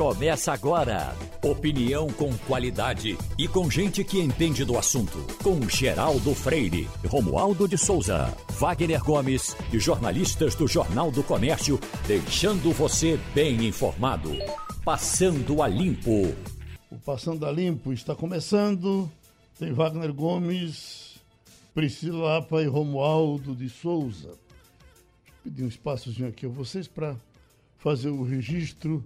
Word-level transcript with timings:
começa 0.00 0.50
agora. 0.50 1.14
Opinião 1.42 2.08
com 2.08 2.34
qualidade 2.46 3.18
e 3.36 3.46
com 3.46 3.70
gente 3.70 4.02
que 4.02 4.18
entende 4.18 4.64
do 4.64 4.78
assunto. 4.78 5.18
Com 5.42 5.60
Geraldo 5.68 6.34
Freire, 6.34 6.88
Romualdo 7.06 7.68
de 7.68 7.76
Souza, 7.76 8.34
Wagner 8.58 9.04
Gomes 9.04 9.54
e 9.70 9.78
jornalistas 9.78 10.54
do 10.54 10.66
Jornal 10.66 11.10
do 11.10 11.22
Comércio, 11.22 11.78
deixando 12.06 12.72
você 12.72 13.20
bem 13.34 13.66
informado. 13.66 14.30
Passando 14.82 15.62
a 15.62 15.68
Limpo. 15.68 16.34
O 16.90 16.96
Passando 17.04 17.44
a 17.44 17.52
Limpo 17.52 17.92
está 17.92 18.14
começando. 18.14 19.06
Tem 19.58 19.70
Wagner 19.70 20.14
Gomes, 20.14 21.20
Priscila 21.74 22.36
Lapa 22.36 22.62
e 22.62 22.66
Romualdo 22.66 23.54
de 23.54 23.68
Souza. 23.68 24.28
Eu 24.28 24.38
pedir 25.44 25.62
um 25.62 25.68
espaçozinho 25.68 26.30
aqui 26.30 26.46
a 26.46 26.48
vocês 26.48 26.88
para 26.88 27.14
fazer 27.76 28.08
o 28.08 28.22
registro 28.22 29.04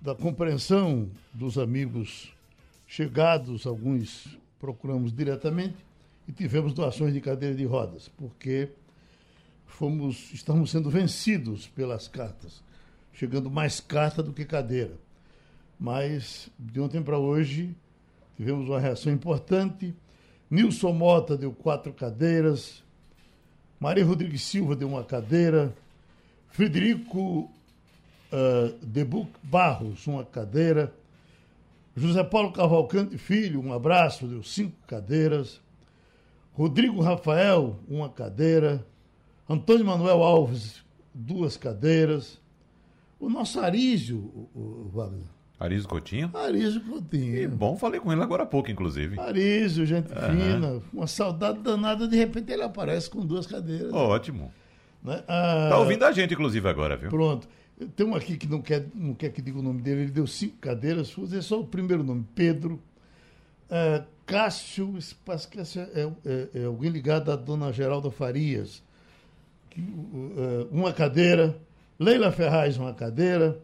da 0.00 0.14
compreensão 0.14 1.08
dos 1.32 1.58
amigos 1.58 2.32
chegados, 2.86 3.66
alguns 3.66 4.38
procuramos 4.58 5.12
diretamente 5.12 5.76
e 6.28 6.32
tivemos 6.32 6.72
doações 6.72 7.12
de 7.12 7.20
cadeira 7.20 7.54
de 7.54 7.64
rodas, 7.64 8.08
porque 8.16 8.68
fomos, 9.66 10.32
estamos 10.32 10.70
sendo 10.70 10.90
vencidos 10.90 11.66
pelas 11.66 12.08
cartas, 12.08 12.62
chegando 13.12 13.50
mais 13.50 13.80
carta 13.80 14.22
do 14.22 14.32
que 14.32 14.44
cadeira. 14.44 14.94
Mas 15.78 16.48
de 16.58 16.80
ontem 16.80 17.02
para 17.02 17.18
hoje 17.18 17.76
tivemos 18.36 18.68
uma 18.68 18.80
reação 18.80 19.12
importante. 19.12 19.94
Nilson 20.50 20.92
Mota 20.92 21.36
deu 21.36 21.52
quatro 21.52 21.92
cadeiras, 21.92 22.82
Maria 23.78 24.04
Rodrigues 24.04 24.42
Silva 24.42 24.74
deu 24.74 24.88
uma 24.88 25.04
cadeira, 25.04 25.74
Frederico 26.48 27.50
uh, 28.32 28.76
Debuc 28.84 29.30
Barros, 29.42 30.06
uma 30.06 30.24
cadeira. 30.24 30.92
José 31.94 32.22
Paulo 32.22 32.52
Cavalcante 32.52 33.16
Filho, 33.16 33.60
um 33.60 33.72
abraço, 33.72 34.26
deu 34.26 34.42
cinco 34.42 34.76
cadeiras. 34.86 35.60
Rodrigo 36.52 37.00
Rafael, 37.00 37.78
uma 37.88 38.08
cadeira. 38.08 38.84
Antônio 39.48 39.84
Manuel 39.84 40.22
Alves, 40.22 40.82
duas 41.14 41.56
cadeiras. 41.56 42.40
O 43.18 43.30
nosso 43.30 43.60
Arísio, 43.60 44.18
o, 44.54 44.90
Wagner. 44.92 45.24
Arísio 45.58 45.88
Coutinho? 45.88 46.30
Arísio 46.34 46.82
Coutinho. 46.82 47.36
E 47.36 47.46
bom, 47.46 47.78
falei 47.78 47.98
com 47.98 48.12
ele 48.12 48.22
agora 48.22 48.42
há 48.42 48.46
pouco, 48.46 48.70
inclusive. 48.70 49.18
Arísio, 49.18 49.86
gente 49.86 50.12
uhum. 50.12 50.18
fina, 50.18 50.82
uma 50.92 51.06
saudade 51.06 51.60
danada, 51.60 52.06
de 52.06 52.16
repente 52.16 52.52
ele 52.52 52.62
aparece 52.62 53.08
com 53.08 53.24
duas 53.24 53.46
cadeiras. 53.46 53.90
Ótimo. 53.92 54.52
Né? 55.02 55.22
Ah, 55.26 55.68
tá 55.70 55.78
ouvindo 55.78 56.04
a 56.04 56.12
gente, 56.12 56.34
inclusive, 56.34 56.68
agora, 56.68 56.96
viu? 56.96 57.08
Pronto. 57.08 57.48
Tem 57.94 58.06
um 58.06 58.14
aqui 58.14 58.38
que 58.38 58.46
não 58.46 58.62
quer, 58.62 58.86
não 58.94 59.12
quer 59.12 59.30
que 59.30 59.42
diga 59.42 59.58
o 59.58 59.62
nome 59.62 59.82
dele, 59.82 60.02
ele 60.02 60.10
deu 60.10 60.26
cinco 60.26 60.56
cadeiras, 60.56 61.12
vou 61.12 61.26
dizer 61.26 61.42
só 61.42 61.60
o 61.60 61.66
primeiro 61.66 62.02
nome, 62.02 62.24
Pedro. 62.34 62.80
Uh, 63.66 64.04
Cássio, 64.24 64.94
que 65.50 65.60
é, 65.60 65.62
é, 66.24 66.48
é, 66.54 66.64
alguém 66.64 66.90
ligado 66.90 67.30
à 67.30 67.36
dona 67.36 67.72
Geralda 67.72 68.10
Farias. 68.10 68.82
Que, 69.70 69.80
uh, 69.80 70.68
uma 70.72 70.92
cadeira. 70.92 71.56
Leila 71.98 72.32
Ferraz, 72.32 72.76
uma 72.78 72.94
cadeira. 72.94 73.60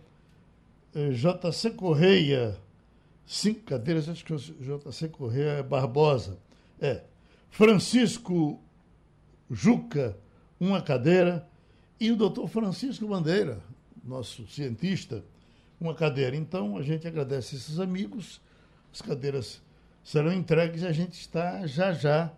Uh, 0.94 1.12
JC 1.12 1.70
Correia, 1.70 2.56
cinco 3.26 3.60
cadeiras. 3.62 4.08
Acho 4.08 4.24
que 4.24 4.34
o 4.34 4.38
JC 4.38 5.08
Correia 5.08 5.50
é 5.58 5.62
Barbosa. 5.62 6.38
É. 6.80 7.02
Francisco 7.50 8.60
Juca, 9.50 10.16
uma 10.60 10.82
cadeira. 10.82 11.48
E 11.98 12.10
o 12.10 12.16
doutor 12.16 12.48
Francisco 12.48 13.06
Bandeira, 13.06 13.60
nosso 14.04 14.46
cientista, 14.46 15.24
uma 15.80 15.94
cadeira. 15.94 16.36
Então, 16.36 16.76
a 16.76 16.82
gente 16.82 17.06
agradece 17.06 17.56
esses 17.56 17.78
amigos, 17.78 18.40
as 18.92 19.00
cadeiras 19.00 19.62
serão 20.02 20.32
entregues 20.32 20.82
e 20.82 20.86
a 20.86 20.92
gente 20.92 21.12
está 21.12 21.66
já 21.66 21.92
já 21.92 22.32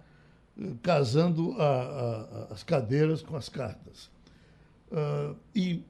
eh, 0.60 0.72
casando 0.82 1.54
a, 1.58 1.64
a, 1.64 2.52
as 2.52 2.62
cadeiras 2.62 3.22
com 3.22 3.36
as 3.36 3.48
cartas. 3.48 4.10
Uh, 4.90 5.34
e 5.54 5.82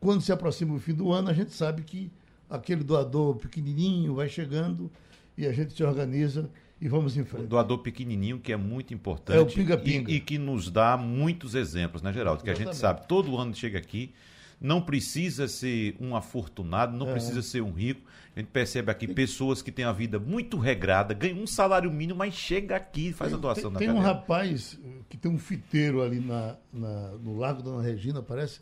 quando 0.00 0.22
se 0.22 0.32
aproxima 0.32 0.74
o 0.74 0.80
fim 0.80 0.94
do 0.94 1.12
ano, 1.12 1.28
a 1.28 1.32
gente 1.32 1.52
sabe 1.52 1.82
que 1.82 2.10
aquele 2.48 2.82
doador 2.82 3.36
pequenininho 3.36 4.14
vai 4.14 4.28
chegando 4.28 4.90
e 5.36 5.46
a 5.46 5.52
gente 5.52 5.74
se 5.74 5.84
organiza 5.84 6.50
e 6.80 6.88
vamos 6.88 7.16
em 7.16 7.24
frente. 7.24 7.44
O 7.44 7.48
doador 7.48 7.78
pequenininho 7.78 8.38
que 8.38 8.52
é 8.52 8.56
muito 8.56 8.94
importante 8.94 9.36
é 9.36 9.40
o 9.40 9.46
pinga 9.46 9.76
-pinga. 9.76 10.10
E, 10.10 10.16
e, 10.16 10.20
que 10.20 10.38
nos 10.38 10.70
dá 10.70 10.96
muitos 10.96 11.54
exemplos, 11.54 12.02
né, 12.02 12.12
Geraldo? 12.12 12.42
Que 12.42 12.50
Exatamente. 12.50 12.68
a 12.68 12.72
gente 12.72 12.80
sabe, 12.80 13.06
todo 13.06 13.36
ano 13.36 13.54
chega 13.54 13.78
aqui 13.78 14.12
não 14.60 14.80
precisa 14.80 15.46
ser 15.46 15.96
um 16.00 16.16
afortunado, 16.16 16.96
não 16.96 17.08
é. 17.08 17.12
precisa 17.12 17.42
ser 17.42 17.62
um 17.62 17.72
rico. 17.72 18.02
A 18.34 18.40
gente 18.40 18.48
percebe 18.48 18.90
aqui 18.90 19.06
pessoas 19.06 19.62
que 19.62 19.72
têm 19.72 19.84
a 19.84 19.92
vida 19.92 20.18
muito 20.18 20.58
regrada, 20.58 21.14
ganham 21.14 21.38
um 21.38 21.46
salário 21.46 21.90
mínimo, 21.90 22.18
mas 22.18 22.34
chega 22.34 22.76
aqui 22.76 23.08
e 23.08 23.12
faz 23.12 23.30
tem, 23.30 23.38
a 23.38 23.40
doação 23.40 23.70
tem, 23.72 23.88
Tem 23.88 23.90
um 23.90 24.00
rapaz 24.00 24.78
que 25.08 25.16
tem 25.16 25.30
um 25.30 25.38
fiteiro 25.38 26.02
ali 26.02 26.20
na, 26.20 26.56
na, 26.72 27.10
no 27.18 27.36
Lago 27.36 27.62
da 27.62 27.70
Ana 27.70 27.82
Regina, 27.82 28.22
parece, 28.22 28.60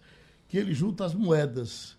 que 0.48 0.56
ele 0.56 0.72
junta 0.72 1.04
as 1.04 1.14
moedas. 1.14 1.96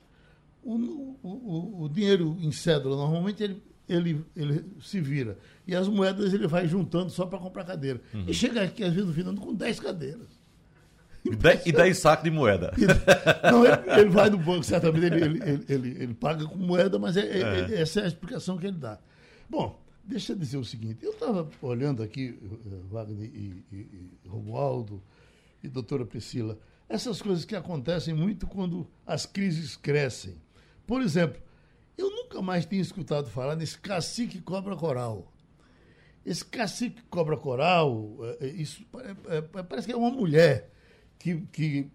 O, 0.63 0.75
o, 0.75 1.17
o, 1.23 1.83
o 1.83 1.89
dinheiro 1.89 2.35
em 2.41 2.51
cédula, 2.51 2.95
normalmente 2.95 3.41
ele, 3.41 3.63
ele, 3.87 4.25
ele 4.35 4.65
se 4.81 4.99
vira. 4.99 5.37
E 5.65 5.75
as 5.75 5.87
moedas 5.87 6.33
ele 6.33 6.47
vai 6.47 6.67
juntando 6.67 7.09
só 7.09 7.25
para 7.25 7.39
comprar 7.39 7.63
cadeira. 7.63 8.01
Uhum. 8.13 8.25
E 8.27 8.33
chega 8.33 8.63
aqui, 8.63 8.83
às 8.83 8.93
vezes, 8.93 9.07
no 9.07 9.13
final, 9.13 9.33
com 9.35 9.53
10 9.53 9.79
cadeiras. 9.79 10.36
E 11.65 11.71
10 11.71 11.97
sacos 11.97 12.23
de 12.23 12.31
moeda. 12.31 12.71
Não, 13.51 13.65
ele, 13.65 14.01
ele, 14.01 14.09
vai 14.09 14.29
no 14.29 14.37
banco, 14.37 14.63
certamente 14.63 15.05
ele, 15.05 15.23
ele, 15.43 15.65
ele, 15.67 16.03
ele 16.03 16.13
paga 16.13 16.45
com 16.45 16.57
moeda, 16.57 16.97
mas 16.97 17.17
é, 17.17 17.21
é. 17.21 17.41
É, 17.41 17.81
essa 17.81 18.01
é 18.01 18.03
a 18.03 18.07
explicação 18.07 18.57
que 18.57 18.67
ele 18.67 18.77
dá. 18.77 18.99
Bom, 19.49 19.79
deixa 20.03 20.33
eu 20.33 20.37
dizer 20.37 20.57
o 20.57 20.65
seguinte: 20.65 21.03
eu 21.03 21.11
estava 21.11 21.49
olhando 21.61 22.01
aqui, 22.03 22.37
eh, 22.43 22.69
Wagner 22.89 23.29
e, 23.33 23.63
e, 23.71 23.75
e 23.75 24.27
Romualdo 24.27 25.01
e 25.63 25.67
doutora 25.67 26.05
Priscila, 26.05 26.57
essas 26.87 27.21
coisas 27.21 27.45
que 27.45 27.55
acontecem 27.55 28.13
muito 28.13 28.47
quando 28.47 28.87
as 29.05 29.25
crises 29.25 29.75
crescem. 29.75 30.35
Por 30.85 31.01
exemplo, 31.01 31.41
eu 31.97 32.09
nunca 32.09 32.41
mais 32.41 32.65
tinha 32.65 32.81
escutado 32.81 33.29
falar 33.29 33.55
nesse 33.55 33.77
cacique 33.77 34.41
cobra 34.41 34.75
coral. 34.75 35.33
Esse 36.25 36.43
cacique 36.43 37.01
cobra 37.09 37.37
coral, 37.37 38.17
eh, 38.41 38.47
isso 38.47 38.85
parece 39.67 39.87
que 39.87 39.93
é 39.93 39.97
uma 39.97 40.11
mulher 40.11 40.71
que, 41.19 41.41
que 41.51 41.87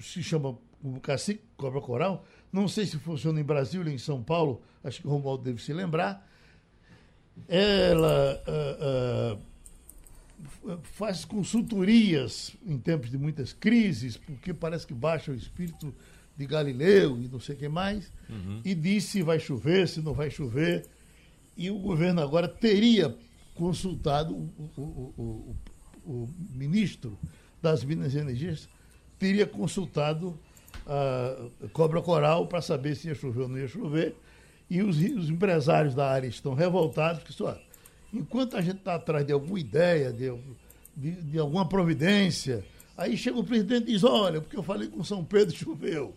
se 0.00 0.22
chama 0.22 0.56
o 0.82 1.00
Cacique 1.00 1.42
Cobra 1.56 1.80
Coral. 1.80 2.26
Não 2.52 2.66
sei 2.66 2.86
se 2.86 2.98
funciona 2.98 3.40
em 3.40 3.44
Brasília 3.44 3.86
ou 3.86 3.92
em 3.92 3.98
São 3.98 4.22
Paulo, 4.22 4.62
acho 4.82 5.00
que 5.00 5.06
o 5.06 5.10
Romualdo 5.10 5.44
deve 5.44 5.62
se 5.62 5.72
lembrar. 5.72 6.26
Ela 7.48 8.42
uh, 8.46 10.68
uh, 10.68 10.78
faz 10.82 11.24
consultorias 11.24 12.56
em 12.66 12.78
tempos 12.78 13.10
de 13.10 13.16
muitas 13.16 13.52
crises, 13.52 14.16
porque 14.16 14.52
parece 14.52 14.86
que 14.86 14.94
baixa 14.94 15.30
o 15.30 15.34
espírito 15.34 15.94
de 16.36 16.46
Galileu 16.46 17.20
e 17.20 17.28
não 17.28 17.38
sei 17.38 17.54
o 17.54 17.58
que 17.58 17.68
mais, 17.68 18.10
uhum. 18.28 18.60
e 18.64 18.74
diz 18.74 19.04
se 19.04 19.22
vai 19.22 19.38
chover, 19.38 19.88
se 19.88 20.00
não 20.00 20.12
vai 20.12 20.30
chover. 20.30 20.86
E 21.56 21.70
o 21.70 21.78
governo 21.78 22.22
agora 22.22 22.48
teria 22.48 23.14
consultado 23.54 24.34
o, 24.34 24.70
o, 24.76 25.14
o, 25.18 25.56
o 26.04 26.28
ministro 26.50 27.18
das 27.62 27.84
Minas 27.84 28.14
e 28.14 28.18
Energias 28.18 28.68
teria 29.18 29.46
consultado 29.46 30.38
a 30.86 31.68
Cobra 31.72 32.00
Coral 32.00 32.46
para 32.46 32.60
saber 32.60 32.94
se 32.96 33.08
ia 33.08 33.14
chover 33.14 33.42
ou 33.42 33.48
não 33.48 33.58
ia 33.58 33.68
chover. 33.68 34.16
E 34.68 34.82
os, 34.82 34.96
os 34.98 35.28
empresários 35.28 35.94
da 35.94 36.08
área 36.08 36.26
estão 36.26 36.54
revoltados, 36.54 37.20
porque 37.20 37.32
só, 37.32 37.58
enquanto 38.12 38.56
a 38.56 38.60
gente 38.60 38.78
está 38.78 38.94
atrás 38.94 39.26
de 39.26 39.32
alguma 39.32 39.58
ideia, 39.58 40.12
de, 40.12 40.32
de, 40.96 41.10
de, 41.22 41.38
alguma 41.38 41.68
providência, 41.68 42.64
aí 42.96 43.16
chega 43.16 43.38
o 43.38 43.44
presidente 43.44 43.88
e 43.88 43.92
diz, 43.92 44.04
olha, 44.04 44.40
porque 44.40 44.56
eu 44.56 44.62
falei 44.62 44.88
com 44.88 45.02
São 45.02 45.24
Pedro, 45.24 45.54
choveu. 45.56 46.14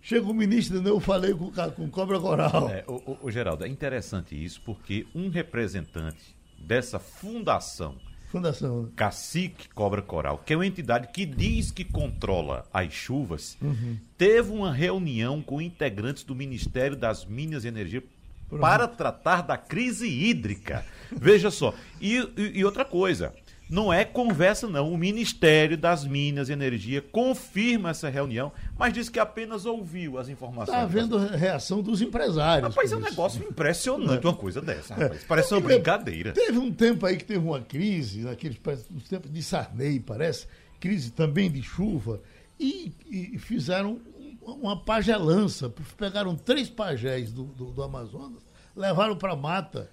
Chega 0.00 0.26
o 0.26 0.34
ministro, 0.34 0.82
eu 0.84 0.98
falei 0.98 1.32
com, 1.32 1.52
com 1.76 1.88
Cobra 1.88 2.18
Coral. 2.18 2.68
É, 2.70 2.82
o, 2.88 2.94
o, 3.12 3.18
o 3.22 3.30
Geraldo, 3.30 3.64
é 3.64 3.68
interessante 3.68 4.42
isso, 4.42 4.60
porque 4.64 5.06
um 5.14 5.28
representante 5.28 6.34
dessa 6.58 6.98
fundação 6.98 7.96
Fundação. 8.32 8.90
Cacique 8.96 9.68
Cobra 9.68 10.00
Coral, 10.00 10.38
que 10.38 10.54
é 10.54 10.56
uma 10.56 10.66
entidade 10.66 11.08
que 11.08 11.26
diz 11.26 11.70
que 11.70 11.84
controla 11.84 12.66
as 12.72 12.90
chuvas, 12.90 13.58
uhum. 13.60 13.98
teve 14.16 14.50
uma 14.50 14.72
reunião 14.72 15.42
com 15.42 15.60
integrantes 15.60 16.24
do 16.24 16.34
Ministério 16.34 16.96
das 16.96 17.26
Minas 17.26 17.64
e 17.64 17.68
Energia 17.68 18.02
Pronto. 18.48 18.62
para 18.62 18.88
tratar 18.88 19.42
da 19.42 19.58
crise 19.58 20.08
hídrica. 20.08 20.82
Veja 21.14 21.50
só. 21.50 21.74
E, 22.00 22.16
e, 22.34 22.60
e 22.60 22.64
outra 22.64 22.86
coisa, 22.86 23.34
não 23.72 23.90
é 23.90 24.04
conversa, 24.04 24.68
não. 24.68 24.92
O 24.92 24.98
Ministério 24.98 25.78
das 25.78 26.04
Minas 26.04 26.50
e 26.50 26.52
Energia 26.52 27.00
confirma 27.00 27.88
essa 27.88 28.10
reunião, 28.10 28.52
mas 28.76 28.92
diz 28.92 29.08
que 29.08 29.18
apenas 29.18 29.64
ouviu 29.64 30.18
as 30.18 30.28
informações. 30.28 30.68
Está 30.68 30.82
havendo 30.82 31.16
reação 31.16 31.80
dos 31.80 32.02
empresários. 32.02 32.68
Rapaz, 32.68 32.92
é 32.92 32.96
um 32.96 33.00
negócio 33.00 33.42
impressionante 33.42 34.26
uma 34.26 34.36
coisa 34.36 34.60
dessa, 34.60 34.94
rapaz. 34.94 35.24
Parece 35.26 35.54
uma 35.54 35.60
brincadeira. 35.62 36.32
Teve 36.32 36.58
um 36.58 36.70
tempo 36.70 37.06
aí 37.06 37.16
que 37.16 37.24
teve 37.24 37.38
uma 37.38 37.62
crise, 37.62 38.20
naqueles 38.20 38.58
nos 38.90 39.08
tempos 39.08 39.32
de 39.32 39.42
Sarney, 39.42 39.98
parece, 40.00 40.46
crise 40.78 41.10
também 41.10 41.50
de 41.50 41.62
chuva, 41.62 42.20
e, 42.60 42.92
e 43.10 43.38
fizeram 43.38 43.98
uma 44.42 44.76
pagelança. 44.76 45.72
Pegaram 45.96 46.36
três 46.36 46.68
pajés 46.68 47.32
do, 47.32 47.44
do, 47.44 47.70
do 47.70 47.82
Amazonas, 47.82 48.42
levaram 48.76 49.16
para 49.16 49.32
a 49.32 49.36
mata. 49.36 49.90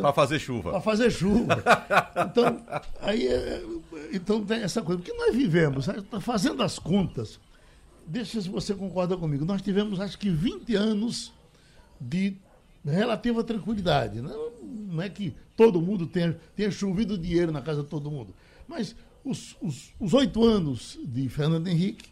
Para 0.00 0.12
fazer 0.12 0.38
chuva. 0.38 0.70
Para 0.70 0.80
fazer 0.80 1.10
chuva. 1.10 1.62
Então, 2.26 2.66
aí, 3.00 3.26
é, 3.26 3.62
então 4.12 4.44
tem 4.44 4.62
essa 4.62 4.82
coisa. 4.82 5.00
Porque 5.00 5.16
nós 5.16 5.34
vivemos, 5.34 5.86
tá 6.10 6.20
fazendo 6.20 6.62
as 6.62 6.78
contas, 6.78 7.38
deixa 8.06 8.40
se 8.40 8.48
você 8.48 8.74
concorda 8.74 9.16
comigo, 9.16 9.44
nós 9.44 9.62
tivemos 9.62 10.00
acho 10.00 10.18
que 10.18 10.30
20 10.30 10.74
anos 10.74 11.32
de 12.00 12.36
relativa 12.84 13.42
tranquilidade. 13.42 14.20
Não, 14.20 14.50
não 14.62 15.02
é 15.02 15.08
que 15.08 15.34
todo 15.56 15.80
mundo 15.80 16.06
tenha, 16.06 16.38
tenha 16.54 16.70
chovido 16.70 17.18
dinheiro 17.18 17.52
na 17.52 17.60
casa 17.60 17.82
de 17.82 17.88
todo 17.88 18.10
mundo. 18.10 18.34
Mas 18.68 18.94
os 19.24 20.14
oito 20.14 20.44
anos 20.44 20.98
de 21.02 21.28
Fernando 21.28 21.66
Henrique, 21.66 22.10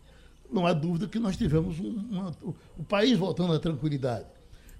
não 0.50 0.66
há 0.66 0.72
dúvida 0.72 1.06
que 1.06 1.18
nós 1.18 1.36
tivemos 1.36 1.78
um, 1.80 1.90
uma, 2.10 2.36
o 2.76 2.84
país 2.84 3.16
voltando 3.18 3.52
à 3.52 3.58
tranquilidade. 3.58 4.26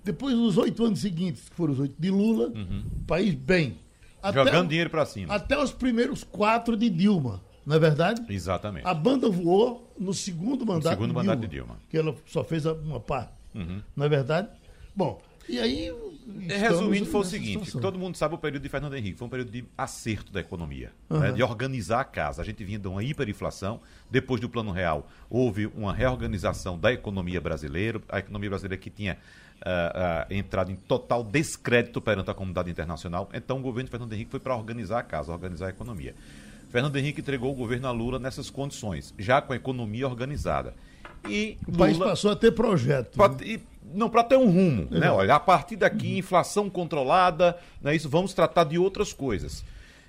Depois, 0.05 0.35
os 0.35 0.59
oito 0.59 0.85
anos 0.85 1.01
seguintes, 1.01 1.49
que 1.49 1.57
foram 1.57 1.73
os 1.73 1.81
oito 1.81 1.95
de 1.99 2.11
Lula, 2.11 2.49
uhum. 2.49 2.85
o 3.01 3.05
país 3.05 3.35
bem. 3.35 3.79
Até, 4.23 4.45
Jogando 4.45 4.69
dinheiro 4.69 4.91
para 4.91 5.05
cima. 5.07 5.35
Até 5.35 5.59
os 5.59 5.73
primeiros 5.73 6.23
quatro 6.23 6.77
de 6.77 6.89
Dilma, 6.89 7.43
não 7.67 7.77
é 7.77 7.79
verdade? 7.79 8.25
Exatamente. 8.29 8.87
A 8.87 8.95
banda 8.95 9.29
voou 9.29 9.93
no 9.99 10.13
segundo 10.13 10.65
mandato, 10.65 10.85
no 10.85 10.91
segundo 10.91 11.09
de, 11.09 11.15
mandato 11.15 11.41
Dilma, 11.41 11.49
de 11.49 11.57
Dilma. 11.57 11.79
Que 11.89 11.99
ela 11.99 12.15
só 12.27 12.45
fez 12.45 12.65
uma 12.67 13.01
parte, 13.01 13.33
uhum. 13.55 13.83
não 13.97 14.07
é 14.07 14.09
verdade? 14.09 14.49
Bom, 14.95 15.21
e 15.49 15.59
aí. 15.59 15.95
É, 16.49 16.57
resumindo, 16.57 17.05
foi 17.05 17.21
o 17.21 17.25
seguinte: 17.25 17.71
todo 17.79 17.99
mundo 17.99 18.17
sabe 18.17 18.35
o 18.35 18.39
período 18.39 18.63
de 18.63 18.69
Fernando 18.71 18.97
Henrique, 18.97 19.19
foi 19.19 19.27
um 19.27 19.31
período 19.31 19.51
de 19.51 19.65
acerto 19.77 20.33
da 20.33 20.41
economia, 20.41 20.91
uhum. 21.11 21.21
né, 21.21 21.33
de 21.33 21.43
organizar 21.43 22.01
a 22.01 22.05
casa. 22.05 22.41
A 22.41 22.45
gente 22.45 22.65
vinha 22.65 22.79
de 22.79 22.89
uma 22.89 23.05
hiperinflação, 23.05 23.81
depois 24.11 24.41
do 24.41 24.49
Plano 24.49 24.71
Real, 24.71 25.07
houve 25.29 25.67
uma 25.67 25.93
reorganização 25.93 26.79
da 26.79 26.91
economia 26.93 27.43
brasileira, 27.43 28.01
a 28.09 28.21
economia 28.21 28.49
brasileira 28.49 28.81
que 28.81 28.89
tinha 28.89 29.19
uh, 29.65 30.31
uh, 30.31 30.35
entrado 30.35 30.71
em 30.71 30.77
total 30.77 31.25
descrédito 31.25 32.01
perante 32.01 32.31
a 32.31 32.35
comunidade 32.35 32.71
internacional. 32.71 33.29
Então, 33.33 33.59
o 33.59 33.61
governo 33.61 33.87
de 33.87 33.91
Fernando 33.91 34.13
Henrique 34.13 34.31
foi 34.31 34.41
para 34.41 34.55
organizar 34.55 35.01
a 35.01 35.03
casa, 35.03 35.33
organizar 35.33 35.67
a 35.67 35.71
economia. 35.71 36.15
Fernando 36.71 36.97
Henrique 36.97 37.21
entregou 37.21 37.53
o 37.53 37.55
governo 37.55 37.87
a 37.87 37.91
Lula 37.91 38.19
nessas 38.19 38.51
condições, 38.51 39.15
já 39.19 39.41
com 39.41 39.53
a 39.53 39.57
economia 39.57 40.07
organizada. 40.07 40.75
E 41.29 41.57
o 41.67 41.71
Lula, 41.71 41.79
país 41.79 41.99
passou 41.99 42.33
a 42.33 42.37
ter 42.37 42.53
projeto. 42.53 43.17
Pra, 43.17 43.29
né? 43.29 43.37
e, 43.43 43.61
não, 43.95 44.11
para 44.11 44.25
ter 44.25 44.37
um 44.37 44.51
rumo. 44.51 44.89
É. 44.91 44.99
Né? 45.01 45.11
Olha, 45.11 45.37
a 45.37 45.41
partir 45.41 45.77
daqui, 45.77 46.19
inflação 46.19 46.69
controlada, 46.69 47.57
né, 47.81 47.95
isso, 47.95 48.09
vamos 48.09 48.35
tratar 48.35 48.65
de 48.65 48.79
outras 48.79 49.13
coisas. 49.13 49.65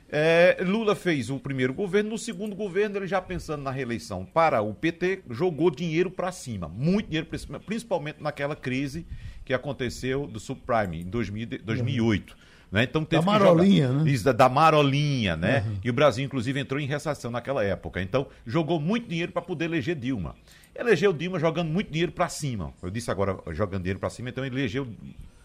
É, 0.07 0.57
Lula 0.61 0.95
fez 0.95 1.29
o 1.29 1.39
primeiro 1.39 1.73
governo, 1.73 2.11
no 2.11 2.17
segundo 2.17 2.55
governo, 2.55 2.97
ele 2.97 3.07
já 3.07 3.19
pensando 3.21 3.63
na 3.63 3.71
reeleição 3.71 4.23
para 4.23 4.61
o 4.61 4.73
PT, 4.73 5.23
jogou 5.31 5.71
dinheiro 5.71 6.11
para 6.11 6.31
cima, 6.31 6.67
muito 6.67 7.07
dinheiro 7.07 7.27
para 7.27 7.37
cima, 7.39 7.59
principalmente 7.59 8.21
naquela 8.21 8.55
crise 8.55 9.05
que 9.43 9.53
aconteceu 9.53 10.27
do 10.27 10.39
subprime 10.39 11.01
em 11.01 11.05
2000, 11.05 11.47
2008. 11.63 12.37
Né? 12.71 12.83
Então 12.83 13.05
teve 13.05 13.23
da 13.23 13.31
marolinha, 13.31 13.91
né? 13.91 14.09
Isso, 14.09 14.23
da, 14.25 14.31
da 14.31 14.49
marolinha, 14.49 15.35
né? 15.35 15.63
Uhum. 15.65 15.77
E 15.83 15.89
o 15.89 15.93
Brasil, 15.93 16.25
inclusive, 16.25 16.59
entrou 16.59 16.79
em 16.79 16.87
recessão 16.87 17.31
naquela 17.31 17.63
época. 17.63 18.01
Então, 18.01 18.27
jogou 18.45 18.79
muito 18.79 19.07
dinheiro 19.07 19.31
para 19.31 19.41
poder 19.41 19.65
eleger 19.65 19.95
Dilma. 19.95 20.35
Elegeu 20.75 21.13
Dilma 21.13 21.39
jogando 21.39 21.69
muito 21.69 21.91
dinheiro 21.91 22.11
para 22.11 22.27
cima. 22.27 22.73
Eu 22.81 22.89
disse 22.89 23.09
agora 23.09 23.37
jogando 23.53 23.83
dinheiro 23.83 23.99
para 23.99 24.09
cima, 24.09 24.29
então 24.29 24.43
ele 24.43 24.59
elegeu 24.59 24.87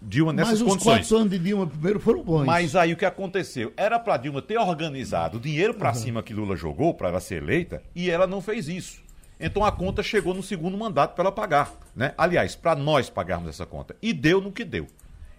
Dilma 0.03 0.33
nessas 0.33 0.61
Mas 0.61 0.71
condições. 0.71 0.97
Mas 0.97 1.03
os 1.03 1.09
quatro 1.09 1.17
anos 1.19 1.31
de 1.31 1.39
Dilma 1.39 1.67
primeiro 1.67 2.01
foram 2.01 2.23
bons. 2.23 2.45
Mas 2.45 2.75
aí 2.75 2.93
o 2.93 2.97
que 2.97 3.05
aconteceu? 3.05 3.73
Era 3.77 3.99
para 3.99 4.17
Dilma 4.17 4.41
ter 4.41 4.59
organizado 4.59 5.37
o 5.37 5.41
dinheiro 5.41 5.75
para 5.75 5.91
uhum. 5.91 5.95
cima 5.95 6.23
que 6.23 6.33
Lula 6.33 6.57
jogou 6.57 6.95
para 6.95 7.09
ela 7.09 7.21
ser 7.21 7.43
eleita 7.43 7.83
e 7.95 8.11
ela 8.11 8.27
não 8.27 8.41
fez 8.41 8.69
isso. 8.69 9.03
Então 9.39 9.65
a 9.65 9.73
conta 9.73 10.03
chegou 10.03 10.35
no 10.35 10.43
segundo 10.43 10.77
mandato 10.77 11.15
para 11.15 11.25
ela 11.25 11.33
pagar, 11.33 11.73
né? 11.95 12.15
Aliás, 12.17 12.55
para 12.55 12.75
nós 12.75 13.11
pagarmos 13.11 13.49
essa 13.49 13.67
conta. 13.67 13.95
E 14.01 14.13
deu 14.13 14.41
no 14.41 14.53
que 14.53 14.65
deu. 14.65 14.87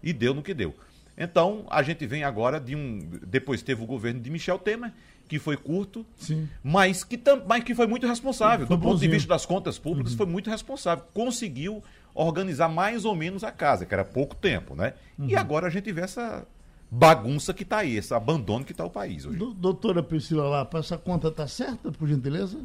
E 0.02 0.14
deu 0.14 0.34
no 0.34 0.42
que 0.42 0.54
deu. 0.54 0.76
Então, 1.18 1.66
a 1.70 1.84
gente 1.84 2.06
vem 2.08 2.24
agora 2.24 2.60
de 2.60 2.76
um. 2.76 3.00
Depois 3.28 3.62
teve 3.62 3.84
o 3.84 3.86
governo 3.86 4.20
de 4.20 4.30
Michel 4.30 4.58
Temer, 4.58 4.92
que 5.28 5.38
foi 5.38 5.56
curto, 5.56 6.06
Sim. 6.18 6.50
Mas, 6.64 7.04
que 7.04 7.18
tam, 7.18 7.44
mas 7.48 7.64
que 7.64 7.76
foi 7.76 7.86
muito 7.86 8.08
responsável. 8.08 8.66
Foi 8.66 8.76
Do 8.76 8.80
bonzinho. 8.80 8.94
ponto 8.96 9.02
de 9.02 9.08
vista 9.08 9.30
das 9.30 9.46
contas 9.46 9.78
públicas, 9.78 10.14
uhum. 10.14 10.18
foi 10.18 10.26
muito 10.26 10.50
responsável. 10.50 11.06
Conseguiu 11.14 11.84
organizar 12.14 12.70
mais 12.70 13.06
ou 13.06 13.16
menos 13.16 13.44
a 13.44 13.52
casa, 13.52 13.86
que 13.86 13.94
era 13.94 14.06
pouco 14.06 14.36
tempo, 14.36 14.76
né? 14.76 14.94
Uhum. 15.18 15.30
E 15.30 15.36
agora 15.36 15.68
a 15.68 15.70
gente 15.70 15.92
vê 15.92 16.02
essa 16.02 16.46
bagunça 16.90 17.54
que 17.54 17.64
está 17.64 17.78
aí, 17.78 17.96
esse 17.96 18.14
abandono 18.14 18.66
que 18.66 18.74
está 18.74 18.84
o 18.84 18.90
país 18.90 19.26
hoje. 19.26 19.38
doutora 19.38 20.04
Priscila 20.04 20.48
Lapa, 20.50 20.80
essa 20.80 20.98
conta 20.98 21.30
está 21.30 21.48
certa, 21.48 21.92
por 21.92 22.08
gentileza? 22.08 22.58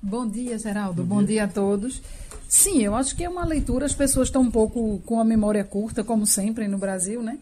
Bom 0.00 0.28
dia, 0.28 0.58
Geraldo. 0.58 1.02
Bom, 1.02 1.16
Bom 1.16 1.22
dia. 1.22 1.26
dia. 1.26 1.44
a 1.44 1.48
todos. 1.48 2.00
Sim, 2.48 2.82
eu 2.82 2.94
acho 2.94 3.16
que 3.16 3.24
é 3.24 3.28
uma 3.28 3.44
leitura. 3.44 3.84
As 3.84 3.94
pessoas 3.94 4.28
estão 4.28 4.42
um 4.42 4.50
pouco 4.50 5.00
com 5.04 5.20
a 5.20 5.24
memória 5.24 5.64
curta, 5.64 6.04
como 6.04 6.26
sempre 6.26 6.68
no 6.68 6.78
Brasil, 6.78 7.22
né? 7.22 7.38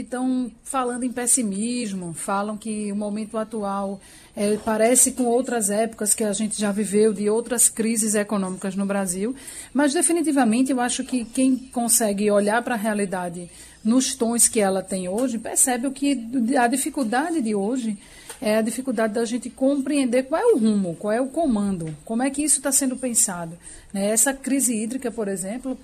Estão 0.00 0.50
falando 0.62 1.04
em 1.04 1.12
pessimismo, 1.12 2.12
falam 2.14 2.56
que 2.56 2.90
o 2.90 2.96
momento 2.96 3.36
atual 3.38 4.00
é, 4.36 4.56
parece 4.56 5.12
com 5.12 5.24
outras 5.24 5.70
épocas 5.70 6.14
que 6.14 6.24
a 6.24 6.32
gente 6.32 6.60
já 6.60 6.72
viveu, 6.72 7.12
de 7.12 7.28
outras 7.30 7.68
crises 7.68 8.14
econômicas 8.14 8.74
no 8.74 8.86
Brasil. 8.86 9.34
Mas, 9.72 9.92
definitivamente, 9.92 10.72
eu 10.72 10.80
acho 10.80 11.04
que 11.04 11.24
quem 11.24 11.56
consegue 11.56 12.30
olhar 12.30 12.62
para 12.62 12.74
a 12.74 12.78
realidade 12.78 13.50
nos 13.84 14.14
tons 14.14 14.48
que 14.48 14.60
ela 14.60 14.82
tem 14.82 15.08
hoje, 15.08 15.38
percebe 15.38 15.86
o 15.86 15.92
que 15.92 16.18
a 16.58 16.66
dificuldade 16.66 17.42
de 17.42 17.54
hoje 17.54 17.98
é 18.40 18.56
a 18.56 18.62
dificuldade 18.62 19.14
da 19.14 19.24
gente 19.24 19.48
compreender 19.50 20.24
qual 20.24 20.40
é 20.40 20.46
o 20.52 20.58
rumo, 20.58 20.96
qual 20.96 21.12
é 21.12 21.20
o 21.20 21.28
comando, 21.28 21.96
como 22.04 22.22
é 22.22 22.30
que 22.30 22.42
isso 22.42 22.58
está 22.58 22.72
sendo 22.72 22.96
pensado. 22.96 23.56
Né? 23.92 24.08
Essa 24.08 24.32
crise 24.32 24.74
hídrica, 24.74 25.10
por 25.10 25.28
exemplo, 25.28 25.78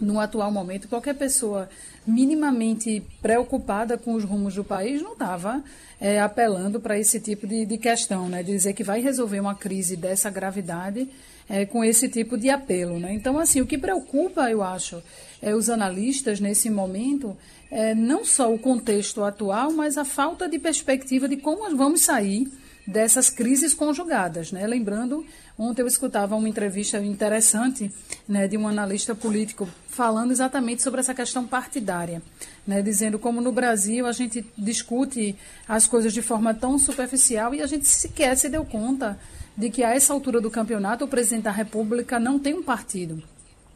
no 0.00 0.18
atual 0.18 0.50
momento, 0.50 0.88
qualquer 0.88 1.14
pessoa 1.14 1.68
minimamente 2.06 3.02
preocupada 3.22 3.96
com 3.96 4.14
os 4.14 4.24
rumos 4.24 4.54
do 4.54 4.64
país 4.64 5.00
não 5.00 5.12
estava 5.12 5.62
é, 6.00 6.20
apelando 6.20 6.80
para 6.80 6.98
esse 6.98 7.20
tipo 7.20 7.46
de, 7.46 7.64
de 7.64 7.78
questão, 7.78 8.28
né? 8.28 8.42
de 8.42 8.52
dizer 8.52 8.72
que 8.72 8.84
vai 8.84 9.00
resolver 9.00 9.40
uma 9.40 9.54
crise 9.54 9.96
dessa 9.96 10.28
gravidade 10.30 11.08
é, 11.48 11.64
com 11.64 11.84
esse 11.84 12.08
tipo 12.08 12.36
de 12.36 12.50
apelo. 12.50 12.98
Né? 12.98 13.14
Então, 13.14 13.38
assim, 13.38 13.60
o 13.60 13.66
que 13.66 13.78
preocupa, 13.78 14.50
eu 14.50 14.62
acho, 14.62 15.02
é, 15.40 15.54
os 15.54 15.70
analistas 15.70 16.40
nesse 16.40 16.68
momento 16.68 17.36
é 17.70 17.94
não 17.94 18.24
só 18.24 18.52
o 18.52 18.58
contexto 18.58 19.22
atual, 19.22 19.72
mas 19.72 19.96
a 19.96 20.04
falta 20.04 20.48
de 20.48 20.58
perspectiva 20.58 21.28
de 21.28 21.36
como 21.36 21.74
vamos 21.76 22.02
sair 22.02 22.50
dessas 22.86 23.30
crises 23.30 23.72
conjugadas. 23.72 24.52
Né? 24.52 24.66
Lembrando, 24.66 25.24
ontem 25.58 25.82
eu 25.82 25.86
escutava 25.86 26.36
uma 26.36 26.48
entrevista 26.48 26.98
interessante 26.98 27.90
né, 28.28 28.46
de 28.46 28.56
um 28.56 28.68
analista 28.68 29.14
político 29.14 29.68
falando 29.88 30.32
exatamente 30.32 30.82
sobre 30.82 31.00
essa 31.00 31.14
questão 31.14 31.46
partidária, 31.46 32.22
né, 32.66 32.82
dizendo 32.82 33.18
como 33.18 33.40
no 33.40 33.52
Brasil 33.52 34.06
a 34.06 34.12
gente 34.12 34.44
discute 34.56 35.36
as 35.68 35.86
coisas 35.86 36.12
de 36.12 36.20
forma 36.20 36.52
tão 36.52 36.78
superficial 36.78 37.54
e 37.54 37.62
a 37.62 37.66
gente 37.66 37.86
sequer 37.88 38.36
se 38.36 38.48
deu 38.48 38.64
conta 38.64 39.18
de 39.56 39.70
que 39.70 39.84
a 39.84 39.94
essa 39.94 40.12
altura 40.12 40.40
do 40.40 40.50
campeonato 40.50 41.04
o 41.04 41.08
presidente 41.08 41.44
da 41.44 41.52
República 41.52 42.18
não 42.18 42.38
tem 42.38 42.54
um 42.54 42.62
partido. 42.62 43.22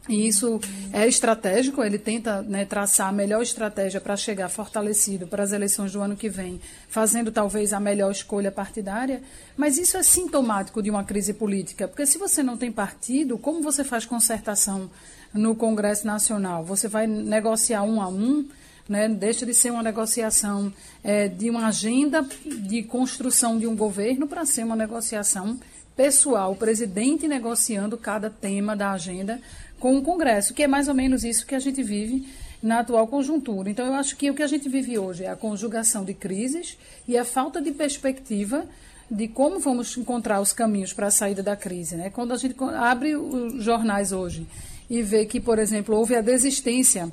E 0.09 0.27
isso 0.27 0.59
é 0.93 1.07
estratégico, 1.07 1.85
ele 1.85 1.99
tenta 1.99 2.41
né, 2.43 2.65
traçar 2.65 3.09
a 3.09 3.13
melhor 3.13 3.43
estratégia 3.43 4.01
para 4.01 4.17
chegar 4.17 4.49
fortalecido 4.49 5.27
para 5.27 5.43
as 5.43 5.53
eleições 5.53 5.93
do 5.93 6.01
ano 6.01 6.17
que 6.17 6.31
vem, 6.31 6.59
fazendo 6.89 7.31
talvez 7.31 7.75
a 7.75 7.81
melhor 7.81 8.11
escolha 8.11 8.51
partidária, 8.51 9.23
mas 9.57 9.77
isso 9.77 9.99
é 9.99 10.03
sintomático 10.03 10.83
de 10.83 10.89
uma 10.89 11.05
crise 11.05 11.35
política, 11.35 11.87
porque 11.87 12.07
se 12.07 12.17
você 12.17 12.43
não 12.43 12.57
tem 12.57 12.73
partido, 12.73 13.37
como 13.37 13.61
você 13.61 13.85
faz 13.85 14.07
concertação 14.07 14.91
no 15.33 15.55
Congresso 15.55 16.07
Nacional? 16.07 16.65
Você 16.65 16.89
vai 16.89 17.07
negociar 17.07 17.83
um 17.83 18.01
a 18.01 18.09
um, 18.09 18.49
né, 18.89 19.09
deixa 19.09 19.45
de 19.45 19.53
ser 19.53 19.71
uma 19.71 19.83
negociação 19.83 20.73
é, 21.05 21.29
de 21.29 21.51
uma 21.51 21.67
agenda 21.67 22.27
de 22.47 22.83
construção 22.83 23.59
de 23.59 23.67
um 23.67 23.77
governo 23.77 24.27
para 24.27 24.47
ser 24.47 24.65
uma 24.65 24.75
negociação 24.77 25.59
pessoal, 25.95 26.53
o 26.53 26.57
presidente 26.57 27.27
negociando 27.27 27.99
cada 27.99 28.31
tema 28.31 28.77
da 28.77 28.93
agenda 28.93 29.41
com 29.79 29.97
o 29.97 30.03
Congresso, 30.03 30.55
que 30.55 30.63
é 30.63 30.67
mais 30.67 30.89
ou 30.89 30.95
menos 30.95 31.25
isso 31.25 31.47
que 31.47 31.55
a 31.55 31.59
gente 31.59 31.83
vive 31.83 32.27
na 32.63 32.81
atual 32.81 33.07
conjuntura. 33.07 33.71
Então, 33.71 33.87
eu 33.87 33.95
acho 33.95 34.17
que 34.17 34.31
o 34.31 34.35
que 34.35 34.43
a 34.43 34.47
gente 34.47 34.69
vive 34.69 34.99
hoje 34.99 35.25
é 35.25 35.31
a 35.31 35.37
conjugação 35.37 36.05
de 36.05 36.15
crises 36.15 36.77
e 37.07 37.17
a 37.17 37.25
falta 37.25 37.61
de 37.61 37.71
perspectiva 37.71 38.67
de 39.11 39.27
como 39.29 39.59
vamos 39.59 39.97
encontrar 39.97 40.41
os 40.41 40.53
caminhos 40.53 40.93
para 40.93 41.07
a 41.07 41.11
saída 41.11 41.43
da 41.43 41.57
crise. 41.57 41.97
Né? 41.97 42.11
Quando 42.11 42.33
a 42.33 42.37
gente 42.37 42.55
abre 42.77 43.17
os 43.17 43.63
jornais 43.63 44.13
hoje 44.13 44.47
e 44.91 45.03
vê 45.03 45.25
que, 45.25 45.41
por 45.41 45.59
exemplo, 45.59 45.97
houve 45.97 46.15
a 46.15 46.21
desistência 46.21 47.11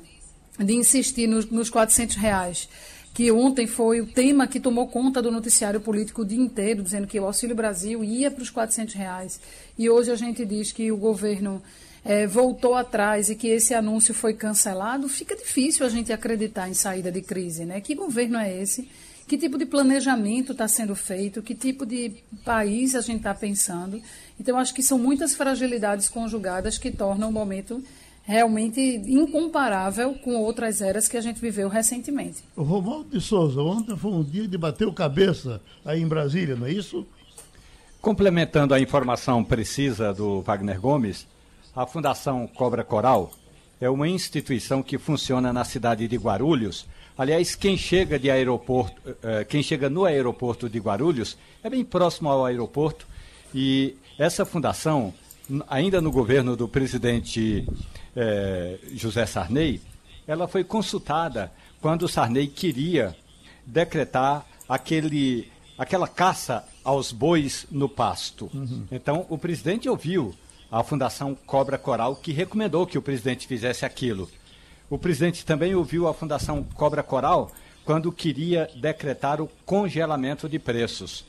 de 0.58 0.74
insistir 0.74 1.26
nos, 1.26 1.46
nos 1.46 1.70
400 1.70 2.16
reais, 2.16 2.68
que 3.14 3.30
ontem 3.30 3.66
foi 3.66 4.00
o 4.00 4.06
tema 4.06 4.46
que 4.46 4.60
tomou 4.60 4.88
conta 4.88 5.22
do 5.22 5.30
noticiário 5.30 5.80
político 5.80 6.22
o 6.22 6.24
dia 6.24 6.38
inteiro, 6.40 6.82
dizendo 6.82 7.06
que 7.06 7.18
o 7.18 7.24
Auxílio 7.24 7.56
Brasil 7.56 8.04
ia 8.04 8.30
para 8.30 8.42
os 8.42 8.50
400 8.50 8.94
reais. 8.94 9.40
E 9.78 9.88
hoje 9.88 10.10
a 10.10 10.16
gente 10.16 10.44
diz 10.44 10.72
que 10.72 10.92
o 10.92 10.96
governo 10.96 11.62
é, 12.06 12.26
voltou 12.26 12.74
atrás 12.74 13.28
e 13.28 13.34
que 13.34 13.48
esse 13.48 13.74
anúncio 13.74 14.14
foi 14.14 14.32
cancelado, 14.32 15.08
fica 15.08 15.36
difícil 15.36 15.84
a 15.84 15.88
gente 15.88 16.12
acreditar 16.12 16.68
em 16.68 16.74
saída 16.74 17.10
de 17.10 17.20
crise. 17.20 17.64
Né? 17.64 17.80
Que 17.80 17.94
governo 17.94 18.38
é 18.38 18.62
esse 18.62 18.88
que 19.26 19.36
tipo 19.36 19.58
de 19.58 19.66
planejamento 19.66 20.52
está 20.52 20.68
sendo 20.68 20.94
feito, 20.94 21.42
que 21.42 21.54
tipo 21.54 21.84
de 21.84 22.12
país 22.44 22.94
a 22.94 23.00
gente 23.00 23.18
está 23.18 23.34
pensando. 23.34 24.00
Então, 24.38 24.56
acho 24.56 24.72
que 24.72 24.82
são 24.82 24.98
muitas 24.98 25.34
fragilidades 25.34 26.08
conjugadas 26.08 26.78
que 26.78 26.92
tornam 26.92 27.28
o 27.28 27.32
momento 27.32 27.82
realmente 28.22 28.80
incomparável 28.80 30.14
com 30.14 30.34
outras 30.36 30.80
eras 30.80 31.08
que 31.08 31.16
a 31.16 31.20
gente 31.20 31.40
viveu 31.40 31.68
recentemente. 31.68 32.42
O 32.56 32.62
Romualdo 32.62 33.10
de 33.10 33.20
Souza, 33.20 33.60
ontem 33.60 33.96
foi 33.96 34.10
um 34.10 34.22
dia 34.22 34.46
de 34.46 34.58
bater 34.58 34.86
o 34.86 34.92
cabeça 34.92 35.60
aí 35.84 36.00
em 36.00 36.08
Brasília, 36.08 36.56
não 36.56 36.66
é 36.66 36.72
isso? 36.72 37.06
Complementando 38.00 38.74
a 38.74 38.80
informação 38.80 39.42
precisa 39.42 40.12
do 40.12 40.40
Wagner 40.42 40.80
Gomes, 40.80 41.26
a 41.76 41.86
Fundação 41.86 42.46
Cobra 42.46 42.82
Coral 42.82 43.30
é 43.78 43.90
uma 43.90 44.08
instituição 44.08 44.82
que 44.82 44.96
funciona 44.96 45.52
na 45.52 45.62
cidade 45.62 46.08
de 46.08 46.16
Guarulhos. 46.16 46.86
Aliás, 47.18 47.54
quem 47.54 47.76
chega 47.76 48.18
de 48.18 48.30
aeroporto, 48.30 49.14
eh, 49.22 49.44
quem 49.44 49.62
chega 49.62 49.90
no 49.90 50.06
aeroporto 50.06 50.70
de 50.70 50.78
Guarulhos 50.78 51.36
é 51.62 51.68
bem 51.68 51.84
próximo 51.84 52.30
ao 52.30 52.46
aeroporto 52.46 53.06
e 53.54 53.94
essa 54.18 54.46
fundação, 54.46 55.12
ainda 55.68 56.00
no 56.00 56.10
governo 56.10 56.56
do 56.56 56.66
presidente 56.66 57.68
eh, 58.16 58.78
José 58.94 59.26
Sarney, 59.26 59.82
ela 60.26 60.48
foi 60.48 60.64
consultada 60.64 61.52
quando 61.82 62.08
Sarney 62.08 62.46
queria 62.46 63.14
decretar 63.66 64.46
aquele, 64.66 65.52
aquela 65.76 66.08
caça 66.08 66.66
aos 66.82 67.12
bois 67.12 67.66
no 67.70 67.86
pasto. 67.86 68.50
Uhum. 68.54 68.86
Então, 68.90 69.26
o 69.28 69.36
presidente 69.36 69.90
ouviu 69.90 70.34
a 70.70 70.82
Fundação 70.82 71.34
Cobra 71.34 71.78
Coral, 71.78 72.16
que 72.16 72.32
recomendou 72.32 72.86
que 72.86 72.98
o 72.98 73.02
presidente 73.02 73.46
fizesse 73.46 73.84
aquilo. 73.84 74.28
O 74.88 74.98
presidente 74.98 75.44
também 75.44 75.74
ouviu 75.74 76.06
a 76.06 76.14
Fundação 76.14 76.62
Cobra 76.62 77.02
Coral 77.02 77.50
quando 77.84 78.12
queria 78.12 78.68
decretar 78.74 79.40
o 79.40 79.48
congelamento 79.64 80.48
de 80.48 80.58
preços. 80.58 81.24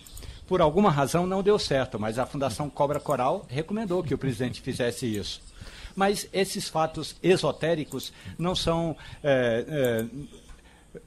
Por 0.47 0.61
alguma 0.61 0.89
razão 0.89 1.27
não 1.27 1.43
deu 1.43 1.59
certo, 1.59 1.99
mas 1.99 2.17
a 2.17 2.25
Fundação 2.25 2.69
Cobra 2.69 2.99
Coral 2.99 3.45
recomendou 3.49 4.03
que 4.03 4.13
o 4.13 4.17
presidente 4.17 4.61
fizesse 4.61 5.05
isso. 5.05 5.41
Mas 5.95 6.27
esses 6.31 6.69
fatos 6.69 7.15
esotéricos 7.21 8.13
não 8.37 8.55
são 8.55 8.95
é, 9.23 9.65
é, 9.67 10.05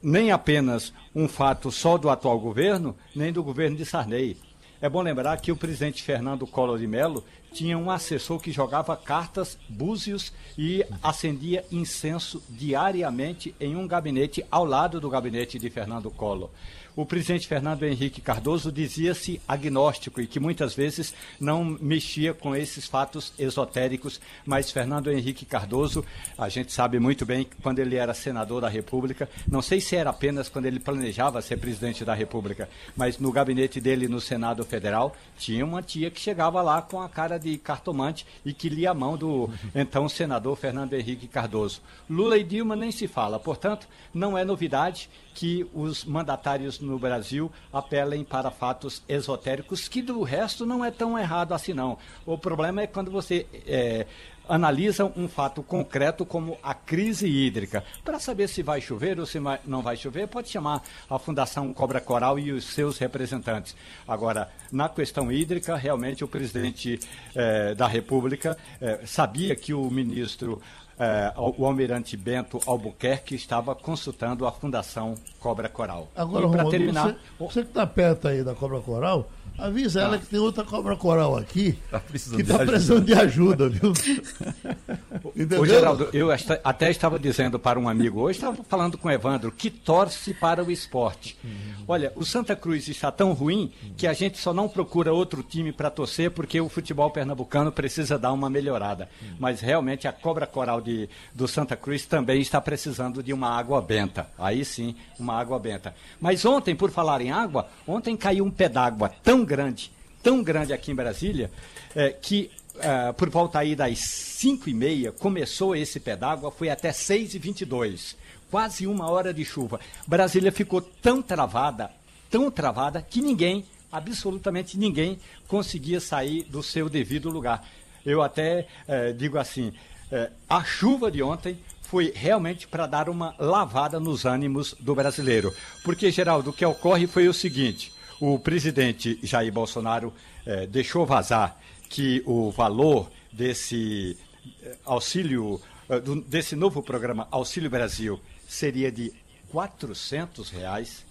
nem 0.01 0.31
apenas 0.31 0.93
um 1.15 1.27
fato 1.27 1.71
só 1.71 1.97
do 1.97 2.09
atual 2.09 2.39
governo, 2.39 2.95
nem 3.15 3.31
do 3.31 3.43
governo 3.43 3.75
de 3.75 3.85
Sarney. 3.85 4.37
É 4.81 4.89
bom 4.89 5.01
lembrar 5.01 5.37
que 5.37 5.51
o 5.51 5.55
presidente 5.55 6.03
Fernando 6.03 6.45
Collor 6.47 6.77
de 6.77 6.87
Mello 6.87 7.23
tinha 7.51 7.77
um 7.77 7.91
assessor 7.91 8.39
que 8.39 8.51
jogava 8.51 8.95
cartas, 8.95 9.57
búzios 9.67 10.33
e 10.57 10.85
acendia 11.03 11.65
incenso 11.71 12.41
diariamente 12.49 13.53
em 13.59 13.75
um 13.75 13.87
gabinete 13.87 14.45
ao 14.49 14.65
lado 14.65 14.99
do 14.99 15.09
gabinete 15.09 15.59
de 15.59 15.69
Fernando 15.69 16.09
Collor 16.09 16.49
o 16.95 17.05
presidente 17.05 17.47
Fernando 17.47 17.83
Henrique 17.83 18.21
Cardoso 18.21 18.71
dizia-se 18.71 19.41
agnóstico 19.47 20.19
e 20.19 20.27
que 20.27 20.39
muitas 20.39 20.73
vezes 20.73 21.13
não 21.39 21.63
mexia 21.63 22.33
com 22.33 22.55
esses 22.55 22.85
fatos 22.85 23.33
esotéricos, 23.39 24.19
mas 24.45 24.71
Fernando 24.71 25.11
Henrique 25.11 25.45
Cardoso, 25.45 26.03
a 26.37 26.49
gente 26.49 26.73
sabe 26.73 26.99
muito 26.99 27.25
bem 27.25 27.45
que 27.45 27.55
quando 27.61 27.79
ele 27.79 27.95
era 27.95 28.13
senador 28.13 28.61
da 28.61 28.67
República, 28.67 29.29
não 29.47 29.61
sei 29.61 29.79
se 29.79 29.95
era 29.95 30.09
apenas 30.09 30.49
quando 30.49 30.65
ele 30.65 30.79
planejava 30.79 31.41
ser 31.41 31.57
presidente 31.57 32.03
da 32.03 32.13
República, 32.13 32.67
mas 32.95 33.17
no 33.17 33.31
gabinete 33.31 33.79
dele 33.79 34.07
no 34.07 34.19
Senado 34.19 34.63
Federal 34.65 35.15
tinha 35.37 35.65
uma 35.65 35.81
tia 35.81 36.11
que 36.11 36.19
chegava 36.19 36.61
lá 36.61 36.81
com 36.81 37.01
a 37.01 37.07
cara 37.07 37.37
de 37.37 37.57
cartomante 37.57 38.25
e 38.43 38.53
que 38.53 38.67
lia 38.67 38.91
a 38.91 38.93
mão 38.93 39.15
do 39.17 39.49
então 39.73 40.09
senador 40.09 40.57
Fernando 40.57 40.93
Henrique 40.93 41.27
Cardoso. 41.27 41.81
Lula 42.09 42.37
e 42.37 42.43
Dilma 42.43 42.75
nem 42.75 42.91
se 42.91 43.07
fala, 43.07 43.39
portanto, 43.39 43.87
não 44.13 44.37
é 44.37 44.43
novidade 44.43 45.09
que 45.33 45.65
os 45.73 46.03
mandatários 46.03 46.80
no 46.81 46.99
Brasil 46.99 47.51
apelem 47.71 48.23
para 48.23 48.51
fatos 48.51 49.03
esotéricos, 49.07 49.87
que 49.87 50.01
do 50.01 50.21
resto 50.23 50.65
não 50.65 50.83
é 50.83 50.91
tão 50.91 51.17
errado 51.17 51.53
assim 51.53 51.73
não. 51.73 51.97
O 52.25 52.37
problema 52.37 52.81
é 52.81 52.87
quando 52.87 53.11
você 53.11 53.45
é, 53.65 54.05
analisa 54.47 55.05
um 55.15 55.27
fato 55.27 55.63
concreto 55.63 56.25
como 56.25 56.57
a 56.61 56.73
crise 56.73 57.27
hídrica. 57.27 57.83
Para 58.03 58.19
saber 58.19 58.49
se 58.49 58.61
vai 58.61 58.81
chover 58.81 59.19
ou 59.19 59.25
se 59.25 59.39
não 59.65 59.81
vai 59.81 59.95
chover, 59.95 60.27
pode 60.27 60.49
chamar 60.49 60.83
a 61.09 61.17
Fundação 61.17 61.73
Cobra 61.73 62.01
Coral 62.01 62.37
e 62.37 62.51
os 62.51 62.65
seus 62.65 62.97
representantes. 62.97 63.75
Agora, 64.07 64.49
na 64.71 64.89
questão 64.89 65.31
hídrica, 65.31 65.75
realmente 65.75 66.23
o 66.23 66.27
presidente 66.27 66.99
eh, 67.33 67.73
da 67.75 67.87
República 67.87 68.57
eh, 68.81 68.99
sabia 69.05 69.55
que 69.55 69.73
o 69.73 69.89
ministro 69.89 70.61
é, 71.01 71.33
o 71.35 71.65
almirante 71.65 72.15
Bento 72.15 72.59
Albuquerque 72.67 73.33
estava 73.33 73.73
consultando 73.73 74.45
a 74.45 74.51
Fundação 74.51 75.15
Cobra 75.39 75.67
Coral. 75.67 76.07
Agora, 76.15 76.47
para 76.47 76.69
terminar, 76.69 77.07
você, 77.07 77.15
você 77.39 77.61
que 77.63 77.69
está 77.69 77.87
perto 77.87 78.27
aí 78.27 78.43
da 78.43 78.53
Cobra 78.53 78.79
Coral, 78.81 79.27
avisa 79.57 80.01
ah. 80.01 80.03
ela 80.03 80.17
que 80.19 80.27
tem 80.27 80.39
outra 80.39 80.63
Cobra 80.63 80.95
Coral 80.95 81.35
aqui 81.35 81.77
tá 81.89 81.99
que 81.99 82.17
está 82.17 82.59
precisando 82.59 83.05
de 83.05 83.13
ajuda, 83.13 83.67
viu? 83.69 83.93
Ô, 85.59 85.65
Geraldo, 85.65 86.09
eu 86.13 86.29
até 86.63 86.91
estava 86.91 87.17
dizendo 87.17 87.57
para 87.57 87.79
um 87.79 87.87
amigo 87.87 88.21
hoje, 88.21 88.37
estava 88.37 88.63
falando 88.63 88.97
com 88.97 89.07
o 89.07 89.11
Evandro, 89.11 89.51
que 89.51 89.69
torce 89.69 90.33
para 90.33 90.63
o 90.63 90.71
esporte. 90.71 91.37
Uhum. 91.43 91.83
Olha, 91.87 92.11
o 92.15 92.25
Santa 92.25 92.55
Cruz 92.55 92.87
está 92.87 93.11
tão 93.11 93.33
ruim 93.33 93.71
que 93.97 94.07
a 94.07 94.13
gente 94.13 94.37
só 94.37 94.53
não 94.53 94.67
procura 94.69 95.13
outro 95.13 95.41
time 95.43 95.71
para 95.71 95.89
torcer 95.89 96.31
porque 96.31 96.59
o 96.59 96.69
futebol 96.69 97.09
pernambucano 97.09 97.71
precisa 97.71 98.17
dar 98.17 98.31
uma 98.33 98.49
melhorada. 98.49 99.09
Uhum. 99.21 99.35
Mas 99.39 99.61
realmente 99.61 100.07
a 100.07 100.11
Cobra 100.11 100.45
Coral 100.45 100.81
de 100.81 100.90
de, 100.91 101.09
do 101.33 101.47
Santa 101.47 101.75
Cruz 101.75 102.05
também 102.05 102.41
está 102.41 102.59
precisando 102.59 103.23
de 103.23 103.33
uma 103.33 103.49
água 103.49 103.81
benta. 103.81 104.27
Aí 104.37 104.65
sim, 104.65 104.95
uma 105.17 105.39
água 105.39 105.57
benta. 105.59 105.95
Mas 106.19 106.45
ontem, 106.45 106.75
por 106.75 106.91
falar 106.91 107.21
em 107.21 107.31
água, 107.31 107.69
ontem 107.87 108.17
caiu 108.17 108.45
um 108.45 108.51
pé 108.51 108.67
d'água 108.67 109.09
tão 109.23 109.45
grande, 109.45 109.91
tão 110.21 110.43
grande 110.43 110.73
aqui 110.73 110.91
em 110.91 110.95
Brasília, 110.95 111.49
é, 111.95 112.09
que 112.09 112.51
é, 112.79 113.11
por 113.11 113.29
volta 113.29 113.59
aí 113.59 113.75
das 113.75 113.99
5 113.99 114.69
e 114.69 114.73
meia 114.73 115.11
começou 115.11 115.75
esse 115.75 115.99
pé 115.99 116.15
d'água, 116.15 116.51
foi 116.51 116.69
até 116.69 116.91
6 116.91 117.35
e 117.35 117.39
22 117.39 118.21
quase 118.51 118.85
uma 118.85 119.09
hora 119.09 119.33
de 119.33 119.45
chuva. 119.45 119.79
Brasília 120.05 120.51
ficou 120.51 120.81
tão 120.81 121.21
travada, 121.21 121.89
tão 122.29 122.51
travada, 122.51 123.01
que 123.01 123.21
ninguém, 123.21 123.65
absolutamente 123.89 124.77
ninguém, 124.77 125.17
conseguia 125.47 126.01
sair 126.01 126.43
do 126.43 126.61
seu 126.61 126.89
devido 126.89 127.29
lugar. 127.29 127.65
Eu 128.05 128.21
até 128.21 128.67
é, 128.87 129.13
digo 129.13 129.37
assim, 129.37 129.71
é, 130.11 130.29
a 130.49 130.63
chuva 130.63 131.09
de 131.09 131.23
ontem 131.23 131.57
foi 131.81 132.11
realmente 132.15 132.67
para 132.67 132.85
dar 132.85 133.09
uma 133.09 133.35
lavada 133.39 133.99
nos 133.99 134.25
ânimos 134.25 134.75
do 134.79 134.93
brasileiro. 134.93 135.53
Porque, 135.83 136.11
Geraldo, 136.11 136.49
o 136.49 136.53
que 136.53 136.65
ocorre 136.65 137.07
foi 137.07 137.27
o 137.27 137.33
seguinte: 137.33 137.93
o 138.19 138.37
presidente 138.37 139.19
Jair 139.23 139.51
Bolsonaro 139.51 140.13
é, 140.45 140.67
deixou 140.67 141.05
vazar 141.05 141.57
que 141.89 142.21
o 142.25 142.51
valor 142.51 143.09
desse 143.31 144.17
é, 144.63 144.75
auxílio, 144.85 145.61
é, 145.89 145.99
desse 146.27 146.55
novo 146.55 146.83
programa 146.83 147.27
Auxílio 147.31 147.69
Brasil, 147.69 148.19
seria 148.47 148.91
de 148.91 149.13
400 149.49 150.49
reais. 150.49 151.05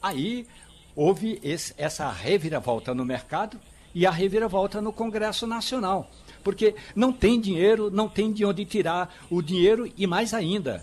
Aí 0.00 0.46
houve 0.94 1.38
esse, 1.42 1.74
essa 1.76 2.10
reviravolta 2.10 2.94
no 2.94 3.04
mercado 3.04 3.58
e 3.94 4.06
a 4.06 4.10
reviravolta 4.10 4.80
no 4.80 4.92
Congresso 4.92 5.46
Nacional 5.46 6.10
porque 6.48 6.74
não 6.96 7.12
tem 7.12 7.38
dinheiro, 7.38 7.90
não 7.90 8.08
tem 8.08 8.32
de 8.32 8.42
onde 8.42 8.64
tirar 8.64 9.14
o 9.28 9.42
dinheiro 9.42 9.92
e 9.98 10.06
mais 10.06 10.32
ainda, 10.32 10.82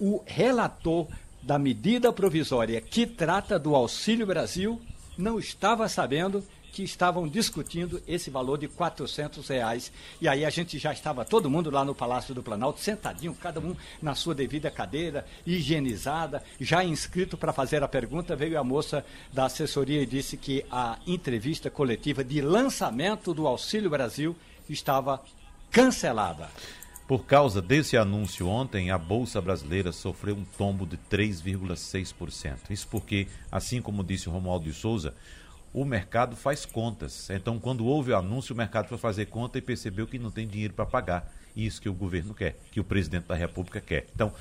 o 0.00 0.22
relator 0.24 1.06
da 1.42 1.58
medida 1.58 2.10
provisória 2.10 2.80
que 2.80 3.06
trata 3.06 3.58
do 3.58 3.74
Auxílio 3.74 4.26
Brasil 4.26 4.80
não 5.18 5.38
estava 5.38 5.86
sabendo 5.90 6.42
que 6.72 6.82
estavam 6.82 7.28
discutindo 7.28 8.02
esse 8.08 8.30
valor 8.30 8.58
de 8.58 8.66
400 8.66 9.46
reais. 9.46 9.92
E 10.20 10.26
aí 10.26 10.44
a 10.44 10.50
gente 10.50 10.76
já 10.76 10.92
estava 10.92 11.24
todo 11.24 11.48
mundo 11.48 11.70
lá 11.70 11.84
no 11.84 11.94
Palácio 11.94 12.34
do 12.34 12.42
Planalto, 12.42 12.80
sentadinho, 12.80 13.32
cada 13.34 13.60
um 13.60 13.76
na 14.02 14.14
sua 14.16 14.34
devida 14.34 14.70
cadeira, 14.72 15.24
higienizada, 15.46 16.42
já 16.58 16.82
inscrito 16.82 17.36
para 17.36 17.52
fazer 17.52 17.82
a 17.84 17.88
pergunta. 17.88 18.34
Veio 18.34 18.58
a 18.58 18.64
moça 18.64 19.04
da 19.32 19.44
assessoria 19.44 20.02
e 20.02 20.06
disse 20.06 20.36
que 20.36 20.64
a 20.68 20.98
entrevista 21.06 21.70
coletiva 21.70 22.24
de 22.24 22.40
lançamento 22.40 23.32
do 23.32 23.46
Auxílio 23.46 23.90
Brasil 23.90 24.34
estava 24.68 25.22
cancelada. 25.70 26.48
Por 27.06 27.26
causa 27.26 27.60
desse 27.60 27.98
anúncio 27.98 28.48
ontem, 28.48 28.90
a 28.90 28.96
Bolsa 28.96 29.40
Brasileira 29.40 29.92
sofreu 29.92 30.34
um 30.34 30.44
tombo 30.56 30.86
de 30.86 30.96
3,6%. 30.96 32.70
Isso 32.70 32.88
porque, 32.88 33.28
assim 33.52 33.82
como 33.82 34.02
disse 34.02 34.28
o 34.28 34.32
Romualdo 34.32 34.64
de 34.64 34.72
Souza, 34.72 35.14
o 35.74 35.84
mercado 35.84 36.34
faz 36.34 36.64
contas. 36.64 37.28
Então, 37.28 37.58
quando 37.58 37.84
houve 37.84 38.12
o 38.12 38.16
anúncio, 38.16 38.54
o 38.54 38.56
mercado 38.56 38.88
foi 38.88 38.96
fazer 38.96 39.26
conta 39.26 39.58
e 39.58 39.60
percebeu 39.60 40.06
que 40.06 40.18
não 40.18 40.30
tem 40.30 40.46
dinheiro 40.46 40.72
para 40.72 40.86
pagar. 40.86 41.30
Isso 41.54 41.82
que 41.82 41.88
o 41.88 41.94
governo 41.94 42.32
quer, 42.32 42.56
que 42.70 42.80
o 42.80 42.84
presidente 42.84 43.26
da 43.26 43.34
República 43.34 43.80
quer. 43.80 44.06
Então, 44.14 44.32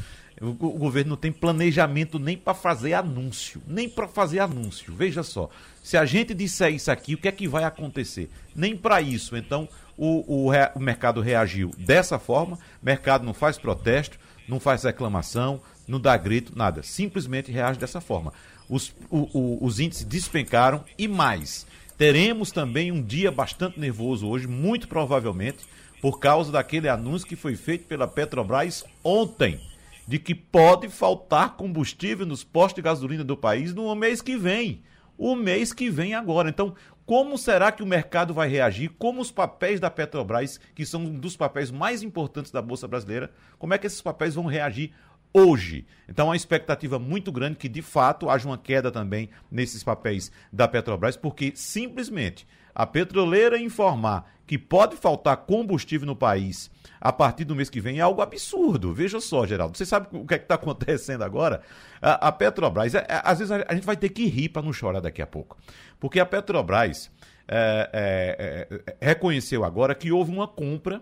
o, 0.42 0.54
governo 0.54 1.12
não 1.12 1.18
tem 1.18 1.32
planejamento 1.32 2.18
nem 2.18 2.38
para 2.38 2.54
fazer 2.54 2.94
anúncio, 2.94 3.62
nem 3.68 3.88
para 3.88 4.08
fazer 4.08 4.40
anúncio. 4.40 4.94
Veja 4.94 5.24
só, 5.24 5.50
se 5.84 5.96
a 5.96 6.06
gente 6.06 6.34
disser 6.34 6.74
isso 6.74 6.92
aqui, 6.92 7.14
o 7.14 7.18
que 7.18 7.28
é 7.28 7.32
que 7.32 7.48
vai 7.48 7.64
acontecer? 7.64 8.30
Nem 8.56 8.76
para 8.76 9.02
isso. 9.02 9.38
Então, 9.38 9.68
o, 9.98 10.50
o, 10.50 10.52
o 10.76 10.80
mercado 10.80 11.22
reagiu 11.22 11.72
dessa 11.78 12.18
forma, 12.18 12.58
mercado 12.82 13.26
não 13.26 13.34
faz 13.34 13.58
protesto, 13.58 14.18
não 14.48 14.60
faz 14.60 14.84
reclamação, 14.84 15.62
não 15.88 16.00
dá 16.00 16.16
grito, 16.18 16.54
nada. 16.56 16.82
Simplesmente 16.84 17.52
reage 17.52 17.80
dessa 17.80 18.02
forma. 18.02 18.34
Os, 18.70 18.94
o, 19.10 19.30
o, 19.38 19.66
os 19.66 19.80
índices 19.80 20.06
despencaram 20.06 20.84
e 20.98 21.08
mais. 21.08 21.66
Teremos 21.98 22.52
também 22.52 22.92
um 22.92 23.02
dia 23.02 23.32
bastante 23.32 23.80
nervoso 23.80 24.28
hoje, 24.28 24.48
muito 24.48 24.88
provavelmente, 24.88 25.60
por 26.02 26.20
causa 26.20 26.52
daquele 26.52 26.90
anúncio 26.90 27.28
que 27.28 27.36
foi 27.36 27.56
feito 27.56 27.86
pela 27.86 28.08
Petrobras 28.08 28.84
ontem, 29.04 29.62
de 30.08 30.20
que 30.20 30.36
pode 30.36 30.90
faltar 30.90 31.56
combustível 31.56 32.26
nos 32.26 32.44
postos 32.44 32.76
de 32.76 32.82
gasolina 32.82 33.24
do 33.24 33.38
país 33.38 33.74
no 33.74 33.94
mês 33.96 34.22
que 34.22 34.38
vem. 34.38 34.84
O 35.18 35.36
mês 35.36 35.72
que 35.72 35.90
vem 35.90 36.14
agora. 36.14 36.50
Então, 36.50 36.76
como 37.06 37.38
será 37.38 37.72
que 37.72 37.84
o 37.84 37.88
mercado 37.88 38.34
vai 38.34 38.48
reagir? 38.48 38.90
Como 38.98 39.22
os 39.22 39.32
papéis 39.32 39.80
da 39.80 39.90
Petrobras, 39.90 40.60
que 40.74 40.86
são 40.86 41.02
um 41.02 41.20
dos 41.20 41.36
papéis 41.36 41.70
mais 41.70 42.02
importantes 42.02 42.52
da 42.52 42.62
Bolsa 42.62 42.88
Brasileira, 42.88 43.32
como 43.60 43.74
é 43.74 43.78
que 43.78 43.86
esses 43.86 44.02
papéis 44.02 44.36
vão 44.36 44.46
reagir 44.46 44.94
hoje. 45.34 45.86
Então, 46.08 46.28
uma 46.28 46.36
expectativa 46.36 47.00
muito 47.00 47.32
grande 47.32 47.58
que, 47.58 47.68
de 47.68 47.82
fato, 47.82 48.30
haja 48.30 48.48
uma 48.48 48.58
queda 48.58 48.92
também 48.92 49.30
nesses 49.52 49.84
papéis 49.84 50.32
da 50.52 50.68
Petrobras, 50.68 51.18
porque 51.18 51.54
simplesmente 51.56 52.46
a 52.76 52.86
petroleira 52.86 53.58
informar 53.58 54.32
que 54.46 54.58
pode 54.58 54.96
faltar 54.98 55.38
combustível 55.38 56.06
no 56.06 56.16
país 56.16 56.70
a 57.00 57.12
partir 57.14 57.46
do 57.46 57.56
mês 57.56 57.70
que 57.70 57.80
vem 57.80 58.00
é 58.00 58.02
algo 58.02 58.22
absurdo. 58.22 58.94
Veja 58.94 59.20
só, 59.20 59.46
Geraldo, 59.46 59.78
você 59.78 59.86
sabe 59.86 60.08
o 60.12 60.26
que 60.26 60.34
é 60.34 60.38
está 60.38 60.56
acontecendo 60.56 61.24
agora? 61.24 61.62
A, 62.02 62.28
a 62.28 62.32
Petrobras, 62.32 62.94
é, 62.94 63.06
é, 63.10 63.22
às 63.24 63.40
vezes 63.40 63.52
a, 63.52 63.66
a, 63.68 63.74
gente 63.74 63.86
vai 63.86 63.96
ter 63.96 64.10
que 64.10 64.26
rir 64.26 64.50
para 64.50 64.62
não 64.62 64.74
chorar 64.74 65.00
daqui 65.00 65.22
a 65.22 65.28
pouco, 65.28 65.58
porque 66.00 66.20
a 66.20 66.26
Petrobras 66.26 67.10
é, 67.48 67.90
é, 67.94 68.86
é 69.02 69.06
reconheceu 69.06 69.64
agora 69.64 69.96
que 69.96 70.12
houve 70.12 70.32
uma 70.32 70.48
compra 70.48 71.02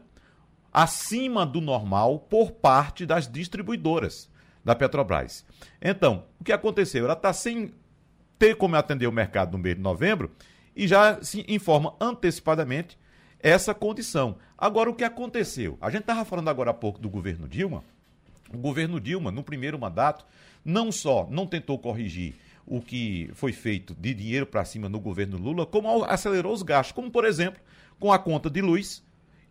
acima 0.71 1.45
do 1.45 1.59
normal 1.59 2.19
por 2.19 2.51
parte 2.51 3.05
das 3.05 3.27
distribuidoras 3.27 4.29
da 4.63 4.75
Petrobras. 4.75 5.45
Então, 5.81 6.25
o 6.39 6.43
que 6.43 6.51
aconteceu? 6.51 7.05
Ela 7.05 7.13
está 7.13 7.33
sem 7.33 7.73
ter 8.37 8.55
como 8.55 8.75
atender 8.75 9.07
o 9.07 9.11
mercado 9.11 9.51
no 9.51 9.57
mês 9.57 9.75
de 9.75 9.81
novembro 9.81 10.31
e 10.75 10.87
já 10.87 11.21
se 11.21 11.45
informa 11.47 11.93
antecipadamente 11.99 12.97
essa 13.39 13.73
condição. 13.73 14.37
Agora, 14.57 14.89
o 14.89 14.95
que 14.95 15.03
aconteceu? 15.03 15.77
A 15.81 15.89
gente 15.89 16.01
estava 16.01 16.23
falando 16.23 16.49
agora 16.49 16.71
há 16.71 16.73
pouco 16.73 16.99
do 16.99 17.09
governo 17.09 17.47
Dilma. 17.47 17.83
O 18.53 18.57
governo 18.57 18.99
Dilma, 18.99 19.31
no 19.31 19.43
primeiro 19.43 19.79
mandato, 19.79 20.25
não 20.63 20.91
só 20.91 21.27
não 21.29 21.47
tentou 21.47 21.77
corrigir 21.79 22.35
o 22.65 22.79
que 22.79 23.29
foi 23.33 23.51
feito 23.51 23.95
de 23.95 24.13
dinheiro 24.13 24.45
para 24.45 24.63
cima 24.63 24.87
no 24.87 24.99
governo 24.99 25.37
Lula, 25.37 25.65
como 25.65 26.03
acelerou 26.03 26.53
os 26.53 26.61
gastos, 26.61 26.93
como 26.93 27.09
por 27.09 27.25
exemplo, 27.25 27.61
com 27.99 28.11
a 28.11 28.19
conta 28.19 28.49
de 28.49 28.61
luz, 28.61 29.03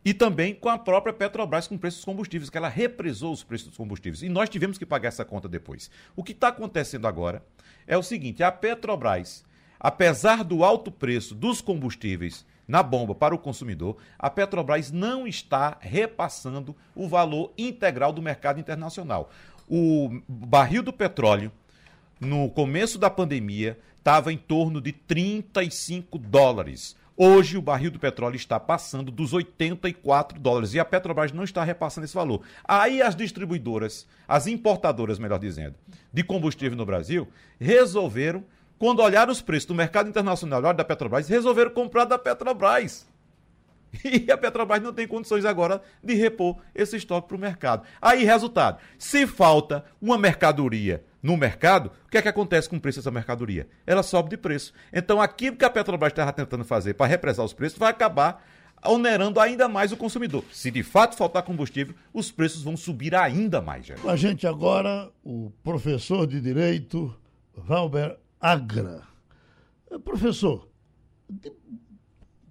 e 0.05 0.15
também 0.15 0.55
com 0.55 0.69
a 0.69 0.79
própria 0.79 1.13
Petrobras 1.13 1.67
com 1.67 1.77
preços 1.77 1.99
dos 1.99 2.05
combustíveis, 2.05 2.49
que 2.49 2.57
ela 2.57 2.69
represou 2.69 3.33
os 3.33 3.45
preços 3.45 3.69
dos 3.69 3.77
combustíveis. 3.77 4.23
E 4.23 4.29
nós 4.29 4.49
tivemos 4.49 4.79
que 4.79 4.87
pagar 4.87 5.09
essa 5.09 5.25
conta 5.25 5.49
depois. 5.49 5.91
O 6.17 6.25
que 6.25 6.33
está 6.33 6.49
acontecendo 6.49 7.07
agora 7.07 7.45
é 7.87 7.97
o 7.97 8.03
seguinte: 8.03 8.43
a 8.43 8.51
Petrobras, 8.51 9.45
apesar 9.79 10.43
do 10.43 10.65
alto 10.65 10.91
preço 10.91 11.35
dos 11.35 11.61
combustíveis 11.61 12.47
na 12.67 12.83
bomba 12.83 13.15
para 13.15 13.35
o 13.35 13.39
consumidor, 13.39 13.97
a 14.19 14.31
Petrobras 14.31 14.93
não 14.93 15.27
está 15.27 15.77
repassando 15.81 16.77
o 16.95 17.09
valor 17.09 17.53
integral 17.59 18.13
do 18.13 18.23
mercado 18.23 18.61
internacional. 18.61 19.31
O 19.69 20.21
barril 20.29 20.83
do 20.83 20.93
petróleo, 20.93 21.53
no 22.21 22.49
começo 22.49 22.99
da 22.99 23.11
pandemia, 23.11 23.79
estava 23.99 24.33
em 24.33 24.37
torno 24.37 24.81
de 24.81 24.93
35 24.93 26.17
dólares. 26.19 26.97
Hoje 27.23 27.59
o 27.59 27.61
barril 27.61 27.91
do 27.91 27.99
petróleo 27.99 28.37
está 28.37 28.59
passando 28.59 29.13
dos 29.13 29.35
84 29.35 30.41
dólares 30.41 30.73
e 30.73 30.81
a 30.81 30.87
Petrobras 30.87 31.33
não 31.33 31.45
está 31.45 31.63
repassando 31.63 32.07
esse 32.07 32.15
valor. 32.15 32.41
Aí 32.65 33.03
as 33.03 33.15
distribuidoras, 33.15 34.07
as 34.27 34.47
importadoras, 34.47 35.19
melhor 35.19 35.39
dizendo, 35.39 35.75
de 36.11 36.25
combustível 36.25 36.79
no 36.79 36.87
Brasil, 36.87 37.29
resolveram, 37.61 38.43
quando 38.79 39.03
olharam 39.03 39.31
os 39.31 39.43
preços 39.43 39.67
do 39.67 39.75
mercado 39.75 40.09
internacional 40.09 40.63
da 40.73 40.83
Petrobras, 40.83 41.29
resolveram 41.29 41.73
comprar 41.73 42.07
da 42.07 42.19
Petrobras. 42.19 43.07
E 44.03 44.33
a 44.33 44.39
Petrobras 44.39 44.81
não 44.81 44.95
tem 44.95 45.07
condições 45.07 45.45
agora 45.45 45.83
de 46.03 46.15
repor 46.15 46.57
esse 46.75 46.97
estoque 46.97 47.29
para 47.29 47.37
o 47.37 47.41
mercado. 47.41 47.87
Aí, 48.01 48.25
resultado: 48.25 48.79
se 48.97 49.27
falta 49.27 49.85
uma 50.01 50.17
mercadoria 50.17 51.05
no 51.23 51.37
mercado, 51.37 51.91
o 52.07 52.11
que 52.11 52.19
é 52.19 52.23
que 52.23 52.29
acontece 52.29 52.69
com 52.69 52.77
o 52.77 52.81
preço 52.81 52.99
dessa 52.99 53.11
mercadoria? 53.11 53.69
Ela 53.87 54.03
sobe 54.03 54.31
de 54.31 54.37
preço. 54.37 54.73
Então, 54.93 55.21
aquilo 55.21 55.57
que 55.57 55.65
a 55.65 55.71
Petrobras 55.71 56.13
estava 56.13 56.33
tentando 56.33 56.65
fazer 56.65 56.95
para 56.95 57.07
represar 57.07 57.45
os 57.45 57.53
preços 57.53 57.79
vai 57.79 57.91
acabar 57.91 58.45
onerando 58.85 59.39
ainda 59.39 59.69
mais 59.69 59.93
o 59.93 59.97
consumidor. 59.97 60.45
Se 60.53 60.71
de 60.71 60.83
fato 60.83 61.17
faltar 61.17 61.43
combustível, 61.43 61.95
os 62.13 62.31
preços 62.31 62.63
vão 62.63 62.77
subir 62.77 63.15
ainda 63.15 63.61
mais. 63.61 63.91
Com 63.91 64.09
a 64.09 64.17
gente 64.17 64.47
agora, 64.47 65.11
o 65.23 65.53
professor 65.63 66.27
de 66.27 66.41
Direito, 66.41 67.15
Valber 67.55 68.19
Agra. 68.41 69.03
Eh, 69.91 69.99
professor, 69.99 70.69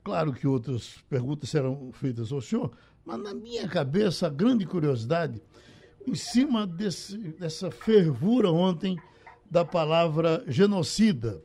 claro 0.03 0.33
que 0.33 0.47
outras 0.47 0.97
perguntas 1.09 1.49
serão 1.49 1.91
feitas 1.93 2.31
ao 2.31 2.41
senhor, 2.41 2.71
mas 3.03 3.19
na 3.19 3.33
minha 3.33 3.67
cabeça 3.67 4.27
a 4.27 4.29
grande 4.29 4.65
curiosidade 4.65 5.41
em 6.07 6.15
cima 6.15 6.65
desse, 6.65 7.17
dessa 7.17 7.69
fervura 7.71 8.51
ontem 8.51 8.97
da 9.49 9.65
palavra 9.65 10.43
genocida, 10.47 11.41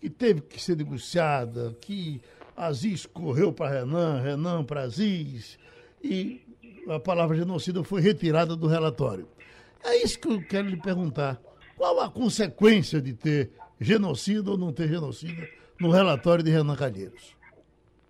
que 0.00 0.08
teve 0.08 0.40
que 0.40 0.60
ser 0.60 0.76
negociada, 0.76 1.76
que 1.80 2.20
Aziz 2.56 3.06
correu 3.06 3.52
para 3.52 3.80
Renan, 3.80 4.20
Renan 4.20 4.64
para 4.64 4.82
Aziz, 4.82 5.58
e 6.02 6.42
a 6.88 7.00
palavra 7.00 7.36
genocida 7.36 7.82
foi 7.82 8.00
retirada 8.00 8.54
do 8.54 8.66
relatório. 8.66 9.26
É 9.82 9.96
isso 9.96 10.18
que 10.18 10.28
eu 10.28 10.42
quero 10.46 10.68
lhe 10.68 10.80
perguntar. 10.80 11.40
Qual 11.76 12.00
a 12.00 12.08
consequência 12.08 13.00
de 13.00 13.14
ter 13.14 13.50
genocida 13.80 14.50
ou 14.50 14.56
não 14.56 14.72
ter 14.72 14.88
genocida 14.88 15.48
no 15.80 15.90
relatório 15.90 16.44
de 16.44 16.50
Renan 16.50 16.76
Calheiros? 16.76 17.36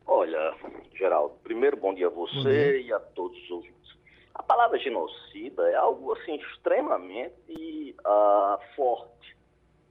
Olha, 0.06 0.54
Geraldo, 0.94 1.34
primeiro 1.42 1.76
bom 1.76 1.94
dia 1.94 2.06
a 2.06 2.10
você 2.10 2.82
e 2.82 2.92
a 2.92 3.00
todos 3.00 3.42
os 3.44 3.50
ouvintes. 3.50 3.73
A 4.35 4.42
palavra 4.42 4.79
genocida 4.79 5.70
é 5.70 5.77
algo 5.77 6.12
assim 6.12 6.35
extremamente 6.37 7.94
uh, 8.01 8.75
forte, 8.75 9.37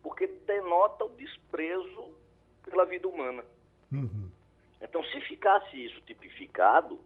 porque 0.01 0.27
denota 0.27 1.05
o 1.05 1.09
desprezo 1.09 2.13
pela 2.63 2.85
vida 2.85 3.07
humana. 3.07 3.43
Uhum. 3.91 4.29
Então, 4.81 5.03
se 5.05 5.21
ficasse 5.21 5.85
isso 5.85 6.01
tipificado, 6.01 6.99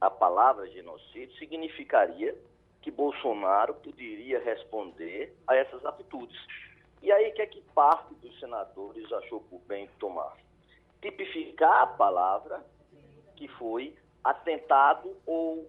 a 0.00 0.08
palavra 0.08 0.66
genocídio 0.68 1.36
significaria 1.36 2.34
que 2.80 2.90
Bolsonaro 2.90 3.74
poderia 3.74 4.42
responder 4.42 5.36
a 5.46 5.54
essas 5.54 5.84
atitudes. 5.84 6.38
E 7.02 7.12
aí, 7.12 7.30
o 7.30 7.34
que 7.34 7.42
é 7.42 7.46
que 7.46 7.60
parte 7.74 8.14
dos 8.14 8.38
senadores 8.40 9.12
achou 9.12 9.40
por 9.42 9.60
bem 9.62 9.88
tomar? 9.98 10.36
Tipificar 11.02 11.82
a 11.82 11.86
palavra 11.86 12.64
que 13.36 13.48
foi 13.48 13.94
atentado 14.24 15.16
ou 15.26 15.68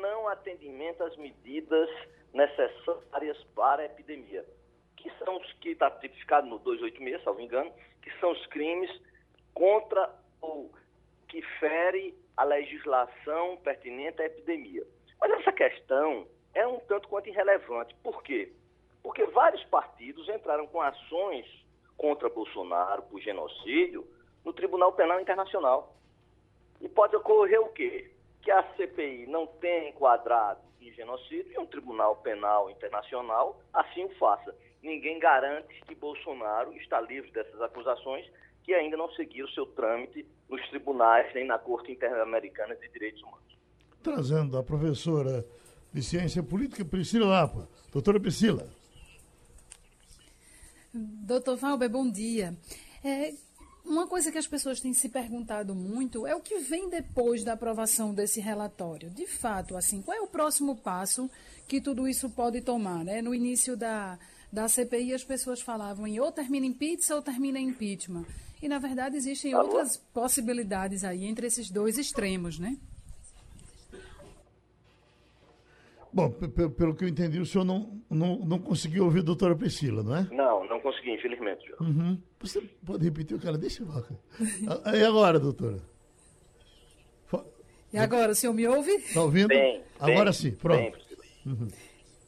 não 0.00 0.28
atendimento 0.28 1.02
às 1.02 1.16
medidas 1.16 1.88
necessárias 2.32 3.42
para 3.54 3.82
a 3.82 3.86
epidemia, 3.86 4.44
que 4.96 5.10
são 5.18 5.36
os 5.36 5.52
que 5.54 5.70
está 5.70 5.90
tipificado 5.90 6.46
no 6.46 6.58
286, 6.58 7.22
salvo 7.24 7.40
engano, 7.40 7.72
que 8.02 8.10
são 8.18 8.32
os 8.32 8.46
crimes 8.46 8.90
contra 9.54 10.14
ou 10.40 10.70
que 11.28 11.42
fere 11.58 12.14
a 12.36 12.44
legislação 12.44 13.56
pertinente 13.58 14.20
à 14.20 14.26
epidemia. 14.26 14.86
Mas 15.20 15.30
essa 15.40 15.52
questão 15.52 16.26
é 16.54 16.66
um 16.66 16.78
tanto 16.80 17.08
quanto 17.08 17.28
irrelevante. 17.28 17.94
Por 18.02 18.22
quê? 18.22 18.52
Porque 19.02 19.24
vários 19.26 19.62
partidos 19.64 20.28
entraram 20.28 20.66
com 20.66 20.80
ações 20.80 21.46
contra 21.96 22.28
Bolsonaro 22.28 23.02
por 23.04 23.20
genocídio 23.20 24.06
no 24.44 24.52
Tribunal 24.52 24.92
Penal 24.92 25.20
Internacional. 25.20 25.94
E 26.80 26.88
pode 26.88 27.16
ocorrer 27.16 27.60
o 27.60 27.70
quê? 27.70 28.10
Que 28.46 28.50
a 28.52 28.62
CPI 28.76 29.26
não 29.26 29.44
tenha 29.44 29.88
enquadrado 29.88 30.60
em 30.80 30.92
genocídio 30.92 31.52
e 31.52 31.58
um 31.58 31.66
Tribunal 31.66 32.14
Penal 32.18 32.70
Internacional 32.70 33.60
assim 33.72 34.04
o 34.04 34.08
faça. 34.20 34.54
Ninguém 34.80 35.18
garante 35.18 35.82
que 35.84 35.96
Bolsonaro 35.96 36.72
está 36.74 37.00
livre 37.00 37.28
dessas 37.32 37.60
acusações 37.60 38.24
que 38.62 38.72
ainda 38.72 38.96
não 38.96 39.10
seguiram 39.14 39.48
seu 39.48 39.66
trâmite 39.66 40.24
nos 40.48 40.64
tribunais 40.68 41.34
nem 41.34 41.44
na 41.44 41.58
Corte 41.58 41.90
Interamericana 41.90 42.76
de 42.76 42.88
Direitos 42.88 43.20
Humanos. 43.20 43.58
Trazendo 44.00 44.56
a 44.56 44.62
professora 44.62 45.44
de 45.92 46.00
Ciência 46.00 46.40
Política, 46.40 46.84
Priscila 46.84 47.26
Lapa. 47.26 47.68
Doutora 47.92 48.20
Priscila. 48.20 48.68
Doutor 50.94 51.56
Valber, 51.56 51.90
bom 51.90 52.08
dia. 52.08 52.56
É, 53.04 53.32
uma 53.86 54.06
coisa 54.06 54.32
que 54.32 54.38
as 54.38 54.46
pessoas 54.46 54.80
têm 54.80 54.92
se 54.92 55.08
perguntado 55.08 55.74
muito 55.74 56.26
é 56.26 56.34
o 56.34 56.40
que 56.40 56.58
vem 56.58 56.90
depois 56.90 57.44
da 57.44 57.52
aprovação 57.52 58.12
desse 58.12 58.40
relatório. 58.40 59.08
De 59.10 59.26
fato, 59.26 59.76
assim, 59.76 60.02
qual 60.02 60.16
é 60.16 60.20
o 60.20 60.26
próximo 60.26 60.76
passo 60.76 61.30
que 61.68 61.80
tudo 61.80 62.08
isso 62.08 62.28
pode 62.28 62.60
tomar? 62.60 63.04
Né? 63.04 63.22
No 63.22 63.34
início 63.34 63.76
da, 63.76 64.18
da 64.52 64.68
CPI, 64.68 65.14
as 65.14 65.24
pessoas 65.24 65.60
falavam 65.60 66.06
em 66.06 66.18
ou 66.18 66.32
termina 66.32 66.66
em 66.66 66.72
pizza 66.72 67.14
ou 67.14 67.22
termina 67.22 67.58
em 67.58 67.68
impeachment. 67.68 68.26
E, 68.60 68.68
na 68.68 68.78
verdade, 68.78 69.16
existem 69.16 69.54
outras 69.54 69.96
possibilidades 70.12 71.04
aí 71.04 71.24
entre 71.24 71.46
esses 71.46 71.70
dois 71.70 71.98
extremos, 71.98 72.58
né? 72.58 72.76
Bom, 76.16 76.30
pelo 76.30 76.94
que 76.94 77.04
eu 77.04 77.08
entendi, 77.08 77.38
o 77.38 77.44
senhor 77.44 77.62
não, 77.62 78.00
não, 78.08 78.36
não 78.38 78.58
conseguiu 78.58 79.04
ouvir 79.04 79.18
a 79.18 79.22
doutora 79.22 79.54
Priscila, 79.54 80.02
não 80.02 80.16
é? 80.16 80.26
Não, 80.32 80.66
não 80.66 80.80
consegui, 80.80 81.10
infelizmente. 81.10 81.70
Uhum. 81.78 82.18
Você 82.40 82.62
pode 82.86 83.04
repetir 83.04 83.36
o 83.36 83.40
cara? 83.40 83.58
Deixa 83.58 83.82
eu 83.82 84.94
E 84.98 85.04
agora, 85.04 85.38
doutora? 85.38 85.78
E 87.92 87.98
agora, 87.98 88.32
o 88.32 88.34
senhor 88.34 88.54
me 88.54 88.66
ouve? 88.66 88.92
Está 88.92 89.22
ouvindo? 89.22 89.48
Bem, 89.48 89.82
agora 90.00 90.24
bem, 90.24 90.32
sim, 90.32 90.52
pronto. 90.52 90.80
Bem, 90.80 90.94
uhum. 91.44 91.68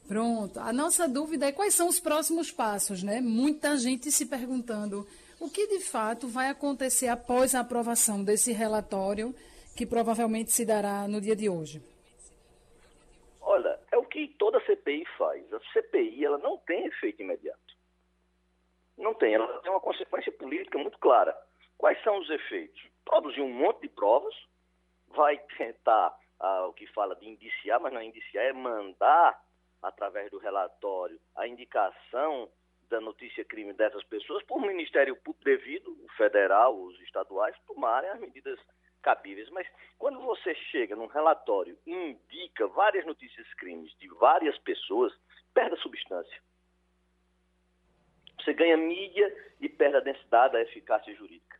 Pronto. 0.07 0.61
A 0.61 0.71
nossa 0.71 1.09
dúvida 1.09 1.47
é 1.47 1.53
quais 1.53 1.75
são 1.75 1.89
os 1.89 1.99
próximos 1.99 2.51
passos, 2.51 3.03
né? 3.03 3.23
Muita 3.23 3.75
gente 3.79 4.11
se 4.11 4.27
perguntando 4.27 5.07
o 5.41 5.49
que 5.49 5.67
de 5.67 5.81
fato 5.81 6.29
vai 6.29 6.51
acontecer 6.51 7.09
após 7.09 7.55
a 7.55 7.61
aprovação 7.61 8.23
desse 8.23 8.53
relatório, 8.53 9.35
que 9.75 9.87
provavelmente 9.87 10.53
se 10.53 10.67
dará 10.67 11.09
no 11.09 11.23
dia 11.23 11.35
de 11.35 11.49
hoje. 11.49 11.83
Olha, 13.41 13.78
o 13.99 14.07
que 14.07 14.29
toda 14.39 14.65
CPI 14.65 15.05
faz. 15.17 15.53
A 15.53 15.61
CPI 15.73 16.25
ela 16.25 16.39
não 16.39 16.59
tem 16.59 16.87
efeito 16.87 17.23
imediato. 17.23 17.77
Não 18.97 19.15
tem. 19.15 19.35
Ela 19.35 19.61
tem 19.61 19.71
uma 19.71 19.81
consequência 19.81 20.33
política 20.33 20.79
muito 20.79 20.99
clara. 20.99 21.37
Quais 21.77 22.03
são 22.03 22.19
os 22.19 22.29
efeitos? 22.29 22.83
Produzir 23.05 23.41
um 23.41 23.53
monte 23.53 23.83
de 23.83 23.89
provas, 23.89 24.35
vai 25.09 25.39
tentar 25.57 26.19
ah, 26.41 26.67
o 26.67 26.73
que 26.73 26.87
fala 26.89 27.15
de 27.17 27.29
indiciar, 27.29 27.81
mas 27.81 27.93
não 27.93 28.01
é 28.01 28.05
indiciar, 28.05 28.45
é 28.45 28.53
mandar, 28.53 29.41
através 29.83 30.31
do 30.31 30.39
relatório, 30.39 31.19
a 31.37 31.47
indicação 31.47 32.49
da 32.89 33.01
notícia 33.01 33.45
crime 33.45 33.73
dessas 33.73 34.03
pessoas 34.05 34.43
por 34.45 34.61
Ministério 34.61 35.15
Público 35.17 35.45
devido, 35.45 35.91
o 36.05 36.09
federal, 36.17 36.77
os 36.77 36.99
estaduais, 37.03 37.55
tomarem 37.67 38.11
as 38.11 38.19
medidas 38.19 38.59
cabíveis. 39.09 39.49
Mas 39.51 39.67
quando 39.97 40.21
você 40.21 40.55
chega 40.71 40.95
num 40.95 41.07
relatório 41.07 41.79
e 41.87 41.93
indica 41.93 42.67
várias 42.69 43.07
notícias 43.07 43.47
crimes 43.55 43.91
de 43.99 44.07
várias 44.09 44.59
pessoas, 44.59 45.13
perde 45.55 45.75
a 45.75 45.79
substância. 45.79 46.43
Você 48.39 48.53
ganha 48.53 48.77
mídia 48.77 49.35
e 49.61 49.69
perde 49.69 49.97
a 49.97 50.01
densidade, 50.01 50.57
a 50.57 50.61
eficácia 50.61 51.15
jurídica. 51.15 51.59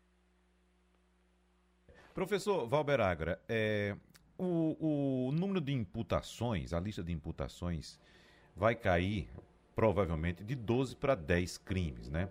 Professor 2.13 2.67
Valber 2.67 3.01
Agra, 3.01 3.41
é, 3.49 3.97
o, 4.37 5.29
o 5.29 5.33
número 5.33 5.61
de 5.61 5.73
imputações, 5.73 6.75
a 6.75 6.81
lista 6.81 7.03
de 7.03 7.13
imputações, 7.13 7.99
vai 8.55 8.75
cair 8.75 9.29
provavelmente 9.75 10.43
de 10.45 10.55
12 10.55 10.97
para 10.97 11.15
10 11.15 11.59
crimes, 11.59 12.11
né? 12.11 12.29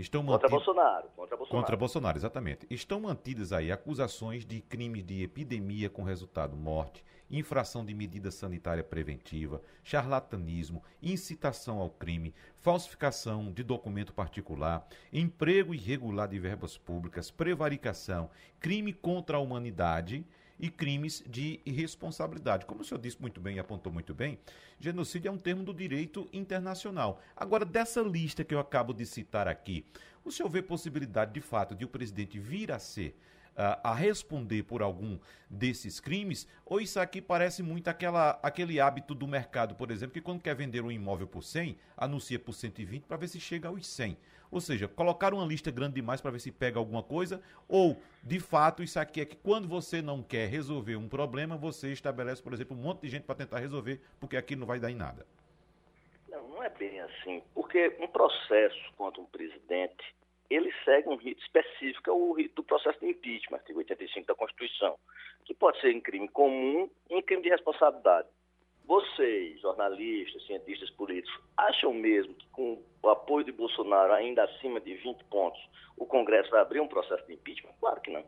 Estão 0.00 0.24
contra 0.24 0.48
Bolsonaro. 0.48 1.08
Contra 1.14 1.36
Bolsonaro. 1.36 1.62
Contra 1.62 1.76
Bolsonaro, 1.76 2.18
exatamente. 2.18 2.66
Estão 2.70 3.00
mantidas 3.00 3.52
aí 3.52 3.70
acusações 3.70 4.46
de 4.46 4.62
crimes 4.62 5.04
de 5.04 5.22
epidemia 5.22 5.90
com 5.90 6.02
resultado 6.02 6.56
morte, 6.56 7.04
infração 7.30 7.84
de 7.84 7.92
medida 7.92 8.30
sanitária 8.30 8.82
preventiva, 8.82 9.60
charlatanismo, 9.84 10.82
incitação 11.02 11.80
ao 11.80 11.90
crime, 11.90 12.34
falsificação 12.60 13.52
de 13.52 13.62
documento 13.62 14.14
particular, 14.14 14.88
emprego 15.12 15.74
irregular 15.74 16.26
de 16.28 16.38
verbas 16.38 16.78
públicas, 16.78 17.30
prevaricação, 17.30 18.30
crime 18.58 18.94
contra 18.94 19.36
a 19.36 19.40
humanidade 19.40 20.24
e 20.60 20.70
crimes 20.70 21.24
de 21.26 21.58
irresponsabilidade. 21.64 22.66
Como 22.66 22.82
o 22.82 22.84
senhor 22.84 23.00
disse 23.00 23.20
muito 23.20 23.40
bem 23.40 23.56
e 23.56 23.58
apontou 23.58 23.92
muito 23.92 24.14
bem, 24.14 24.38
genocídio 24.78 25.28
é 25.28 25.32
um 25.32 25.38
termo 25.38 25.64
do 25.64 25.72
direito 25.72 26.28
internacional. 26.32 27.20
Agora, 27.34 27.64
dessa 27.64 28.02
lista 28.02 28.44
que 28.44 28.54
eu 28.54 28.60
acabo 28.60 28.92
de 28.92 29.06
citar 29.06 29.48
aqui, 29.48 29.84
o 30.24 30.30
senhor 30.30 30.48
vê 30.48 30.60
possibilidade 30.60 31.32
de 31.32 31.40
fato 31.40 31.74
de 31.74 31.84
o 31.84 31.88
presidente 31.88 32.38
vir 32.38 32.70
a 32.70 32.78
ser 32.78 33.16
a 33.56 33.94
responder 33.94 34.62
por 34.62 34.82
algum 34.82 35.18
desses 35.48 36.00
crimes? 36.00 36.46
Ou 36.64 36.80
isso 36.80 36.98
aqui 36.98 37.20
parece 37.20 37.62
muito 37.62 37.88
aquela, 37.88 38.38
aquele 38.42 38.80
hábito 38.80 39.14
do 39.14 39.26
mercado, 39.26 39.74
por 39.74 39.90
exemplo, 39.90 40.14
que 40.14 40.20
quando 40.20 40.40
quer 40.40 40.54
vender 40.54 40.82
um 40.82 40.90
imóvel 40.90 41.26
por 41.26 41.42
100, 41.42 41.76
anuncia 41.96 42.38
por 42.38 42.52
120 42.52 43.04
para 43.04 43.16
ver 43.16 43.28
se 43.28 43.40
chega 43.40 43.68
aos 43.68 43.86
100. 43.86 44.16
Ou 44.50 44.60
seja, 44.60 44.88
colocar 44.88 45.32
uma 45.32 45.44
lista 45.44 45.70
grande 45.70 45.94
demais 45.94 46.20
para 46.20 46.30
ver 46.30 46.40
se 46.40 46.50
pega 46.50 46.78
alguma 46.78 47.02
coisa, 47.02 47.40
ou, 47.68 47.96
de 48.22 48.40
fato, 48.40 48.82
isso 48.82 48.98
aqui 48.98 49.20
é 49.20 49.24
que 49.24 49.36
quando 49.36 49.68
você 49.68 50.02
não 50.02 50.22
quer 50.22 50.48
resolver 50.48 50.96
um 50.96 51.08
problema, 51.08 51.56
você 51.56 51.92
estabelece, 51.92 52.42
por 52.42 52.52
exemplo, 52.52 52.76
um 52.76 52.80
monte 52.80 53.02
de 53.02 53.08
gente 53.08 53.22
para 53.22 53.36
tentar 53.36 53.58
resolver, 53.58 54.00
porque 54.18 54.36
aqui 54.36 54.56
não 54.56 54.66
vai 54.66 54.80
dar 54.80 54.90
em 54.90 54.96
nada. 54.96 55.26
Não, 56.28 56.48
não 56.48 56.62
é 56.62 56.68
bem 56.68 57.00
assim, 57.00 57.42
porque 57.54 57.96
um 58.00 58.08
processo 58.08 58.92
contra 58.96 59.20
um 59.20 59.26
presidente 59.26 60.04
ele 60.50 60.72
segue 60.84 61.08
um 61.08 61.14
rito 61.14 61.40
específico, 61.42 62.10
é 62.10 62.12
o 62.12 62.32
rito 62.32 62.56
do 62.56 62.64
processo 62.64 62.98
de 62.98 63.06
impeachment, 63.06 63.58
artigo 63.58 63.78
85 63.78 64.26
da 64.26 64.34
Constituição, 64.34 64.98
que 65.44 65.54
pode 65.54 65.80
ser 65.80 65.92
em 65.92 66.00
crime 66.00 66.28
comum 66.28 66.90
e 67.08 67.14
em 67.14 67.22
crime 67.22 67.42
de 67.42 67.50
responsabilidade. 67.50 68.28
Vocês, 68.90 69.60
jornalistas, 69.60 70.44
cientistas 70.48 70.90
políticos, 70.90 71.40
acham 71.56 71.94
mesmo 71.94 72.34
que 72.34 72.48
com 72.48 72.82
o 73.00 73.08
apoio 73.08 73.44
de 73.44 73.52
Bolsonaro 73.52 74.12
ainda 74.12 74.42
acima 74.42 74.80
de 74.80 74.94
20 74.96 75.22
pontos, 75.26 75.60
o 75.96 76.04
Congresso 76.04 76.50
vai 76.50 76.60
abrir 76.60 76.80
um 76.80 76.88
processo 76.88 77.24
de 77.24 77.34
impeachment? 77.34 77.70
Claro 77.78 78.00
que 78.00 78.10
não. 78.10 78.24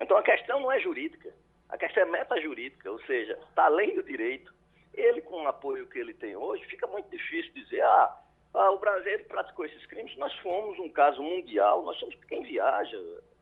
Então 0.00 0.16
a 0.16 0.22
questão 0.22 0.60
não 0.60 0.70
é 0.70 0.78
jurídica, 0.78 1.34
a 1.68 1.76
questão 1.76 2.04
é 2.04 2.06
metajurídica, 2.06 2.88
ou 2.88 3.00
seja, 3.00 3.36
está 3.48 3.64
além 3.64 3.96
do 3.96 4.04
direito. 4.04 4.54
Ele, 4.92 5.20
com 5.22 5.42
o 5.42 5.48
apoio 5.48 5.88
que 5.88 5.98
ele 5.98 6.14
tem 6.14 6.36
hoje, 6.36 6.64
fica 6.66 6.86
muito 6.86 7.10
difícil 7.10 7.52
dizer, 7.52 7.82
ah, 7.82 8.16
ah, 8.54 8.70
o 8.70 8.78
Brasil 8.78 9.24
praticou 9.24 9.64
esses 9.64 9.84
crimes. 9.86 10.16
Nós 10.16 10.32
fomos 10.34 10.78
um 10.78 10.88
caso 10.88 11.20
mundial, 11.20 11.82
nós 11.82 11.98
somos 11.98 12.14
quem 12.28 12.44
viaja, 12.44 12.96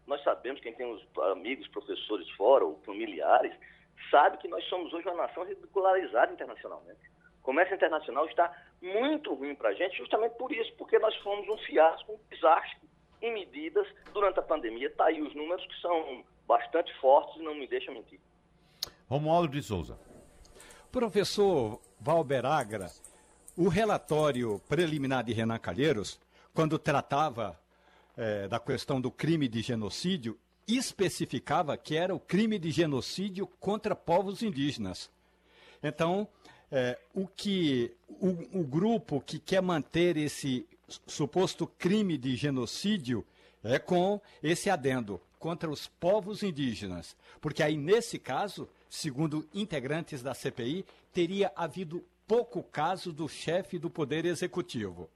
nós 0.07 0.23
sabemos, 0.25 0.63
quem 0.63 0.73
tem 0.73 0.91
os 0.91 1.07
amigos, 1.31 1.69
professores 1.69 2.31
fora 2.31 2.65
ou 2.65 2.81
familiares, 2.87 3.53
sabe 4.11 4.39
que 4.39 4.49
nós 4.49 4.65
somos 4.69 4.93
hoje 4.93 5.09
uma 5.09 5.27
nação 5.27 5.45
ridicularizada 5.45 6.33
internacionalmente. 6.33 7.01
O 7.41 7.43
comércio 7.43 7.75
internacional 7.75 8.27
está 8.27 8.53
muito 8.81 9.35
ruim 9.35 9.55
para 9.55 9.71
a 9.71 9.75
gente, 9.75 9.99
justamente 9.99 10.37
por 10.37 10.53
isso, 10.53 10.73
porque 10.77 10.99
nós 10.99 11.15
fomos 11.17 11.49
um 11.49 11.59
fiasco, 11.59 12.13
um 12.13 12.19
desastre 12.31 12.89
em 13.21 13.33
medidas 13.33 13.87
durante 14.13 14.39
a 14.39 14.43
pandemia. 14.43 14.89
Está 14.89 15.07
aí 15.07 15.21
os 15.21 15.35
números 15.35 15.65
que 15.67 15.81
são 15.81 16.25
bastante 16.47 16.93
fortes 17.01 17.41
e 17.41 17.45
não 17.45 17.55
me 17.55 17.67
deixam 17.67 17.95
mentir. 17.95 18.21
Romualdo 19.09 19.49
de 19.49 19.63
Souza. 19.63 19.99
Professor 20.91 21.81
Valber 21.99 22.45
Agra, 22.45 22.91
o 23.57 23.69
relatório 23.69 24.61
preliminar 24.69 25.25
de 25.25 25.33
Renan 25.33 25.59
Calheiros, 25.59 26.21
quando 26.55 26.79
tratava 26.79 27.59
é, 28.17 28.47
da 28.49 28.61
questão 28.61 29.01
do 29.01 29.11
crime 29.11 29.49
de 29.49 29.63
genocídio, 29.63 30.39
especificava 30.67 31.77
que 31.77 31.97
era 31.97 32.15
o 32.15 32.21
crime 32.21 32.59
de 32.59 32.71
genocídio 32.71 33.47
contra 33.61 33.97
povos 33.97 34.43
indígenas. 34.43 35.11
Então, 35.83 36.29
é, 36.71 36.99
o 37.15 37.27
que 37.27 37.93
o, 38.09 38.61
o, 38.61 38.65
grupo 38.65 39.21
que 39.21 39.39
quer 39.39 39.61
manter 39.61 40.17
esse 40.17 40.67
suposto 41.07 41.67
crime 41.67 42.17
de 42.17 42.35
genocídio 42.37 43.25
é 43.63 43.79
com 43.79 44.21
esse 44.43 44.71
adendo 44.71 45.21
contra 45.39 45.69
os 45.69 45.87
povos 45.87 46.43
indígenas, 46.43 47.17
porque 47.41 47.63
aí 47.63 47.77
nesse 47.77 48.19
caso, 48.19 48.69
segundo 48.89 49.47
integrantes 49.53 50.23
da 50.23 50.35
CPI, 50.35 50.87
teria 51.13 51.53
havido 51.57 52.03
pouco 52.27 52.63
caso 52.63 53.13
do 53.13 53.29
chefe 53.29 53.79
do 53.79 53.91
Poder 53.91 54.25
Executivo. 54.25 55.11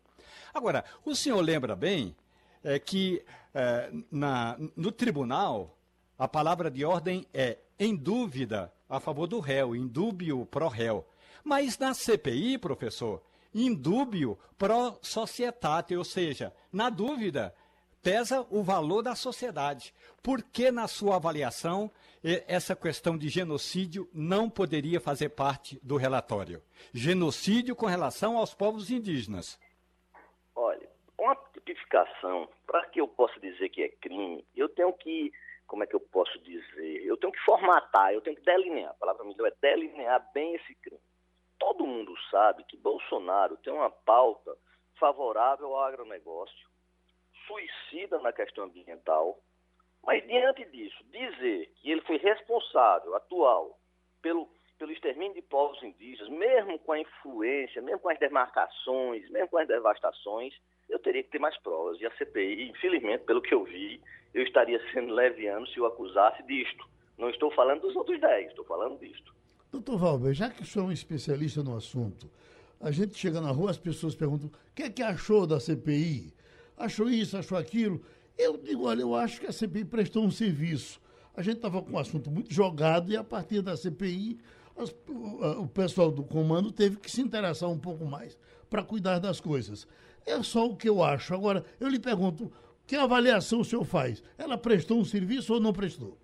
Agora, 0.53 0.85
o 1.05 1.15
senhor 1.15 1.41
lembra 1.41 1.77
bem 1.77 2.15
é, 2.66 2.81
que 2.81 3.22
é, 3.55 3.90
na, 4.11 4.59
no 4.76 4.90
tribunal 4.90 5.79
a 6.18 6.26
palavra 6.26 6.68
de 6.68 6.85
ordem 6.85 7.24
é 7.33 7.59
em 7.79 7.94
dúvida 7.94 8.72
a 8.88 8.98
favor 8.98 9.29
do 9.29 9.38
réu, 9.38 9.76
em 9.76 9.87
dúbio 9.87 10.44
pro 10.46 10.66
réu. 10.66 11.07
Mas 11.44 11.79
na 11.79 11.94
CPI, 11.94 12.59
professor, 12.59 13.22
em 13.55 13.72
dúbio 13.72 14.37
pro 14.59 14.98
societate, 15.00 15.96
ou 15.96 16.02
seja, 16.02 16.52
na 16.72 16.90
dúvida 16.90 17.55
pesa 18.02 18.44
o 18.50 18.62
valor 18.62 19.02
da 19.02 19.14
sociedade. 19.14 19.94
Por 20.22 20.42
que, 20.42 20.70
na 20.70 20.88
sua 20.88 21.16
avaliação, 21.16 21.90
essa 22.48 22.74
questão 22.74 23.16
de 23.16 23.29
genocídio 23.29 24.09
não 24.12 24.50
poderia 24.50 25.00
fazer 25.00 25.31
parte 25.31 25.79
do 25.83 25.96
relatório? 25.96 26.62
Genocídio 26.92 27.76
com 27.76 27.87
relação 27.87 28.37
aos 28.37 28.55
povos 28.55 28.90
indígenas. 28.90 29.59
Para 32.66 32.87
que 32.87 33.01
eu 33.01 33.09
possa 33.09 33.38
dizer 33.40 33.68
que 33.68 33.83
é 33.83 33.88
crime, 33.88 34.44
eu 34.55 34.68
tenho 34.68 34.92
que, 34.92 35.33
como 35.66 35.85
é 35.85 35.87
que 35.87 35.94
eu 35.94 36.01
posso 36.01 36.38
dizer? 36.40 37.05
Eu 37.05 37.16
tenho 37.16 37.33
que 37.33 37.44
formatar, 37.44 38.12
eu 38.12 38.20
tenho 38.20 38.37
que 38.37 38.44
delinear. 38.44 38.90
A 38.90 38.94
palavra 38.94 39.25
melhor 39.25 39.49
é 39.49 39.55
delinear 39.61 40.31
bem 40.33 40.55
esse 40.55 40.75
crime. 40.77 41.01
Todo 41.59 41.87
mundo 41.87 42.14
sabe 42.31 42.64
que 42.64 42.77
Bolsonaro 42.77 43.57
tem 43.59 43.72
uma 43.72 43.90
pauta 43.90 44.57
favorável 44.99 45.75
ao 45.75 45.85
agronegócio, 45.85 46.68
suicida 47.46 48.18
na 48.18 48.33
questão 48.33 48.64
ambiental, 48.64 49.38
mas 50.03 50.27
diante 50.27 50.64
disso, 50.66 51.03
dizer 51.05 51.72
que 51.77 51.90
ele 51.90 52.01
foi 52.03 52.16
responsável, 52.18 53.14
atual, 53.14 53.79
pelo, 54.22 54.49
pelo 54.79 54.92
extermínio 54.92 55.35
de 55.35 55.42
povos 55.42 55.83
indígenas, 55.83 56.29
mesmo 56.31 56.79
com 56.79 56.92
a 56.92 57.01
influência, 57.01 57.83
mesmo 57.83 58.01
com 58.01 58.09
as 58.09 58.18
demarcações, 58.18 59.29
mesmo 59.31 59.49
com 59.49 59.59
as 59.59 59.66
devastações, 59.66 60.55
eu 60.88 60.99
teria 60.99 61.22
que 61.22 61.31
ter 61.31 61.38
mais 61.38 61.57
provas. 61.59 62.01
E 62.01 62.07
a 62.07 62.11
CPI, 62.16 62.70
infelizmente, 62.70 63.25
pelo 63.25 63.42
que 63.42 63.55
eu 63.55 63.64
vi, 63.64 64.01
eu 64.33 64.42
estaria 64.42 64.81
sendo 64.92 65.12
leviano 65.12 65.66
se 65.68 65.79
eu 65.79 65.87
acusasse 65.87 66.42
disto. 66.44 66.87
Não 67.18 67.31
estou 67.31 67.51
falando 67.53 67.81
dos 67.83 67.96
outros 67.96 68.20
dez, 68.20 68.49
estou 68.49 68.64
falando 68.64 68.99
disto. 68.99 69.35
Doutor 69.72 69.99
Valber, 69.99 70.35
já 70.35 70.51
que 70.51 70.62
o 70.62 70.66
senhor 70.66 70.85
é 70.85 70.88
um 70.88 70.92
especialista 70.92 71.62
no 71.62 71.77
assunto, 71.77 72.31
a 72.81 72.90
gente 72.90 73.16
chega 73.16 73.40
na 73.40 73.51
rua, 73.51 73.70
as 73.70 73.79
pessoas 73.79 74.14
perguntam: 74.14 74.49
o 74.49 74.75
que 74.75 74.85
é 74.85 74.90
que 74.90 75.03
achou 75.03 75.46
da 75.46 75.59
CPI? 75.59 76.33
Achou 76.77 77.09
isso, 77.09 77.37
achou 77.37 77.57
aquilo? 77.57 78.01
Eu 78.37 78.57
digo: 78.59 78.87
olha, 78.87 79.01
eu 79.01 79.14
acho 79.14 79.40
que 79.40 79.46
a 79.46 79.53
CPI 79.53 79.85
prestou 79.85 80.25
um 80.25 80.31
serviço. 80.31 81.01
A 81.35 81.42
gente 81.42 81.57
estava 81.57 81.83
com 81.83 81.92
o 81.92 81.99
assunto 81.99 82.31
muito 82.31 82.53
jogado 82.53 83.11
e 83.11 83.16
a 83.16 83.25
partir 83.25 83.61
da 83.61 83.77
CPI 83.77 84.38
o, 84.77 85.62
o 85.62 85.68
pessoal 85.68 86.11
do 86.11 86.22
comando 86.22 86.70
teve 86.70 86.96
que 86.96 87.11
se 87.11 87.20
interessar 87.22 87.68
um 87.68 87.79
pouco 87.79 88.05
mais 88.05 88.38
para 88.68 88.83
cuidar 88.83 89.18
das 89.18 89.40
coisas. 89.40 89.87
É 90.27 90.43
só 90.43 90.67
o 90.67 90.77
que 90.77 90.89
eu 90.89 91.03
acho. 91.03 91.33
Agora, 91.33 91.65
eu 91.81 91.89
lhe 91.89 92.01
pergunto: 92.01 92.51
que 92.87 92.97
avaliação 92.97 93.61
o 93.61 93.65
senhor 93.65 93.85
faz? 93.85 94.23
Ela 94.37 94.59
prestou 94.59 94.99
um 94.99 95.05
serviço 95.05 95.55
ou 95.55 95.61
não 95.61 95.73
prestou? 95.73 96.19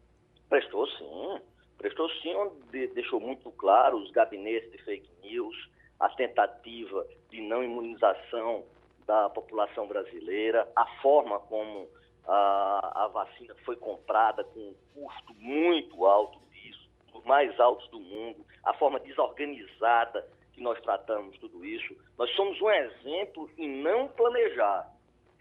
Prestou 0.48 0.86
sim. 0.88 1.40
Prestou 1.78 2.08
sim, 2.20 2.34
onde 2.34 2.88
deixou 2.88 3.20
muito 3.20 3.50
claro 3.52 3.98
os 3.98 4.10
gabinetes 4.10 4.70
de 4.70 4.78
fake 4.78 5.08
news, 5.22 5.56
a 5.98 6.08
tentativa 6.10 7.06
de 7.30 7.40
não 7.40 7.62
imunização 7.62 8.64
da 9.06 9.28
população 9.30 9.86
brasileira, 9.86 10.68
a 10.76 10.86
forma 11.00 11.38
como 11.40 11.88
a, 12.26 13.04
a 13.04 13.08
vacina 13.08 13.54
foi 13.64 13.76
comprada 13.76 14.44
com 14.44 14.60
um 14.60 14.74
custo 14.94 15.34
muito 15.34 16.04
alto 16.06 16.38
disso, 16.52 16.88
dos 17.12 17.24
mais 17.24 17.58
altos 17.58 17.88
do 17.88 17.98
mundo, 17.98 18.44
a 18.64 18.72
forma 18.74 19.00
desorganizada 19.00 20.24
que 20.52 20.60
nós 20.60 20.80
tratamos 20.80 21.36
tudo 21.38 21.64
isso. 21.64 21.96
Nós 22.18 22.30
somos 22.34 22.60
um 22.60 22.70
exemplo 22.70 23.50
em 23.56 23.82
não 23.82 24.08
planejar. 24.08 24.90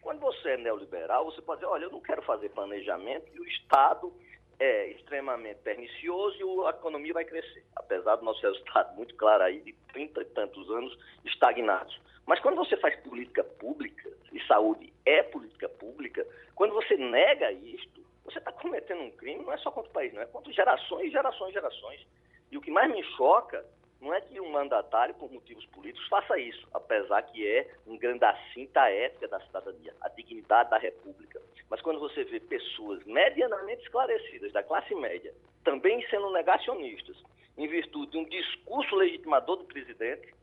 Quando 0.01 0.19
você 0.19 0.51
é 0.51 0.57
neoliberal, 0.57 1.25
você 1.25 1.41
pode 1.41 1.61
dizer, 1.61 1.71
olha, 1.71 1.85
eu 1.85 1.91
não 1.91 2.01
quero 2.01 2.21
fazer 2.23 2.49
planejamento 2.49 3.29
e 3.33 3.39
o 3.39 3.47
Estado 3.47 4.11
é 4.59 4.87
extremamente 4.91 5.59
pernicioso 5.61 6.37
e 6.37 6.67
a 6.67 6.69
economia 6.69 7.13
vai 7.13 7.25
crescer, 7.25 7.65
apesar 7.75 8.15
do 8.17 8.25
nosso 8.25 8.41
resultado 8.41 8.93
muito 8.97 9.15
claro 9.15 9.43
aí 9.43 9.59
de 9.61 9.73
30 9.91 10.21
e 10.21 10.25
tantos 10.25 10.69
anos 10.69 10.97
estagnados. 11.25 11.99
Mas 12.25 12.39
quando 12.39 12.57
você 12.57 12.77
faz 12.77 12.95
política 13.01 13.43
pública, 13.43 14.09
e 14.31 14.39
saúde 14.45 14.93
é 15.05 15.23
política 15.23 15.67
pública, 15.67 16.25
quando 16.55 16.73
você 16.73 16.95
nega 16.95 17.51
isto, 17.51 18.01
você 18.23 18.37
está 18.37 18.51
cometendo 18.51 19.01
um 19.01 19.11
crime, 19.11 19.43
não 19.43 19.51
é 19.51 19.57
só 19.57 19.71
contra 19.71 19.89
o 19.89 19.93
país, 19.93 20.13
não 20.13 20.21
é 20.21 20.25
contra 20.27 20.53
gerações, 20.53 21.11
gerações, 21.11 21.53
gerações. 21.53 22.07
E 22.51 22.57
o 22.57 22.61
que 22.61 22.69
mais 22.69 22.91
me 22.91 23.03
choca 23.15 23.65
não 24.01 24.13
é 24.13 24.19
que 24.19 24.39
um 24.41 24.51
mandatário, 24.51 25.13
por 25.13 25.31
motivos 25.31 25.63
políticos, 25.67 26.07
faça 26.09 26.37
isso, 26.39 26.67
apesar 26.73 27.21
que 27.21 27.47
é 27.47 27.71
um 27.85 27.95
grande 27.95 28.25
assinta 28.25 28.89
ética 28.89 29.27
da 29.27 29.39
cidadania, 29.41 29.93
a 30.01 30.09
dignidade 30.09 30.71
da 30.71 30.77
República. 30.79 31.39
Mas 31.69 31.81
quando 31.81 31.99
você 31.99 32.23
vê 32.23 32.39
pessoas 32.39 33.03
medianamente 33.05 33.83
esclarecidas, 33.83 34.51
da 34.51 34.63
classe 34.63 34.93
média, 34.95 35.33
também 35.63 36.03
sendo 36.09 36.31
negacionistas, 36.31 37.15
em 37.57 37.67
virtude 37.67 38.11
de 38.11 38.17
um 38.17 38.25
discurso 38.25 38.95
legitimador 38.95 39.57
do 39.57 39.65
presidente, 39.65 40.33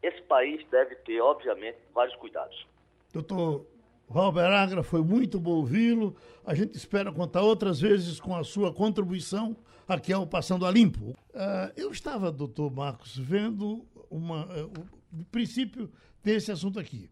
esse 0.00 0.22
país 0.22 0.64
deve 0.68 0.94
ter, 0.96 1.20
obviamente, 1.20 1.78
vários 1.92 2.14
cuidados. 2.16 2.66
Doutor 3.12 3.66
Valber 4.08 4.44
Agra, 4.44 4.82
foi 4.82 5.02
muito 5.02 5.40
bom 5.40 5.56
ouvi-lo. 5.56 6.14
A 6.46 6.54
gente 6.54 6.76
espera 6.76 7.10
contar 7.10 7.42
outras 7.42 7.80
vezes 7.80 8.20
com 8.20 8.36
a 8.36 8.44
sua 8.44 8.72
contribuição 8.72 9.56
aqui 9.86 10.12
ao 10.12 10.26
Passando 10.26 10.66
a 10.66 10.70
Limpo. 10.70 11.10
Uh, 11.10 11.72
eu 11.76 11.90
estava, 11.90 12.32
doutor 12.32 12.72
Marcos, 12.72 13.16
vendo 13.16 13.86
uma, 14.10 14.46
uh, 14.46 14.72
o 15.12 15.24
princípio 15.26 15.90
desse 16.22 16.50
assunto 16.50 16.78
aqui. 16.78 17.10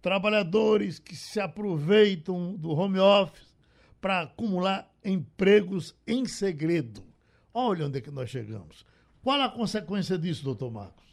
Trabalhadores 0.00 0.98
que 0.98 1.16
se 1.16 1.40
aproveitam 1.40 2.54
do 2.54 2.70
home 2.70 2.98
office 2.98 3.54
para 4.00 4.22
acumular 4.22 4.92
empregos 5.04 5.94
em 6.06 6.24
segredo. 6.26 7.02
Olha 7.52 7.86
onde 7.86 7.98
é 7.98 8.00
que 8.00 8.10
nós 8.10 8.30
chegamos. 8.30 8.84
Qual 9.22 9.40
a 9.40 9.48
consequência 9.48 10.16
disso, 10.16 10.44
doutor 10.44 10.70
Marcos? 10.70 11.07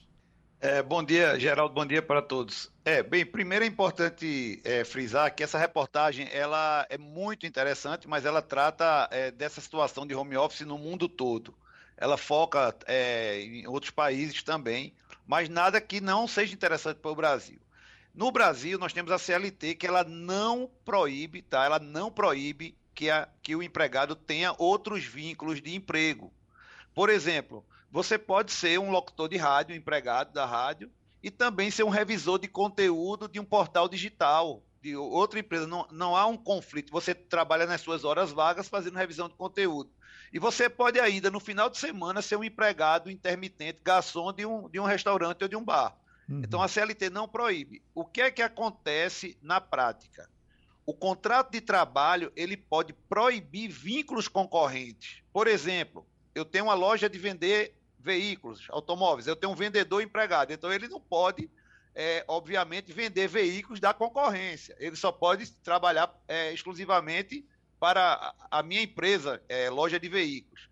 É, 0.68 0.82
bom 0.82 1.04
dia, 1.04 1.40
Geraldo, 1.40 1.76
bom 1.76 1.86
dia 1.86 2.02
para 2.02 2.24
todos. 2.24 2.72
É, 2.84 3.04
bem, 3.04 3.24
primeiro 3.24 3.64
é 3.64 3.68
importante 3.68 4.60
é, 4.64 4.84
frisar 4.84 5.32
que 5.36 5.44
essa 5.44 5.60
reportagem 5.60 6.28
ela 6.32 6.88
é 6.90 6.98
muito 6.98 7.46
interessante, 7.46 8.08
mas 8.08 8.26
ela 8.26 8.42
trata 8.42 9.08
é, 9.12 9.30
dessa 9.30 9.62
situação 9.62 10.08
de 10.08 10.16
home 10.16 10.36
office 10.36 10.62
no 10.62 10.76
mundo 10.76 11.08
todo. 11.08 11.54
Ela 11.96 12.18
foca 12.18 12.76
é, 12.88 13.42
em 13.42 13.68
outros 13.68 13.92
países 13.92 14.42
também, 14.42 14.92
mas 15.28 15.50
nada 15.50 15.80
que 15.80 16.02
não 16.02 16.28
seja 16.28 16.56
interessante 16.56 16.98
para 16.98 17.12
o 17.12 17.16
Brasil. 17.16 17.60
No 18.12 18.32
Brasil, 18.32 18.80
nós 18.80 18.92
temos 18.92 19.12
a 19.12 19.20
CLT 19.20 19.76
que 19.76 19.86
ela 19.86 20.04
não 20.04 20.68
proíbe, 20.84 21.44
tá? 21.44 21.64
Ela 21.64 21.78
não 21.78 22.10
proíbe 22.10 22.76
que, 22.96 23.12
a, 23.12 23.30
que 23.44 23.56
o 23.56 23.62
empregado 23.62 24.16
tenha 24.16 24.56
outros 24.58 25.04
vínculos 25.04 25.62
de 25.62 25.76
emprego. 25.76 26.34
Por 26.92 27.12
exemplo, 27.12 27.64
você 27.96 28.18
pode 28.18 28.52
ser 28.52 28.78
um 28.78 28.92
locutor 28.92 29.30
de 29.30 29.38
rádio, 29.38 29.74
um 29.74 29.78
empregado 29.78 30.34
da 30.34 30.46
rádio, 30.46 30.92
e 31.24 31.32
também 31.32 31.72
ser 31.72 31.84
um 31.84 31.90
revisor 31.90 32.38
de 32.38 32.46
conteúdo 32.46 33.26
de 33.26 33.40
um 33.40 33.46
portal 33.46 33.88
digital, 33.88 34.62
de 34.82 34.98
outra 34.98 35.40
empresa. 35.40 35.66
Não, 35.66 35.88
não 35.90 36.14
há 36.14 36.26
um 36.26 36.36
conflito. 36.36 36.92
Você 36.92 37.16
trabalha 37.16 37.66
nas 37.66 37.80
suas 37.80 38.04
horas 38.04 38.34
vagas 38.34 38.68
fazendo 38.68 38.98
revisão 38.98 39.30
de 39.30 39.36
conteúdo. 39.36 39.90
E 40.34 40.38
você 40.38 40.70
pode 40.70 41.00
ainda, 41.00 41.32
no 41.32 41.40
final 41.40 41.70
de 41.70 41.78
semana, 41.78 42.22
ser 42.22 42.36
um 42.36 42.44
empregado 42.44 43.10
intermitente, 43.10 43.80
garçom 43.82 44.34
de 44.34 44.46
um, 44.46 44.68
de 44.68 44.78
um 44.78 44.84
restaurante 44.84 45.44
ou 45.44 45.48
de 45.48 45.56
um 45.56 45.64
bar. 45.64 45.98
Uhum. 46.28 46.42
Então 46.44 46.62
a 46.62 46.68
CLT 46.68 47.10
não 47.10 47.30
proíbe. 47.30 47.82
O 47.94 48.04
que 48.04 48.24
é 48.24 48.30
que 48.30 48.42
acontece 48.42 49.38
na 49.42 49.62
prática? 49.62 50.30
O 50.86 50.94
contrato 50.94 51.50
de 51.50 51.62
trabalho 51.62 52.30
ele 52.36 52.58
pode 52.58 52.92
proibir 53.08 53.70
vínculos 53.70 54.28
concorrentes. 54.28 55.24
Por 55.32 55.48
exemplo, 55.48 56.06
eu 56.36 56.44
tenho 56.44 56.66
uma 56.66 56.74
loja 56.74 57.10
de 57.10 57.18
vender 57.18 57.74
veículos, 58.06 58.68
automóveis. 58.70 59.26
Eu 59.26 59.36
tenho 59.36 59.52
um 59.52 59.56
vendedor 59.56 60.02
empregado, 60.02 60.54
então 60.54 60.72
ele 60.72 60.88
não 60.88 61.02
pode, 61.02 61.50
é, 61.96 62.24
obviamente, 62.28 62.94
vender 62.94 63.28
veículos 63.28 63.80
da 63.80 63.92
concorrência. 63.94 64.76
Ele 64.80 64.96
só 64.96 65.12
pode 65.12 65.52
trabalhar 65.58 66.14
é, 66.28 66.54
exclusivamente 66.54 67.44
para 67.80 68.34
a 68.50 68.62
minha 68.62 68.84
empresa, 68.84 69.42
é, 69.50 69.72
loja 69.72 70.00
de 70.00 70.08
veículos. 70.08 70.70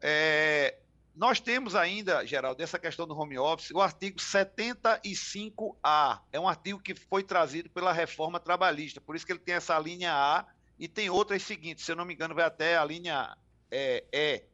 É, 0.00 0.78
nós 1.16 1.40
temos 1.40 1.74
ainda, 1.74 2.24
Geraldo, 2.24 2.62
essa 2.62 2.78
questão 2.78 3.08
do 3.08 3.18
home 3.18 3.36
office, 3.36 3.72
o 3.72 3.80
artigo 3.80 4.20
75A. 4.20 6.20
É 6.32 6.38
um 6.38 6.48
artigo 6.48 6.78
que 6.78 6.94
foi 6.94 7.24
trazido 7.24 7.68
pela 7.70 7.92
reforma 7.92 8.38
trabalhista, 8.38 9.00
por 9.00 9.16
isso 9.16 9.26
que 9.26 9.32
ele 9.32 9.40
tem 9.40 9.56
essa 9.56 9.76
linha 9.80 10.14
A 10.14 10.46
e 10.78 10.86
tem 10.86 11.10
outras 11.10 11.42
seguintes, 11.42 11.84
se 11.84 11.90
eu 11.90 11.96
não 11.96 12.04
me 12.04 12.14
engano, 12.14 12.36
vai 12.36 12.44
até 12.44 12.78
a 12.78 12.84
linha 12.84 13.36
é, 13.68 14.04
E. 14.12 14.44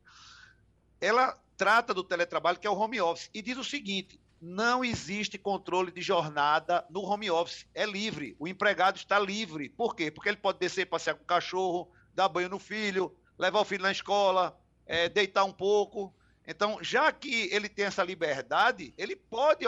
Ela 1.02 1.38
trata 1.56 1.94
do 1.94 2.04
teletrabalho, 2.04 2.58
que 2.58 2.66
é 2.66 2.70
o 2.70 2.78
home 2.78 3.00
office, 3.00 3.30
e 3.32 3.42
diz 3.42 3.56
o 3.56 3.64
seguinte: 3.64 4.20
não 4.40 4.84
existe 4.84 5.38
controle 5.38 5.90
de 5.90 6.02
jornada 6.02 6.84
no 6.90 7.00
home 7.00 7.30
office. 7.30 7.66
É 7.74 7.86
livre. 7.86 8.36
O 8.38 8.46
empregado 8.46 8.96
está 8.96 9.18
livre. 9.18 9.70
Por 9.70 9.96
quê? 9.96 10.10
Porque 10.10 10.28
ele 10.28 10.36
pode 10.36 10.58
descer, 10.58 10.86
passear 10.86 11.14
com 11.14 11.22
o 11.22 11.26
cachorro, 11.26 11.90
dar 12.14 12.28
banho 12.28 12.50
no 12.50 12.58
filho, 12.58 13.16
levar 13.38 13.60
o 13.60 13.64
filho 13.64 13.82
na 13.82 13.90
escola, 13.90 14.58
é, 14.86 15.08
deitar 15.08 15.44
um 15.44 15.52
pouco. 15.52 16.14
Então, 16.46 16.78
já 16.82 17.10
que 17.10 17.48
ele 17.50 17.70
tem 17.70 17.86
essa 17.86 18.04
liberdade, 18.04 18.92
ele 18.98 19.16
pode 19.16 19.64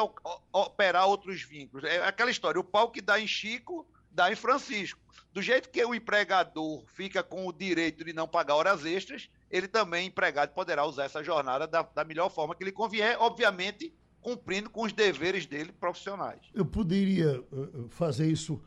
operar 0.52 1.06
outros 1.06 1.40
vínculos. 1.42 1.84
É 1.84 2.04
aquela 2.04 2.30
história: 2.30 2.60
o 2.60 2.64
pau 2.64 2.90
que 2.90 3.00
dá 3.00 3.18
em 3.18 3.26
Chico, 3.26 3.86
dá 4.10 4.30
em 4.30 4.36
Francisco. 4.36 5.00
Do 5.36 5.42
jeito 5.42 5.68
que 5.68 5.84
o 5.84 5.94
empregador 5.94 6.82
fica 6.86 7.22
com 7.22 7.46
o 7.46 7.52
direito 7.52 8.02
de 8.02 8.14
não 8.14 8.26
pagar 8.26 8.54
horas 8.54 8.86
extras, 8.86 9.28
ele 9.50 9.68
também, 9.68 10.06
empregado, 10.06 10.54
poderá 10.54 10.86
usar 10.86 11.04
essa 11.04 11.22
jornada 11.22 11.66
da, 11.66 11.82
da 11.82 12.04
melhor 12.04 12.30
forma 12.30 12.54
que 12.54 12.64
lhe 12.64 12.72
convier, 12.72 13.18
obviamente 13.20 13.92
cumprindo 14.22 14.70
com 14.70 14.84
os 14.84 14.94
deveres 14.94 15.44
dele 15.44 15.72
profissionais. 15.72 16.40
Eu 16.54 16.64
poderia 16.64 17.38
uh, 17.52 17.86
fazer 17.90 18.30
isso 18.30 18.62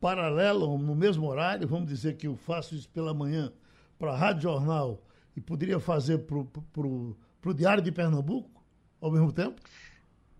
paralelo, 0.00 0.78
no 0.78 0.94
mesmo 0.94 1.26
horário, 1.26 1.66
vamos 1.66 1.88
dizer 1.88 2.16
que 2.16 2.28
eu 2.28 2.36
faço 2.36 2.76
isso 2.76 2.88
pela 2.90 3.12
manhã 3.12 3.52
para 3.98 4.12
a 4.12 4.16
Rádio 4.16 4.42
Jornal 4.42 5.02
e 5.36 5.40
poderia 5.40 5.80
fazer 5.80 6.18
para 6.18 6.86
o 6.86 7.54
Diário 7.56 7.82
de 7.82 7.90
Pernambuco 7.90 8.64
ao 9.00 9.10
mesmo 9.10 9.32
tempo? 9.32 9.60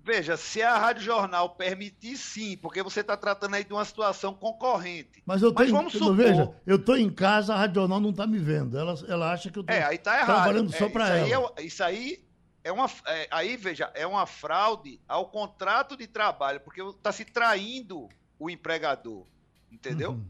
Veja, 0.05 0.37
se 0.37 0.61
a 0.61 0.77
Rádio 0.77 1.03
Jornal 1.03 1.49
permitir, 1.49 2.19
sim, 2.19 2.59
porque 2.59 2.83
você 2.83 3.01
está 3.01 3.17
tratando 3.17 3.55
aí 3.55 3.65
de 3.65 3.73
uma 3.73 3.87
situação 3.87 4.35
concorrente. 4.35 5.23
Mas 5.25 5.41
eu 5.41 5.51
tenho, 5.51 5.73
vamos 5.73 5.95
supor... 5.95 6.15
veja, 6.15 6.55
eu 6.67 6.77
estou 6.77 6.99
em 6.99 7.09
casa, 7.09 7.55
a 7.55 7.57
Rádio 7.57 7.77
Jornal 7.77 8.01
não 8.01 8.11
está 8.11 8.27
me 8.27 8.39
vendo. 8.39 8.79
Ela, 8.79 8.95
ela 9.09 9.33
acha 9.33 9.51
que 9.51 9.59
eu 9.59 9.63
estou 9.63 9.75
é, 9.75 9.97
tá 9.97 10.27
trabalhando 10.27 10.71
só 10.77 10.85
é, 10.85 10.89
para 10.91 11.09
ela. 11.09 11.25
Aí 11.57 11.65
é, 11.65 11.67
isso 11.67 11.83
aí 11.83 12.23
é 12.63 12.71
uma. 12.71 12.85
É, 13.07 13.29
aí, 13.31 13.57
veja, 13.57 13.91
é 13.95 14.07
uma 14.07 14.27
fraude 14.27 15.01
ao 15.09 15.31
contrato 15.31 15.97
de 15.97 16.07
trabalho, 16.07 16.61
porque 16.61 16.83
está 16.83 17.11
se 17.11 17.25
traindo 17.25 18.07
o 18.39 18.51
empregador. 18.51 19.25
Entendeu? 19.73 20.11
Uhum. 20.11 20.27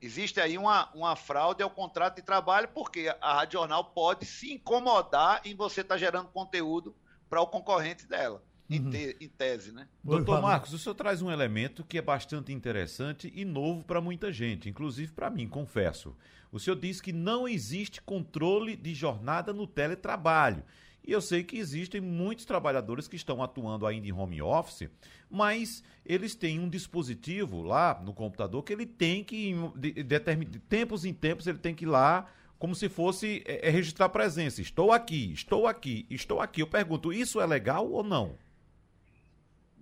Existe 0.00 0.40
aí 0.40 0.56
uma, 0.56 0.88
uma 0.94 1.16
fraude 1.16 1.62
ao 1.62 1.68
contrato 1.68 2.16
de 2.16 2.22
trabalho, 2.22 2.68
porque 2.68 3.14
a 3.20 3.34
Rádio 3.34 3.58
Jornal 3.58 3.84
pode 3.84 4.24
se 4.24 4.54
incomodar 4.54 5.42
em 5.44 5.54
você 5.54 5.82
estar 5.82 5.96
tá 5.96 5.98
gerando 5.98 6.28
conteúdo 6.28 6.96
para 7.28 7.42
o 7.42 7.46
concorrente 7.46 8.06
dela 8.06 8.42
em, 8.76 8.80
uhum. 8.80 8.90
te, 8.90 9.16
em 9.20 9.28
tese, 9.28 9.72
né? 9.72 9.86
Doutor 10.02 10.40
Marcos, 10.40 10.72
o 10.72 10.78
senhor 10.78 10.94
traz 10.94 11.20
um 11.22 11.30
elemento 11.30 11.84
que 11.84 11.98
é 11.98 12.02
bastante 12.02 12.52
interessante 12.52 13.32
e 13.34 13.44
novo 13.44 13.84
para 13.84 14.00
muita 14.00 14.32
gente, 14.32 14.68
inclusive 14.68 15.12
para 15.12 15.30
mim, 15.30 15.48
confesso. 15.48 16.16
O 16.50 16.58
senhor 16.58 16.76
diz 16.76 17.00
que 17.00 17.12
não 17.12 17.48
existe 17.48 18.00
controle 18.02 18.76
de 18.76 18.94
jornada 18.94 19.52
no 19.52 19.66
teletrabalho. 19.66 20.62
E 21.04 21.10
eu 21.10 21.20
sei 21.20 21.42
que 21.42 21.58
existem 21.58 22.00
muitos 22.00 22.44
trabalhadores 22.44 23.08
que 23.08 23.16
estão 23.16 23.42
atuando 23.42 23.86
ainda 23.86 24.06
em 24.06 24.12
home 24.12 24.40
office, 24.40 24.88
mas 25.28 25.82
eles 26.06 26.34
têm 26.34 26.60
um 26.60 26.68
dispositivo 26.68 27.62
lá 27.62 28.00
no 28.04 28.14
computador 28.14 28.62
que 28.62 28.72
ele 28.72 28.86
tem 28.86 29.24
que, 29.24 29.52
de, 29.76 29.92
de, 29.92 30.04
de 30.04 30.58
tempos 30.60 31.04
em 31.04 31.12
tempos, 31.12 31.46
ele 31.46 31.58
tem 31.58 31.74
que 31.74 31.84
ir 31.84 31.88
lá 31.88 32.30
como 32.62 32.76
se 32.76 32.88
fosse 32.88 33.42
é, 33.44 33.66
é, 33.66 33.70
registrar 33.70 34.08
presença. 34.10 34.62
Estou 34.62 34.92
aqui, 34.92 35.32
estou 35.32 35.66
aqui, 35.66 36.06
estou 36.08 36.40
aqui. 36.40 36.62
Eu 36.62 36.68
pergunto, 36.68 37.12
isso 37.12 37.40
é 37.40 37.46
legal 37.46 37.90
ou 37.90 38.04
não? 38.04 38.36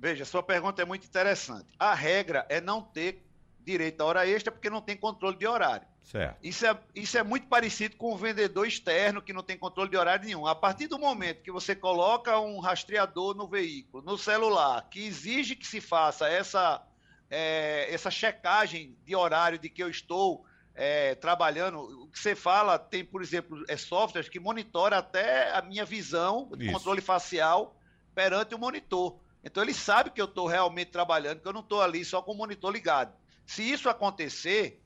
Veja, 0.00 0.24
sua 0.24 0.42
pergunta 0.42 0.80
é 0.80 0.84
muito 0.86 1.06
interessante. 1.06 1.66
A 1.78 1.92
regra 1.94 2.46
é 2.48 2.58
não 2.58 2.80
ter 2.80 3.22
direito 3.62 4.00
à 4.00 4.06
hora 4.06 4.26
extra 4.26 4.50
porque 4.50 4.70
não 4.70 4.80
tem 4.80 4.96
controle 4.96 5.36
de 5.36 5.46
horário. 5.46 5.86
Certo. 6.02 6.38
Isso 6.42 6.66
é, 6.66 6.78
isso 6.94 7.18
é 7.18 7.22
muito 7.22 7.46
parecido 7.46 7.96
com 7.96 8.14
o 8.14 8.16
vendedor 8.16 8.66
externo 8.66 9.20
que 9.20 9.34
não 9.34 9.42
tem 9.42 9.58
controle 9.58 9.90
de 9.90 9.98
horário 9.98 10.24
nenhum. 10.24 10.46
A 10.46 10.54
partir 10.54 10.86
do 10.86 10.98
momento 10.98 11.42
que 11.42 11.52
você 11.52 11.76
coloca 11.76 12.40
um 12.40 12.60
rastreador 12.60 13.36
no 13.36 13.46
veículo, 13.46 14.02
no 14.02 14.16
celular, 14.16 14.88
que 14.88 15.06
exige 15.06 15.54
que 15.54 15.66
se 15.66 15.82
faça 15.82 16.26
essa, 16.26 16.82
é, 17.28 17.92
essa 17.92 18.10
checagem 18.10 18.96
de 19.04 19.14
horário 19.14 19.58
de 19.58 19.68
que 19.68 19.82
eu 19.82 19.90
estou 19.90 20.46
é, 20.74 21.14
trabalhando, 21.14 21.78
o 21.78 22.06
que 22.06 22.18
você 22.18 22.34
fala 22.34 22.78
tem, 22.78 23.04
por 23.04 23.20
exemplo, 23.20 23.62
é 23.68 23.76
softwares 23.76 24.30
que 24.30 24.40
monitora 24.40 24.96
até 24.96 25.52
a 25.52 25.60
minha 25.60 25.84
visão, 25.84 26.48
de 26.56 26.72
controle 26.72 27.02
facial 27.02 27.76
perante 28.14 28.54
o 28.54 28.58
monitor. 28.58 29.20
Então 29.42 29.62
ele 29.62 29.74
sabe 29.74 30.10
que 30.10 30.20
eu 30.20 30.26
estou 30.26 30.46
realmente 30.46 30.90
trabalhando, 30.90 31.40
que 31.40 31.48
eu 31.48 31.52
não 31.52 31.60
estou 31.60 31.80
ali 31.80 32.04
só 32.04 32.20
com 32.20 32.32
o 32.32 32.36
monitor 32.36 32.72
ligado. 32.72 33.14
Se 33.46 33.62
isso 33.62 33.88
acontecer, 33.88 34.82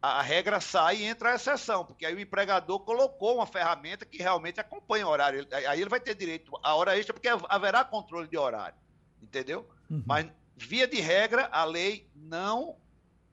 a 0.00 0.22
regra 0.22 0.60
sai 0.60 0.98
e 0.98 1.04
entra 1.04 1.32
a 1.32 1.34
exceção, 1.34 1.84
porque 1.84 2.06
aí 2.06 2.14
o 2.14 2.20
empregador 2.20 2.80
colocou 2.80 3.36
uma 3.36 3.46
ferramenta 3.46 4.04
que 4.04 4.18
realmente 4.18 4.60
acompanha 4.60 5.06
o 5.06 5.10
horário. 5.10 5.46
Aí 5.50 5.80
ele 5.80 5.90
vai 5.90 6.00
ter 6.00 6.14
direito 6.14 6.52
à 6.62 6.74
hora 6.74 6.96
extra, 6.96 7.12
porque 7.12 7.28
haverá 7.48 7.84
controle 7.84 8.28
de 8.28 8.36
horário. 8.36 8.76
Entendeu? 9.20 9.68
Uhum. 9.90 10.02
Mas, 10.06 10.26
via 10.56 10.86
de 10.86 11.00
regra, 11.00 11.48
a 11.50 11.64
lei 11.64 12.08
não 12.14 12.76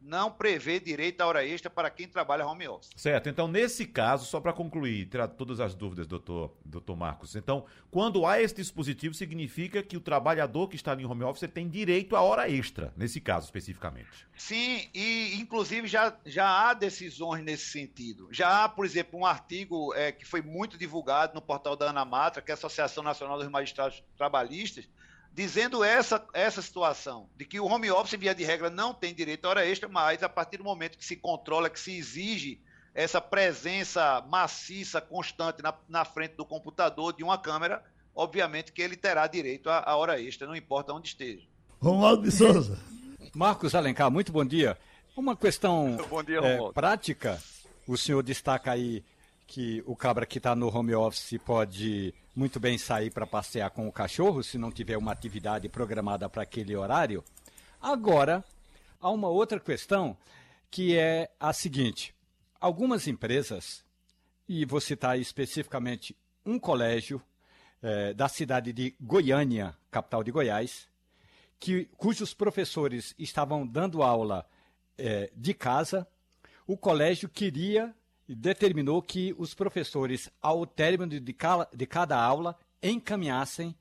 não 0.05 0.31
prevê 0.31 0.79
direito 0.79 1.21
à 1.21 1.27
hora 1.27 1.45
extra 1.45 1.69
para 1.69 1.89
quem 1.89 2.07
trabalha 2.07 2.45
home 2.45 2.67
office. 2.67 2.91
Certo. 2.95 3.27
Então, 3.27 3.47
nesse 3.47 3.85
caso, 3.85 4.25
só 4.25 4.39
para 4.39 4.53
concluir, 4.53 5.07
tirar 5.07 5.27
todas 5.27 5.59
as 5.59 5.73
dúvidas, 5.73 6.05
doutor, 6.05 6.55
doutor 6.63 6.95
Marcos. 6.95 7.35
Então, 7.35 7.65
quando 7.89 8.25
há 8.25 8.39
esse 8.39 8.55
dispositivo, 8.55 9.15
significa 9.15 9.81
que 9.81 9.97
o 9.97 9.99
trabalhador 9.99 10.67
que 10.67 10.75
está 10.75 10.93
em 10.93 11.05
home 11.05 11.23
office 11.23 11.49
tem 11.51 11.67
direito 11.67 12.15
à 12.15 12.21
hora 12.21 12.49
extra, 12.49 12.93
nesse 12.95 13.19
caso 13.19 13.45
especificamente. 13.45 14.27
Sim, 14.37 14.87
e 14.93 15.35
inclusive 15.39 15.87
já, 15.87 16.15
já 16.25 16.69
há 16.69 16.73
decisões 16.73 17.43
nesse 17.43 17.65
sentido. 17.65 18.27
Já 18.31 18.63
há, 18.63 18.69
por 18.69 18.85
exemplo, 18.85 19.19
um 19.19 19.25
artigo 19.25 19.93
é, 19.95 20.11
que 20.11 20.25
foi 20.25 20.41
muito 20.41 20.77
divulgado 20.77 21.33
no 21.33 21.41
portal 21.41 21.75
da 21.75 21.89
Anamatra, 21.89 22.41
que 22.41 22.51
é 22.51 22.53
a 22.53 22.57
Associação 22.57 23.03
Nacional 23.03 23.39
dos 23.39 23.49
Magistrados 23.49 24.03
Trabalhistas, 24.15 24.87
dizendo 25.35 25.83
essa, 25.83 26.25
essa 26.33 26.61
situação, 26.61 27.27
de 27.35 27.43
que 27.43 27.59
o 27.59 27.65
home 27.65 27.91
office, 27.91 28.17
via 28.17 28.33
de 28.33 28.45
regra, 28.45 28.69
não 28.69 28.93
tem 28.93 29.13
direito 29.13 29.45
à 29.45 29.49
hora 29.49 29.67
extra, 29.67 29.89
mas 29.89 30.23
a 30.23 30.29
partir 30.29 30.57
do 30.57 30.63
momento 30.63 30.97
que 30.97 31.03
se 31.03 31.17
controla, 31.17 31.69
que 31.69 31.79
se 31.79 31.97
exige 31.97 32.61
essa 32.93 33.19
presença 33.19 34.23
maciça, 34.29 35.01
constante 35.01 35.61
na, 35.61 35.73
na 35.89 36.05
frente 36.05 36.35
do 36.35 36.45
computador, 36.45 37.13
de 37.13 37.21
uma 37.21 37.37
câmera, 37.37 37.83
obviamente 38.15 38.71
que 38.71 38.81
ele 38.81 38.95
terá 38.95 39.27
direito 39.27 39.69
à, 39.69 39.83
à 39.85 39.97
hora 39.97 40.21
extra, 40.21 40.47
não 40.47 40.55
importa 40.55 40.93
onde 40.93 41.09
esteja. 41.09 41.45
Romualdo 41.81 42.23
de 42.23 42.31
Souza. 42.31 42.79
Marcos 43.35 43.75
Alencar, 43.75 44.09
muito 44.09 44.31
bom 44.31 44.45
dia. 44.45 44.77
Uma 45.17 45.35
questão 45.35 45.97
dia, 46.25 46.39
é, 46.39 46.71
prática, 46.71 47.43
o 47.85 47.97
senhor 47.97 48.23
destaca 48.23 48.71
aí 48.71 49.03
que 49.47 49.83
o 49.85 49.95
cabra 49.95 50.25
que 50.25 50.37
está 50.37 50.55
no 50.55 50.75
home 50.75 50.95
office 50.95 51.37
pode 51.43 52.13
muito 52.35 52.59
bem 52.59 52.77
sair 52.77 53.11
para 53.11 53.27
passear 53.27 53.69
com 53.69 53.87
o 53.87 53.91
cachorro, 53.91 54.43
se 54.43 54.57
não 54.57 54.71
tiver 54.71 54.97
uma 54.97 55.11
atividade 55.11 55.69
programada 55.69 56.29
para 56.29 56.43
aquele 56.43 56.75
horário. 56.75 57.23
Agora, 57.81 58.43
há 58.99 59.09
uma 59.09 59.29
outra 59.29 59.59
questão 59.59 60.17
que 60.69 60.97
é 60.97 61.31
a 61.39 61.53
seguinte: 61.53 62.13
algumas 62.59 63.07
empresas, 63.07 63.85
e 64.47 64.65
vou 64.65 64.81
citar 64.81 65.19
especificamente 65.19 66.15
um 66.45 66.59
colégio 66.59 67.21
é, 67.81 68.13
da 68.13 68.27
cidade 68.27 68.73
de 68.73 68.95
Goiânia, 68.99 69.75
capital 69.91 70.23
de 70.23 70.31
Goiás, 70.31 70.87
que, 71.59 71.85
cujos 71.97 72.33
professores 72.33 73.15
estavam 73.17 73.65
dando 73.65 74.03
aula 74.03 74.45
é, 74.97 75.31
de 75.35 75.53
casa, 75.53 76.07
o 76.67 76.75
colégio 76.75 77.29
queria 77.29 77.93
determinou 78.27 79.01
que 79.01 79.35
os 79.37 79.53
professores, 79.53 80.29
ao 80.41 80.65
término 80.65 81.19
de, 81.19 81.33
cada, 81.33 81.67
de 81.73 81.85
cada 81.85 82.17
aula, 82.17 82.57
encaminhassem 82.81 83.75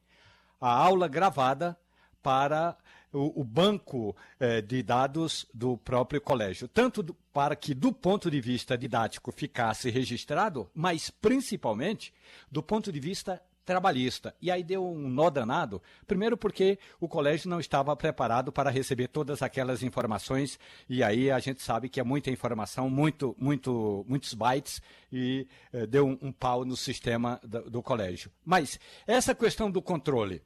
a 0.60 0.70
aula 0.70 1.08
gravada 1.08 1.76
para 2.22 2.76
o, 3.12 3.40
o 3.40 3.44
banco 3.44 4.16
eh, 4.40 4.60
de 4.60 4.82
dados 4.82 5.46
do 5.54 5.76
próprio 5.76 6.20
colégio, 6.20 6.66
tanto 6.66 7.02
do, 7.02 7.14
para 7.32 7.54
que, 7.54 7.74
do 7.74 7.92
ponto 7.92 8.30
de 8.30 8.40
vista 8.40 8.76
didático, 8.76 9.30
ficasse 9.30 9.90
registrado, 9.90 10.70
mas 10.74 11.10
principalmente 11.10 12.12
do 12.50 12.62
ponto 12.62 12.90
de 12.90 13.00
vista 13.00 13.40
trabalhista. 13.64 14.34
E 14.40 14.50
aí 14.50 14.62
deu 14.62 14.86
um 14.86 15.08
nó 15.08 15.30
danado, 15.30 15.82
primeiro 16.06 16.36
porque 16.36 16.78
o 17.00 17.08
colégio 17.08 17.48
não 17.48 17.58
estava 17.58 17.96
preparado 17.96 18.52
para 18.52 18.70
receber 18.70 19.08
todas 19.08 19.42
aquelas 19.42 19.82
informações, 19.82 20.58
e 20.88 21.02
aí 21.02 21.30
a 21.30 21.38
gente 21.38 21.62
sabe 21.62 21.88
que 21.88 21.98
é 21.98 22.04
muita 22.04 22.30
informação, 22.30 22.90
muito, 22.90 23.34
muito, 23.38 24.04
muitos 24.08 24.34
bytes, 24.34 24.80
e 25.12 25.48
eh, 25.72 25.86
deu 25.86 26.06
um, 26.06 26.18
um, 26.20 26.32
pau 26.32 26.64
no 26.64 26.76
sistema 26.76 27.40
do, 27.42 27.70
do 27.70 27.82
colégio. 27.82 28.30
Mas 28.44 28.78
essa 29.06 29.34
questão 29.34 29.70
do 29.70 29.80
controle, 29.80 30.42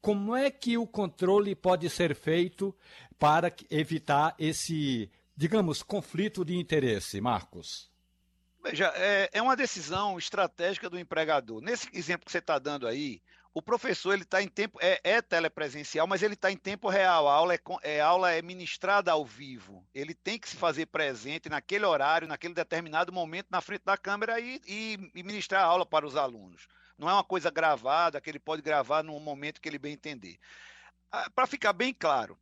como 0.00 0.36
é 0.36 0.50
que 0.50 0.76
o 0.76 0.86
controle 0.86 1.54
pode 1.54 1.88
ser 1.88 2.14
feito 2.14 2.74
para 3.18 3.52
evitar 3.70 4.34
esse, 4.38 5.10
digamos, 5.36 5.82
conflito 5.82 6.44
de 6.44 6.56
interesse, 6.56 7.20
Marcos? 7.20 7.87
Veja, 8.68 8.92
é, 8.96 9.30
é 9.32 9.40
uma 9.40 9.56
decisão 9.56 10.18
estratégica 10.18 10.90
do 10.90 10.98
empregador. 10.98 11.62
Nesse 11.62 11.88
exemplo 11.90 12.26
que 12.26 12.30
você 12.30 12.36
está 12.36 12.58
dando 12.58 12.86
aí, 12.86 13.22
o 13.54 13.62
professor 13.62 14.12
ele 14.12 14.24
está 14.24 14.42
em 14.42 14.48
tempo 14.48 14.78
é, 14.82 15.00
é, 15.02 15.22
telepresencial, 15.22 16.06
mas 16.06 16.22
ele 16.22 16.34
está 16.34 16.52
em 16.52 16.56
tempo 16.56 16.86
real. 16.86 17.26
A 17.26 17.32
aula 17.32 17.54
é, 17.54 17.60
é, 17.82 18.00
aula 18.00 18.30
é 18.30 18.42
ministrada 18.42 19.10
ao 19.10 19.24
vivo. 19.24 19.86
Ele 19.94 20.14
tem 20.14 20.38
que 20.38 20.50
se 20.50 20.54
fazer 20.54 20.84
presente 20.84 21.48
naquele 21.48 21.86
horário, 21.86 22.28
naquele 22.28 22.52
determinado 22.52 23.10
momento, 23.10 23.46
na 23.50 23.62
frente 23.62 23.84
da 23.86 23.96
câmera 23.96 24.38
e, 24.38 24.60
e, 24.66 25.10
e 25.14 25.22
ministrar 25.22 25.64
a 25.64 25.66
aula 25.66 25.86
para 25.86 26.06
os 26.06 26.14
alunos. 26.14 26.68
Não 26.98 27.08
é 27.08 27.12
uma 27.14 27.24
coisa 27.24 27.50
gravada 27.50 28.20
que 28.20 28.28
ele 28.28 28.38
pode 28.38 28.60
gravar 28.60 29.02
no 29.02 29.18
momento 29.18 29.62
que 29.62 29.68
ele 29.68 29.78
bem 29.78 29.94
entender. 29.94 30.38
Ah, 31.10 31.30
para 31.34 31.46
ficar 31.46 31.72
bem 31.72 31.94
claro, 31.94 32.38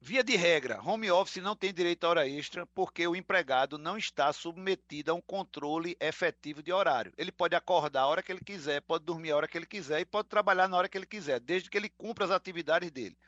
Via 0.00 0.22
de 0.22 0.36
regra, 0.36 0.80
home 0.80 1.10
office 1.10 1.42
não 1.42 1.56
tem 1.56 1.74
direito 1.74 2.04
à 2.04 2.10
hora 2.10 2.28
extra 2.28 2.64
porque 2.66 3.06
o 3.06 3.16
empregado 3.16 3.76
não 3.76 3.98
está 3.98 4.32
submetido 4.32 5.10
a 5.10 5.14
um 5.14 5.20
controle 5.20 5.96
efetivo 6.00 6.62
de 6.62 6.72
horário. 6.72 7.12
Ele 7.18 7.32
pode 7.32 7.56
acordar 7.56 8.02
a 8.02 8.06
hora 8.06 8.22
que 8.22 8.30
ele 8.30 8.40
quiser, 8.40 8.80
pode 8.80 9.04
dormir 9.04 9.32
a 9.32 9.36
hora 9.36 9.48
que 9.48 9.58
ele 9.58 9.66
quiser 9.66 10.00
e 10.00 10.04
pode 10.04 10.28
trabalhar 10.28 10.68
na 10.68 10.76
hora 10.76 10.88
que 10.88 10.96
ele 10.96 11.04
quiser, 11.04 11.40
desde 11.40 11.68
que 11.68 11.76
ele 11.76 11.88
cumpra 11.88 12.24
as 12.24 12.30
atividades 12.30 12.92
dele. 12.92 13.18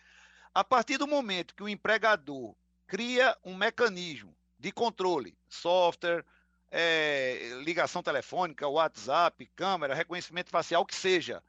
A 0.54 0.62
partir 0.62 0.96
do 0.96 1.08
momento 1.08 1.56
que 1.56 1.62
o 1.62 1.68
empregador 1.68 2.54
cria 2.86 3.36
um 3.44 3.56
mecanismo 3.56 4.34
de 4.56 4.70
controle, 4.70 5.36
software, 5.48 6.24
é, 6.70 7.60
ligação 7.64 8.00
telefônica, 8.00 8.68
WhatsApp, 8.68 9.44
câmera, 9.56 9.92
reconhecimento 9.92 10.50
facial, 10.50 10.82
o 10.82 10.86
que 10.86 10.94
seja, 10.94 11.42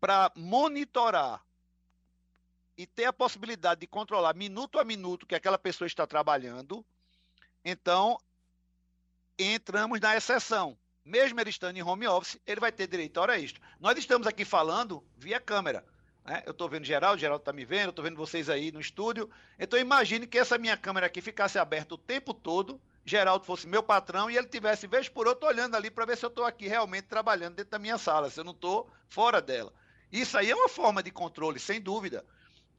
para 0.00 0.30
monitorar 0.36 1.44
e 2.80 2.86
ter 2.86 3.04
a 3.04 3.12
possibilidade 3.12 3.82
de 3.82 3.86
controlar 3.86 4.34
minuto 4.34 4.78
a 4.78 4.84
minuto 4.84 5.26
que 5.26 5.34
aquela 5.34 5.58
pessoa 5.58 5.86
está 5.86 6.06
trabalhando, 6.06 6.82
então 7.62 8.18
entramos 9.38 10.00
na 10.00 10.16
exceção. 10.16 10.78
Mesmo 11.04 11.38
ele 11.38 11.50
estando 11.50 11.76
em 11.76 11.82
home 11.82 12.06
office, 12.06 12.40
ele 12.46 12.58
vai 12.58 12.72
ter 12.72 12.86
direito 12.86 13.18
a 13.18 13.20
hora 13.20 13.38
extra. 13.38 13.60
Nós 13.78 13.98
estamos 13.98 14.26
aqui 14.26 14.46
falando 14.46 15.04
via 15.18 15.38
câmera. 15.38 15.84
Né? 16.24 16.42
Eu 16.46 16.52
estou 16.52 16.70
vendo 16.70 16.86
Geraldo, 16.86 17.20
Geraldo 17.20 17.42
está 17.42 17.52
me 17.52 17.66
vendo, 17.66 17.90
estou 17.90 18.02
vendo 18.02 18.16
vocês 18.16 18.48
aí 18.48 18.72
no 18.72 18.80
estúdio. 18.80 19.28
Então 19.58 19.78
imagine 19.78 20.26
que 20.26 20.38
essa 20.38 20.56
minha 20.56 20.76
câmera 20.76 21.04
aqui 21.04 21.20
ficasse 21.20 21.58
aberta 21.58 21.96
o 21.96 21.98
tempo 21.98 22.32
todo, 22.32 22.80
Geraldo 23.04 23.44
fosse 23.44 23.66
meu 23.66 23.82
patrão 23.82 24.30
e 24.30 24.38
ele 24.38 24.46
tivesse, 24.46 24.86
vez 24.86 25.06
por 25.06 25.28
outra, 25.28 25.50
olhando 25.50 25.76
ali 25.76 25.90
para 25.90 26.06
ver 26.06 26.16
se 26.16 26.24
eu 26.24 26.30
estou 26.30 26.46
aqui 26.46 26.66
realmente 26.66 27.08
trabalhando 27.08 27.56
dentro 27.56 27.72
da 27.72 27.78
minha 27.78 27.98
sala, 27.98 28.30
se 28.30 28.40
eu 28.40 28.44
não 28.44 28.52
estou 28.52 28.90
fora 29.06 29.42
dela. 29.42 29.70
Isso 30.10 30.38
aí 30.38 30.50
é 30.50 30.56
uma 30.56 30.68
forma 30.68 31.02
de 31.02 31.10
controle, 31.10 31.60
sem 31.60 31.78
dúvida. 31.78 32.24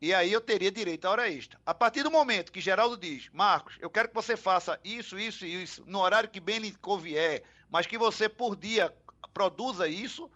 E 0.02 0.16
aí 0.16 0.32
eu 0.32 0.42
teria 0.42 0.72
direito 0.72 1.06
à 1.06 1.12
hora 1.12 1.32
extra. 1.32 1.60
A 1.64 1.76
partir 1.76 2.02
do 2.02 2.10
momento 2.10 2.52
que 2.52 2.60
Geraldo 2.60 2.98
diz, 2.98 3.30
Marcos, 3.32 3.78
eu 3.80 3.90
quero 3.90 4.10
que 4.10 4.16
você 4.16 4.36
faça 4.36 4.80
isso, 4.84 5.20
isso 5.20 5.46
e 5.46 5.62
isso, 5.62 5.84
no 5.86 6.00
horário 6.00 6.28
que 6.28 6.40
bem 6.40 6.58
lhe 6.58 6.72
convier, 6.72 7.44
mas 7.70 7.86
que 7.86 8.00
você 8.00 8.28
por 8.28 8.56
dia 8.56 8.92
produza 9.32 9.88
isso, 9.88 10.30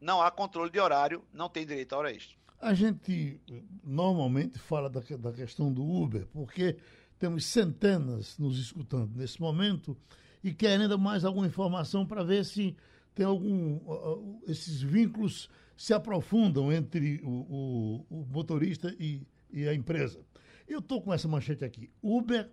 não 0.00 0.22
há 0.22 0.30
controle 0.30 0.70
de 0.70 0.80
horário, 0.80 1.22
não 1.34 1.50
tem 1.50 1.66
direito 1.66 1.92
à 1.94 1.98
hora 1.98 2.12
extra. 2.12 2.34
A 2.58 2.72
gente 2.72 3.38
normalmente 3.84 4.58
fala 4.58 4.88
da, 4.88 5.00
da 5.18 5.32
questão 5.32 5.70
do 5.70 5.84
Uber, 5.84 6.26
porque 6.32 6.78
temos 7.18 7.44
centenas 7.44 8.38
nos 8.38 8.58
escutando 8.58 9.14
nesse 9.14 9.38
momento 9.38 9.94
e 10.42 10.52
querem 10.54 10.82
ainda 10.82 10.96
mais 10.96 11.26
alguma 11.26 11.46
informação 11.46 12.06
para 12.06 12.24
ver 12.24 12.44
se 12.44 12.74
tem 13.14 13.26
algum. 13.26 13.76
Uh, 13.76 14.42
esses 14.46 14.80
vínculos 14.80 15.50
se 15.80 15.94
aprofundam 15.94 16.70
entre 16.70 17.22
o, 17.24 17.30
o, 17.30 18.06
o 18.10 18.26
motorista 18.30 18.94
e, 19.00 19.26
e 19.50 19.66
a 19.66 19.72
empresa. 19.72 20.20
Eu 20.68 20.80
estou 20.80 21.00
com 21.00 21.10
essa 21.10 21.26
manchete 21.26 21.64
aqui. 21.64 21.88
Uber 22.02 22.50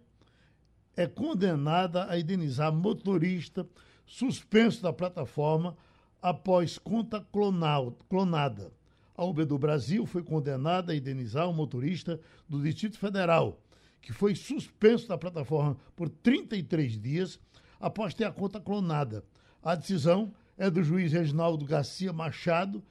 é 0.95 1.05
condenada 1.07 2.09
a 2.09 2.17
indenizar 2.17 2.71
motorista 2.71 3.67
suspenso 4.05 4.81
da 4.81 4.93
plataforma 4.93 5.75
após 6.21 6.77
conta 6.77 7.19
clonada. 7.19 8.71
A 9.13 9.25
Uber 9.25 9.45
do 9.45 9.59
Brasil 9.59 10.05
foi 10.05 10.23
condenada 10.23 10.93
a 10.93 10.95
indenizar 10.95 11.49
um 11.49 11.53
motorista 11.53 12.21
do 12.47 12.63
Distrito 12.63 12.97
Federal, 12.97 13.59
que 14.01 14.13
foi 14.13 14.35
suspenso 14.35 15.05
da 15.05 15.17
plataforma 15.17 15.75
por 15.97 16.07
33 16.07 16.97
dias 16.97 17.37
após 17.77 18.13
ter 18.13 18.23
a 18.23 18.31
conta 18.31 18.57
clonada. 18.61 19.21
A 19.61 19.75
decisão 19.75 20.33
é 20.57 20.69
do 20.69 20.81
juiz 20.81 21.11
Reginaldo 21.11 21.65
Garcia 21.65 22.13
Machado, 22.13 22.81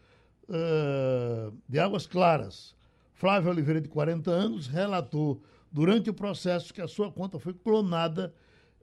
uh, 0.48 1.56
de 1.68 1.78
Águas 1.78 2.06
Claras. 2.06 2.74
Flávio 3.14 3.50
Oliveira, 3.50 3.80
de 3.80 3.88
40 3.88 4.30
anos, 4.30 4.66
relatou 4.66 5.42
durante 5.72 6.10
o 6.10 6.14
processo 6.14 6.72
que 6.72 6.80
a 6.80 6.88
sua 6.88 7.10
conta 7.10 7.38
foi 7.38 7.54
clonada 7.54 8.34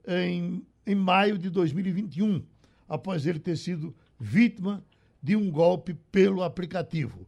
em, 0.06 0.64
em 0.86 0.94
maio 0.94 1.38
de 1.38 1.48
2021, 1.48 2.42
após 2.88 3.26
ele 3.26 3.38
ter 3.38 3.56
sido 3.56 3.94
vítima 4.18 4.84
de 5.22 5.36
um 5.36 5.50
golpe 5.50 5.94
pelo 6.10 6.42
aplicativo. 6.42 7.26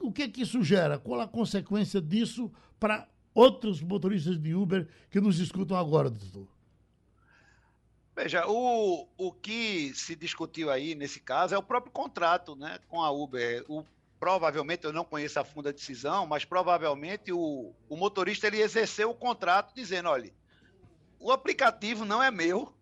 O 0.00 0.12
que, 0.12 0.22
é 0.22 0.28
que 0.28 0.42
isso 0.42 0.62
gera? 0.62 0.98
Qual 0.98 1.20
a 1.20 1.28
consequência 1.28 2.00
disso 2.00 2.50
para 2.78 3.08
outros 3.34 3.82
motoristas 3.82 4.38
de 4.38 4.54
Uber 4.54 4.88
que 5.10 5.20
nos 5.20 5.38
escutam 5.38 5.76
agora, 5.76 6.10
doutor? 6.10 6.55
Veja, 8.16 8.46
o, 8.48 9.06
o 9.18 9.30
que 9.30 9.92
se 9.94 10.16
discutiu 10.16 10.70
aí 10.70 10.94
nesse 10.94 11.20
caso 11.20 11.54
é 11.54 11.58
o 11.58 11.62
próprio 11.62 11.92
contrato 11.92 12.56
né, 12.56 12.78
com 12.88 13.02
a 13.02 13.10
Uber. 13.10 13.62
O, 13.68 13.84
provavelmente, 14.18 14.84
eu 14.84 14.92
não 14.92 15.04
conheço 15.04 15.38
a 15.38 15.44
fundo 15.44 15.68
a 15.68 15.72
decisão, 15.72 16.26
mas 16.26 16.42
provavelmente 16.42 17.30
o, 17.30 17.74
o 17.90 17.94
motorista 17.94 18.46
ele 18.46 18.62
exerceu 18.62 19.10
o 19.10 19.14
contrato 19.14 19.74
dizendo, 19.74 20.08
olha, 20.08 20.32
o 21.20 21.30
aplicativo 21.30 22.06
não 22.06 22.22
é 22.22 22.30
meu, 22.30 22.72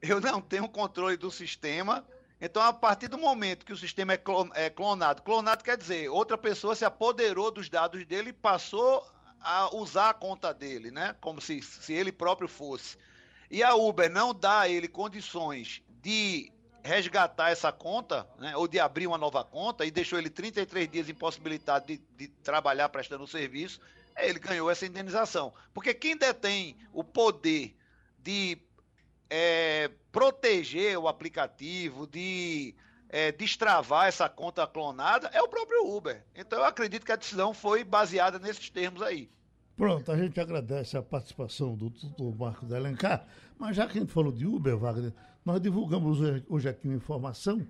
eu 0.00 0.22
não 0.22 0.40
tenho 0.40 0.66
controle 0.66 1.18
do 1.18 1.30
sistema, 1.30 2.02
então 2.40 2.62
a 2.62 2.72
partir 2.72 3.08
do 3.08 3.18
momento 3.18 3.66
que 3.66 3.74
o 3.74 3.76
sistema 3.76 4.14
é, 4.14 4.20
é 4.54 4.70
clonado, 4.70 5.20
clonado 5.20 5.62
quer 5.62 5.76
dizer, 5.76 6.08
outra 6.08 6.38
pessoa 6.38 6.74
se 6.74 6.86
apoderou 6.86 7.50
dos 7.50 7.68
dados 7.68 8.06
dele 8.06 8.30
e 8.30 8.32
passou 8.32 9.06
a 9.38 9.76
usar 9.76 10.08
a 10.08 10.14
conta 10.14 10.54
dele, 10.54 10.90
né? 10.90 11.14
Como 11.20 11.42
se, 11.42 11.60
se 11.60 11.92
ele 11.92 12.10
próprio 12.10 12.48
fosse. 12.48 12.96
E 13.50 13.62
a 13.62 13.74
Uber 13.74 14.10
não 14.10 14.34
dá 14.34 14.60
a 14.60 14.68
ele 14.68 14.88
condições 14.88 15.82
de 16.02 16.52
resgatar 16.82 17.50
essa 17.50 17.72
conta, 17.72 18.28
né, 18.38 18.56
ou 18.56 18.66
de 18.66 18.78
abrir 18.78 19.06
uma 19.06 19.18
nova 19.18 19.44
conta, 19.44 19.84
e 19.84 19.90
deixou 19.90 20.18
ele 20.18 20.30
33 20.30 20.88
dias 20.88 21.08
impossibilitado 21.08 21.86
de, 21.86 22.00
de 22.16 22.28
trabalhar 22.28 22.88
prestando 22.88 23.24
o 23.24 23.28
serviço, 23.28 23.80
ele 24.16 24.38
ganhou 24.38 24.70
essa 24.70 24.86
indenização. 24.86 25.52
Porque 25.72 25.94
quem 25.94 26.16
detém 26.16 26.76
o 26.92 27.04
poder 27.04 27.74
de 28.18 28.58
é, 29.30 29.90
proteger 30.10 30.98
o 30.98 31.08
aplicativo, 31.08 32.06
de 32.06 32.74
é, 33.08 33.32
destravar 33.32 34.06
essa 34.08 34.28
conta 34.28 34.66
clonada, 34.66 35.28
é 35.32 35.42
o 35.42 35.48
próprio 35.48 35.86
Uber. 35.86 36.24
Então 36.34 36.58
eu 36.58 36.64
acredito 36.64 37.04
que 37.04 37.12
a 37.12 37.16
decisão 37.16 37.54
foi 37.54 37.84
baseada 37.84 38.38
nesses 38.38 38.70
termos 38.70 39.02
aí. 39.02 39.30
Pronto, 39.78 40.10
a 40.10 40.16
gente 40.16 40.40
agradece 40.40 40.96
a 40.96 41.02
participação 41.02 41.76
do 41.76 42.34
Marco 42.36 42.66
de 42.66 42.74
Alencar, 42.74 43.24
mas 43.56 43.76
já 43.76 43.86
que 43.86 43.96
a 43.96 44.00
gente 44.00 44.12
falou 44.12 44.32
de 44.32 44.44
Uber, 44.44 44.76
Wagner, 44.76 45.14
nós 45.44 45.60
divulgamos 45.60 46.18
hoje 46.48 46.68
aqui 46.68 46.88
uma 46.88 46.96
informação 46.96 47.64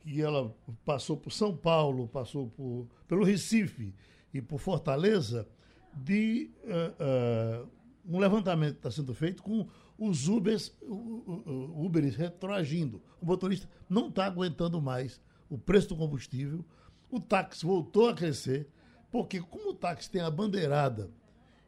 que 0.00 0.20
ela 0.20 0.52
passou 0.84 1.16
por 1.16 1.30
São 1.30 1.56
Paulo, 1.56 2.08
passou 2.08 2.48
por, 2.48 2.88
pelo 3.06 3.22
Recife 3.22 3.94
e 4.34 4.42
por 4.42 4.58
Fortaleza, 4.58 5.46
de 5.94 6.50
uh, 6.64 7.62
uh, 7.62 7.68
um 8.04 8.18
levantamento 8.18 8.72
que 8.72 8.78
está 8.80 8.90
sendo 8.90 9.14
feito 9.14 9.40
com 9.40 9.68
os 9.96 10.26
Ubers, 10.26 10.76
Uberes 10.82 12.16
retroagindo. 12.16 13.00
O 13.22 13.26
motorista 13.26 13.68
não 13.88 14.08
está 14.08 14.26
aguentando 14.26 14.82
mais 14.82 15.20
o 15.48 15.56
preço 15.56 15.90
do 15.90 15.96
combustível, 15.96 16.64
o 17.08 17.20
táxi 17.20 17.64
voltou 17.64 18.08
a 18.08 18.14
crescer, 18.14 18.68
porque 19.12 19.40
como 19.40 19.70
o 19.70 19.74
táxi 19.74 20.10
tem 20.10 20.20
a 20.20 20.28
bandeirada 20.28 21.08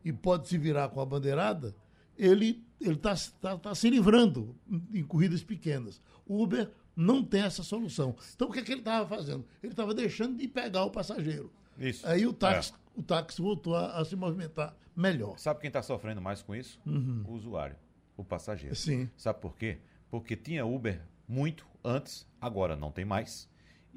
e 0.09 0.13
pode 0.13 0.49
se 0.49 0.57
virar 0.57 0.89
com 0.89 1.03
a 1.03 1.07
bandeirada, 1.07 1.77
ele 2.17 2.65
está 2.81 3.15
tá, 3.41 3.59
tá 3.59 3.75
se 3.75 3.91
livrando 3.91 4.57
em 4.93 5.05
corridas 5.05 5.45
pequenas. 5.45 6.01
O 6.27 6.43
Uber 6.43 6.71
não 6.97 7.23
tem 7.23 7.43
essa 7.43 7.63
solução. 7.63 8.17
Então, 8.35 8.49
o 8.49 8.53
que, 8.53 8.61
é 8.61 8.63
que 8.63 8.73
ele 8.73 8.81
estava 8.81 9.07
fazendo? 9.07 9.45
Ele 9.63 9.73
estava 9.73 9.93
deixando 9.93 10.39
de 10.39 10.49
pegar 10.49 10.85
o 10.85 10.91
passageiro. 10.91 11.53
Isso. 11.79 12.07
Aí 12.09 12.27
o 12.27 12.33
táxi, 12.33 12.73
é. 12.73 12.99
o 12.99 13.03
táxi 13.03 13.43
voltou 13.43 13.77
a, 13.77 13.99
a, 13.99 14.05
se 14.05 14.17
movimentar 14.17 14.75
melhor. 14.97 15.39
Sabe 15.39 15.61
quem 15.61 15.69
está 15.69 15.83
sofrendo 15.83 16.23
mais 16.23 16.41
com 16.41 16.55
isso? 16.55 16.81
Uhum. 16.87 17.23
O 17.27 17.35
usuário, 17.35 17.77
o 18.17 18.25
passageiro. 18.25 18.75
Sim. 18.75 19.11
Sabe 19.15 19.41
por 19.41 19.57
quê? 19.57 19.79
Porque 20.11 20.35
tinha 20.35 20.65
Uber 20.65 21.03
muito 21.29 21.67
antes, 21.85 22.27
agora 22.41 22.75
não 22.75 22.91
tem 22.91 23.05
mais. 23.05 23.47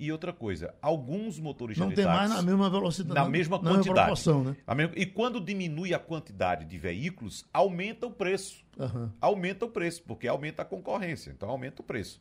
E 0.02 0.12
outra 0.12 0.34
coisa, 0.34 0.74
alguns 0.82 1.38
motoristas 1.38 1.88
não 1.88 1.94
tem 1.94 2.06
mais 2.06 2.28
na 2.28 2.42
mesma 2.42 2.68
velocidade. 2.72 3.14
Na 3.14 3.30
mesma 3.30 3.62
na 3.62 3.70
quantidade. 3.70 4.10
Mesma 4.10 4.44
né? 4.44 4.56
mesma, 4.76 4.94
e 4.98 5.06
quando 5.06 5.40
diminui 5.40 5.94
a 5.94 6.00
quantidade 6.00 6.66
de 6.66 6.76
veículos, 6.76 7.46
aumenta 7.54 8.08
o 8.08 8.12
preço. 8.12 8.66
Uhum. 8.80 9.12
Aumenta 9.22 9.66
o 9.66 9.70
preço, 9.70 10.02
porque 10.02 10.28
aumenta 10.28 10.64
a 10.64 10.66
concorrência. 10.66 11.30
Então 11.30 11.52
aumenta 11.52 11.84
o 11.84 11.86
preço. 11.86 12.20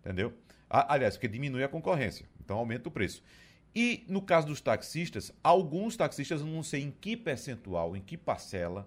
Entendeu? 0.00 0.34
Aliás, 0.68 1.16
porque 1.16 1.26
diminui 1.26 1.64
a 1.64 1.68
concorrência. 1.68 2.26
Então 2.38 2.58
aumenta 2.58 2.90
o 2.90 2.92
preço. 2.92 3.22
E 3.74 4.04
no 4.06 4.20
caso 4.20 4.48
dos 4.48 4.60
taxistas, 4.60 5.32
alguns 5.42 5.96
taxistas, 5.96 6.42
não 6.42 6.62
sei 6.62 6.82
em 6.82 6.90
que 6.90 7.16
percentual, 7.16 7.96
em 7.96 8.02
que 8.02 8.18
parcela, 8.18 8.86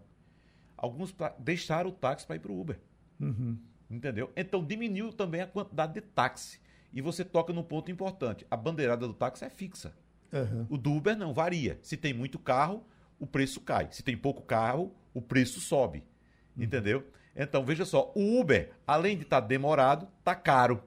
alguns 0.77 1.15
deixaram 1.39 1.89
o 1.89 1.93
táxi 1.93 2.27
para 2.27 2.35
ir 2.35 2.39
para 2.41 2.51
o 2.51 2.61
Uber. 2.61 2.79
Uhum. 3.19 3.57
Entendeu? 3.89 4.31
Então 4.35 4.63
diminuiu 4.63 5.11
também 5.11 5.41
a 5.41 5.47
quantidade 5.47 5.95
de 5.95 6.01
táxi. 6.01 6.63
E 6.95 7.01
você 7.01 7.25
toca 7.25 7.51
num 7.51 7.61
ponto 7.61 7.91
importante. 7.91 8.47
A 8.49 8.55
bandeirada 8.55 9.05
do 9.05 9.13
táxi 9.13 9.43
é 9.43 9.49
fixa. 9.49 9.93
Uhum. 10.31 10.65
O 10.69 10.77
do 10.77 10.93
Uber 10.93 11.15
não, 11.17 11.33
varia. 11.33 11.77
Se 11.81 11.97
tem 11.97 12.13
muito 12.13 12.39
carro, 12.39 12.85
o 13.19 13.27
preço 13.27 13.59
cai. 13.59 13.89
Se 13.91 14.01
tem 14.01 14.15
pouco 14.15 14.41
carro, 14.41 14.95
o 15.13 15.21
preço 15.21 15.59
sobe. 15.59 16.05
Uhum. 16.55 16.63
Entendeu? 16.63 17.05
Então, 17.35 17.65
veja 17.65 17.83
só, 17.83 18.13
o 18.15 18.39
Uber, 18.39 18.71
além 18.87 19.17
de 19.17 19.23
estar 19.23 19.41
tá 19.41 19.47
demorado, 19.47 20.07
tá 20.23 20.33
caro. 20.33 20.81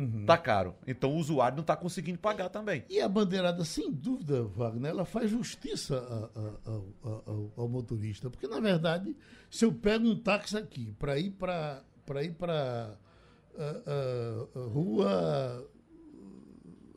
Uhum. 0.00 0.24
Tá 0.24 0.38
caro. 0.38 0.74
Então 0.86 1.12
o 1.12 1.18
usuário 1.18 1.56
não 1.56 1.60
está 1.60 1.76
conseguindo 1.76 2.18
pagar 2.18 2.48
também. 2.48 2.84
E 2.88 2.98
a 3.00 3.08
bandeirada, 3.08 3.62
sem 3.66 3.92
dúvida, 3.92 4.44
Wagner, 4.44 4.92
ela 4.92 5.04
faz 5.04 5.30
justiça 5.30 5.98
a, 5.98 6.40
a, 6.40 6.70
a, 6.70 7.10
ao, 7.26 7.52
ao, 7.54 7.68
motorista. 7.68 8.30
Porque, 8.30 8.48
na 8.48 8.60
verdade, 8.60 9.14
se 9.50 9.66
eu 9.66 9.72
pego 9.72 10.08
um 10.08 10.16
táxi 10.16 10.56
aqui 10.56 10.92
para 10.98 11.18
ir 11.18 11.32
para 11.32 11.84
ir 12.22 12.32
para 12.32 12.96
uh, 13.60 14.58
uh, 14.58 14.68
rua, 14.68 15.68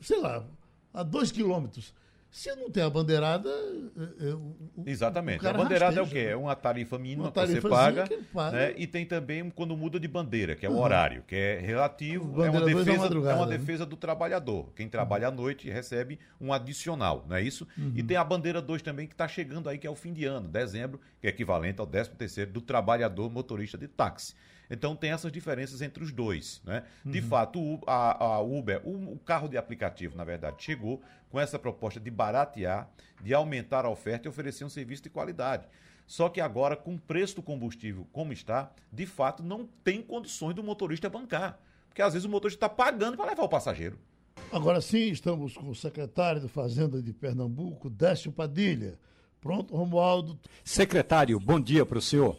sei 0.01 0.19
lá, 0.19 0.45
a 0.93 1.03
dois 1.03 1.31
quilômetros. 1.31 1.93
Se 2.33 2.53
não 2.55 2.67
tem 2.67 2.81
a 2.81 2.89
bandeirada. 2.89 3.47
É, 3.47 4.29
é, 4.29 4.33
o, 4.33 4.55
Exatamente. 4.87 5.45
a 5.45 5.53
bandeirada 5.53 5.97
rasteja, 5.97 5.99
é 5.99 6.03
o 6.03 6.07
quê? 6.07 6.25
Né? 6.25 6.31
É 6.31 6.35
uma 6.35 6.55
tarifa 6.55 6.97
mínima 6.97 7.31
que 7.31 7.39
você 7.39 7.61
paga. 7.61 8.07
Que 8.07 8.17
paga. 8.33 8.57
Né? 8.57 8.73
E 8.75 8.87
tem 8.87 9.05
também 9.05 9.51
quando 9.51 9.77
muda 9.77 9.99
de 9.99 10.07
bandeira, 10.07 10.55
que 10.55 10.65
é 10.65 10.69
o 10.69 10.71
uhum. 10.71 10.79
horário, 10.79 11.23
que 11.27 11.35
é 11.35 11.59
relativo. 11.59 12.43
É 12.43 12.49
uma, 12.49 12.65
defesa, 12.65 13.05
é 13.05 13.35
uma 13.35 13.45
né? 13.45 13.55
defesa 13.55 13.85
do 13.85 13.95
trabalhador. 13.95 14.73
Quem 14.75 14.89
trabalha 14.89 15.27
à 15.27 15.31
noite 15.31 15.69
recebe 15.69 16.17
um 16.41 16.51
adicional, 16.51 17.23
não 17.29 17.35
é 17.35 17.41
isso? 17.43 17.67
Uhum. 17.77 17.93
E 17.95 18.01
tem 18.01 18.17
a 18.17 18.23
bandeira 18.23 18.63
2 18.63 18.81
também 18.81 19.05
que 19.05 19.13
está 19.13 19.27
chegando 19.27 19.69
aí, 19.69 19.77
que 19.77 19.85
é 19.85 19.89
o 19.91 19.95
fim 19.95 20.11
de 20.11 20.25
ano, 20.25 20.47
dezembro, 20.47 20.99
que 21.21 21.27
é 21.27 21.29
equivalente 21.29 21.79
ao 21.79 21.85
13 21.85 22.09
terceiro 22.15 22.51
do 22.51 22.61
trabalhador 22.61 23.29
motorista 23.29 23.77
de 23.77 23.87
táxi. 23.87 24.33
Então 24.73 24.95
tem 24.95 25.11
essas 25.11 25.31
diferenças 25.31 25.81
entre 25.81 26.03
os 26.03 26.11
dois. 26.11 26.61
Né? 26.65 26.83
De 27.05 27.19
uhum. 27.19 27.27
fato, 27.27 27.79
a, 27.85 28.23
a 28.23 28.41
Uber, 28.41 28.81
o, 28.83 29.13
o, 29.13 29.19
carro 29.19 29.47
de 29.47 29.57
aplicativo, 29.57 30.17
na 30.17 30.23
verdade, 30.23 30.63
chegou 30.63 31.01
com 31.29 31.39
essa 31.39 31.59
proposta 31.59 31.99
de 31.99 32.09
baratear, 32.09 32.89
de 33.21 33.33
aumentar 33.33 33.85
a 33.85 33.89
oferta 33.89 34.27
e 34.27 34.29
oferecer 34.29 34.65
um 34.65 34.69
serviço 34.69 35.03
de 35.03 35.09
qualidade. 35.09 35.67
Só 36.07 36.27
que 36.27 36.41
agora, 36.41 36.75
com 36.75 36.95
o 36.95 36.99
preço 36.99 37.35
do 37.35 37.41
combustível 37.41 38.07
como 38.11 38.33
está, 38.33 38.71
de 38.91 39.05
fato 39.05 39.43
não 39.43 39.67
tem 39.83 40.01
condições 40.01 40.55
do 40.55 40.63
motorista 40.63 41.09
bancar. 41.09 41.59
Porque 41.87 42.01
às 42.01 42.13
vezes 42.13 42.25
o 42.25 42.29
motorista 42.29 42.65
está 42.65 42.69
pagando 42.69 43.15
para 43.15 43.29
levar 43.29 43.43
o 43.43 43.49
passageiro. 43.49 43.99
Agora 44.51 44.81
sim, 44.81 45.09
estamos 45.09 45.55
com 45.55 45.69
o 45.69 45.75
secretário 45.75 46.41
de 46.41 46.47
Fazenda 46.47 47.01
de 47.01 47.13
Pernambuco, 47.13 47.89
Décio 47.89 48.31
Padilha. 48.31 48.97
Pronto, 49.39 49.75
Romualdo. 49.75 50.39
Secretário, 50.63 51.39
bom 51.39 51.59
dia 51.59 51.85
para 51.85 51.97
o 51.97 52.01
senhor. 52.01 52.37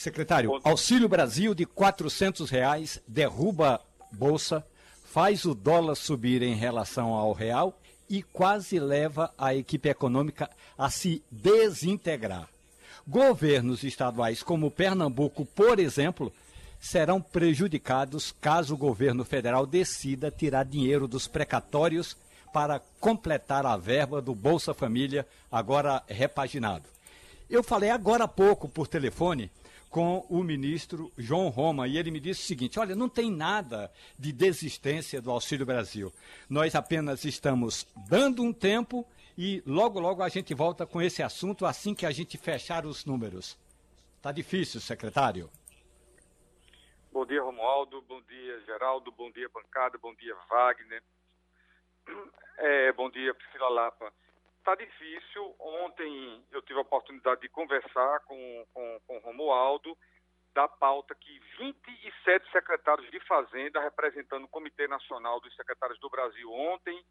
Secretário, 0.00 0.58
Auxílio 0.64 1.10
Brasil 1.10 1.54
de 1.54 1.64
R$ 1.64 2.46
reais 2.50 3.02
derruba 3.06 3.82
bolsa, 4.10 4.64
faz 5.04 5.44
o 5.44 5.54
dólar 5.54 5.94
subir 5.94 6.40
em 6.40 6.54
relação 6.54 7.12
ao 7.12 7.34
real 7.34 7.78
e 8.08 8.22
quase 8.22 8.78
leva 8.78 9.30
a 9.36 9.54
equipe 9.54 9.90
econômica 9.90 10.48
a 10.78 10.88
se 10.88 11.22
desintegrar. 11.30 12.48
Governos 13.06 13.84
estaduais 13.84 14.42
como 14.42 14.70
Pernambuco, 14.70 15.44
por 15.44 15.78
exemplo, 15.78 16.32
serão 16.80 17.20
prejudicados 17.20 18.34
caso 18.40 18.72
o 18.72 18.78
governo 18.78 19.22
federal 19.22 19.66
decida 19.66 20.30
tirar 20.30 20.64
dinheiro 20.64 21.06
dos 21.06 21.28
precatórios 21.28 22.16
para 22.54 22.80
completar 22.98 23.66
a 23.66 23.76
verba 23.76 24.22
do 24.22 24.34
Bolsa 24.34 24.72
Família, 24.72 25.26
agora 25.52 26.02
repaginado. 26.08 26.88
Eu 27.50 27.62
falei 27.62 27.90
agora 27.90 28.24
há 28.24 28.28
pouco 28.28 28.66
por 28.66 28.88
telefone 28.88 29.50
com 29.90 30.24
o 30.30 30.42
ministro 30.42 31.12
João 31.18 31.48
Roma 31.48 31.88
e 31.88 31.98
ele 31.98 32.10
me 32.10 32.20
disse 32.20 32.42
o 32.42 32.46
seguinte: 32.46 32.78
olha, 32.78 32.94
não 32.94 33.08
tem 33.08 33.30
nada 33.30 33.92
de 34.18 34.32
desistência 34.32 35.20
do 35.20 35.30
Auxílio 35.30 35.66
Brasil. 35.66 36.12
Nós 36.48 36.74
apenas 36.74 37.24
estamos 37.24 37.86
dando 38.08 38.42
um 38.42 38.52
tempo 38.52 39.04
e 39.36 39.62
logo, 39.66 39.98
logo 39.98 40.22
a 40.22 40.28
gente 40.28 40.54
volta 40.54 40.86
com 40.86 41.02
esse 41.02 41.22
assunto 41.22 41.66
assim 41.66 41.94
que 41.94 42.06
a 42.06 42.10
gente 42.10 42.38
fechar 42.38 42.86
os 42.86 43.04
números. 43.04 43.58
Está 44.16 44.30
difícil, 44.30 44.80
secretário. 44.80 45.50
Bom 47.12 47.26
dia, 47.26 47.42
Romualdo. 47.42 48.00
Bom 48.02 48.22
dia, 48.22 48.60
Geraldo. 48.60 49.10
Bom 49.10 49.30
dia, 49.32 49.48
bancada. 49.48 49.98
Bom 49.98 50.14
dia, 50.14 50.36
Wagner. 50.48 51.02
É, 52.58 52.92
bom 52.92 53.10
dia, 53.10 53.34
Priscila 53.34 53.68
Lapa. 53.68 54.12
Está 54.60 54.74
difícil. 54.74 55.56
Ontem 55.58 56.44
eu 56.52 56.60
tive 56.62 56.78
a 56.78 56.82
oportunidade 56.82 57.40
de 57.40 57.48
conversar 57.48 58.20
com, 58.20 58.66
com, 58.72 59.00
com 59.06 59.18
Romualdo 59.18 59.96
da 60.54 60.68
pauta 60.68 61.14
que 61.14 61.40
27 61.58 62.50
secretários 62.52 63.10
de 63.10 63.20
Fazenda, 63.20 63.80
representando 63.80 64.44
o 64.44 64.48
Comitê 64.48 64.86
Nacional 64.86 65.40
dos 65.40 65.54
Secretários 65.56 65.98
do 65.98 66.10
Brasil, 66.10 66.52
ontem 66.52 67.02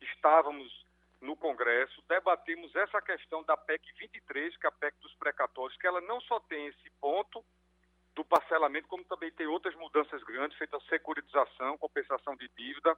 estávamos 0.00 0.84
no 1.20 1.36
Congresso, 1.36 2.02
debatemos 2.08 2.74
essa 2.74 3.00
questão 3.00 3.42
da 3.44 3.56
PEC 3.56 3.82
23, 3.98 4.56
que 4.56 4.66
é 4.66 4.68
a 4.68 4.72
PEC 4.72 4.98
dos 5.00 5.14
precatórios, 5.14 5.78
que 5.78 5.86
ela 5.86 6.00
não 6.00 6.20
só 6.22 6.40
tem 6.40 6.66
esse 6.66 6.90
ponto 7.00 7.44
do 8.14 8.24
parcelamento, 8.24 8.88
como 8.88 9.04
também 9.04 9.30
tem 9.30 9.46
outras 9.46 9.74
mudanças 9.76 10.22
grandes, 10.24 10.58
feita 10.58 10.78
securitização, 10.88 11.78
compensação 11.78 12.34
de 12.36 12.48
dívida. 12.56 12.96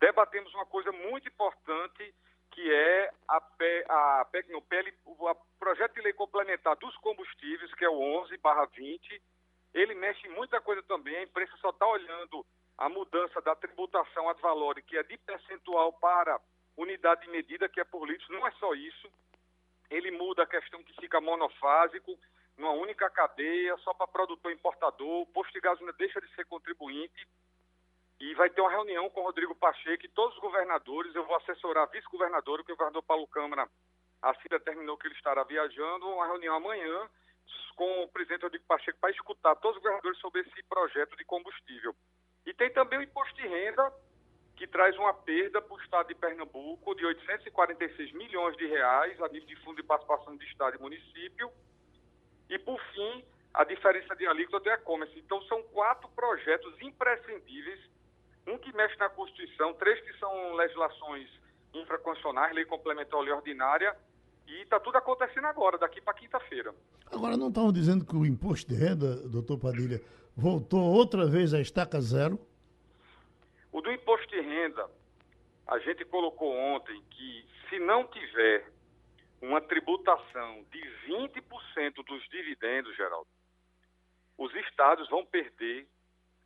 Debatemos 0.00 0.52
uma 0.54 0.66
coisa 0.66 0.90
muito 0.90 1.28
importante 1.28 2.14
que 2.50 2.72
é 2.72 3.10
a, 3.28 3.40
P, 3.40 3.84
a 3.88 4.24
PEC 4.30 4.50
no 4.50 4.62
PL, 4.62 4.92
o 5.06 5.34
projeto 5.58 5.94
de 5.94 6.02
lei 6.02 6.12
complementar 6.12 6.76
dos 6.76 6.96
combustíveis, 6.98 7.72
que 7.74 7.84
é 7.84 7.88
o 7.88 8.00
11 8.22 8.38
20. 8.76 9.22
Ele 9.72 9.94
mexe 9.94 10.26
em 10.26 10.30
muita 10.30 10.60
coisa 10.60 10.82
também, 10.82 11.16
a 11.16 11.22
imprensa 11.22 11.56
só 11.58 11.70
está 11.70 11.86
olhando 11.86 12.44
a 12.76 12.88
mudança 12.88 13.40
da 13.40 13.54
tributação 13.54 14.28
ad 14.28 14.40
valorem, 14.40 14.82
que 14.84 14.96
é 14.96 15.02
de 15.02 15.16
percentual 15.18 15.92
para 15.92 16.40
unidade 16.76 17.22
de 17.22 17.30
medida, 17.30 17.68
que 17.68 17.80
é 17.80 17.84
por 17.84 18.08
litros, 18.08 18.28
não 18.30 18.46
é 18.46 18.50
só 18.52 18.74
isso. 18.74 19.08
Ele 19.90 20.10
muda 20.10 20.42
a 20.42 20.46
questão 20.46 20.82
que 20.82 20.94
fica 21.00 21.20
monofásico, 21.20 22.18
numa 22.56 22.72
única 22.72 23.08
cadeia, 23.10 23.76
só 23.78 23.94
para 23.94 24.06
produtor 24.06 24.50
importador, 24.50 25.22
o 25.22 25.26
posto 25.26 25.52
de 25.52 25.60
gasolina 25.60 25.92
deixa 25.92 26.20
de 26.20 26.28
ser 26.34 26.44
contribuinte 26.46 27.26
e 28.20 28.34
vai 28.34 28.50
ter 28.50 28.60
uma 28.60 28.70
reunião 28.70 29.08
com 29.08 29.20
o 29.20 29.24
Rodrigo 29.24 29.54
Pacheco 29.54 30.04
e 30.04 30.08
todos 30.10 30.34
os 30.36 30.42
governadores. 30.42 31.14
Eu 31.14 31.24
vou 31.24 31.36
assessorar 31.36 31.84
a 31.84 31.90
vice-governadora, 31.90 32.62
que 32.62 32.70
o 32.70 32.76
governador 32.76 33.02
Paulo 33.02 33.26
Câmara 33.26 33.66
assim 34.20 34.48
determinou 34.50 34.98
que 34.98 35.06
ele 35.06 35.14
estará 35.14 35.42
viajando. 35.42 36.06
Uma 36.06 36.26
reunião 36.26 36.54
amanhã 36.54 37.08
com 37.74 38.02
o 38.02 38.08
presidente 38.08 38.42
Rodrigo 38.42 38.66
Pacheco 38.66 38.98
para 39.00 39.10
escutar 39.10 39.56
todos 39.56 39.78
os 39.78 39.82
governadores 39.82 40.18
sobre 40.18 40.42
esse 40.42 40.62
projeto 40.64 41.16
de 41.16 41.24
combustível. 41.24 41.96
E 42.44 42.52
tem 42.52 42.70
também 42.70 42.98
o 42.98 43.02
imposto 43.02 43.34
de 43.36 43.48
renda, 43.48 43.90
que 44.54 44.66
traz 44.66 44.94
uma 44.98 45.14
perda 45.14 45.62
para 45.62 45.74
o 45.74 45.80
estado 45.80 46.08
de 46.08 46.14
Pernambuco 46.14 46.94
de 46.94 47.06
846 47.06 48.12
milhões 48.12 48.54
de 48.58 48.66
reais 48.66 49.18
a 49.22 49.28
nível 49.28 49.48
de 49.48 49.56
fundo 49.56 49.76
de 49.76 49.82
participação 49.82 50.36
de 50.36 50.44
estado 50.44 50.76
e 50.76 50.80
município. 50.80 51.50
E, 52.50 52.58
por 52.58 52.78
fim, 52.92 53.24
a 53.54 53.64
diferença 53.64 54.14
de 54.14 54.26
alíquota 54.26 54.68
e 54.68 54.72
e-commerce. 54.72 55.18
Então, 55.18 55.40
são 55.44 55.62
quatro 55.62 56.10
projetos 56.10 56.78
imprescindíveis 56.82 57.80
um 58.46 58.58
que 58.58 58.74
mexe 58.74 58.96
na 58.98 59.08
Constituição, 59.08 59.74
três 59.74 60.00
que 60.00 60.12
são 60.18 60.54
legislações 60.54 61.28
infraconstitucionais, 61.74 62.54
lei 62.54 62.64
complementar, 62.64 63.20
lei 63.20 63.32
ordinária, 63.32 63.96
e 64.46 64.62
está 64.62 64.80
tudo 64.80 64.98
acontecendo 64.98 65.46
agora, 65.46 65.78
daqui 65.78 66.00
para 66.00 66.14
quinta-feira. 66.14 66.74
Agora, 67.10 67.36
não 67.36 67.48
estavam 67.48 67.72
dizendo 67.72 68.04
que 68.04 68.16
o 68.16 68.26
imposto 68.26 68.72
de 68.72 68.74
renda, 68.74 69.16
doutor 69.28 69.58
Padilha, 69.58 70.00
voltou 70.36 70.80
outra 70.80 71.26
vez 71.26 71.54
à 71.54 71.60
estaca 71.60 72.00
zero? 72.00 72.38
O 73.70 73.80
do 73.80 73.92
imposto 73.92 74.26
de 74.28 74.40
renda, 74.40 74.90
a 75.66 75.78
gente 75.78 76.04
colocou 76.04 76.52
ontem 76.52 77.00
que 77.10 77.46
se 77.68 77.78
não 77.78 78.06
tiver 78.08 78.66
uma 79.40 79.60
tributação 79.60 80.64
de 80.70 80.80
20% 81.08 82.04
dos 82.04 82.28
dividendos, 82.28 82.94
Geraldo, 82.96 83.28
os 84.36 84.52
estados 84.54 85.08
vão 85.08 85.24
perder 85.24 85.86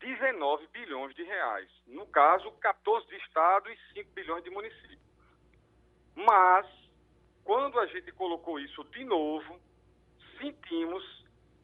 19 0.04 0.66
bilhões 0.68 1.14
de 1.14 1.22
reais. 1.22 1.68
No 1.86 2.06
caso, 2.06 2.52
14 2.52 3.06
de 3.08 3.16
Estado 3.16 3.70
e 3.70 3.78
5 3.94 4.10
bilhões 4.12 4.44
de 4.44 4.50
município. 4.50 4.98
Mas, 6.14 6.66
quando 7.42 7.80
a 7.80 7.86
gente 7.86 8.12
colocou 8.12 8.60
isso 8.60 8.84
de 8.84 9.02
novo, 9.04 9.58
sentimos 10.38 11.02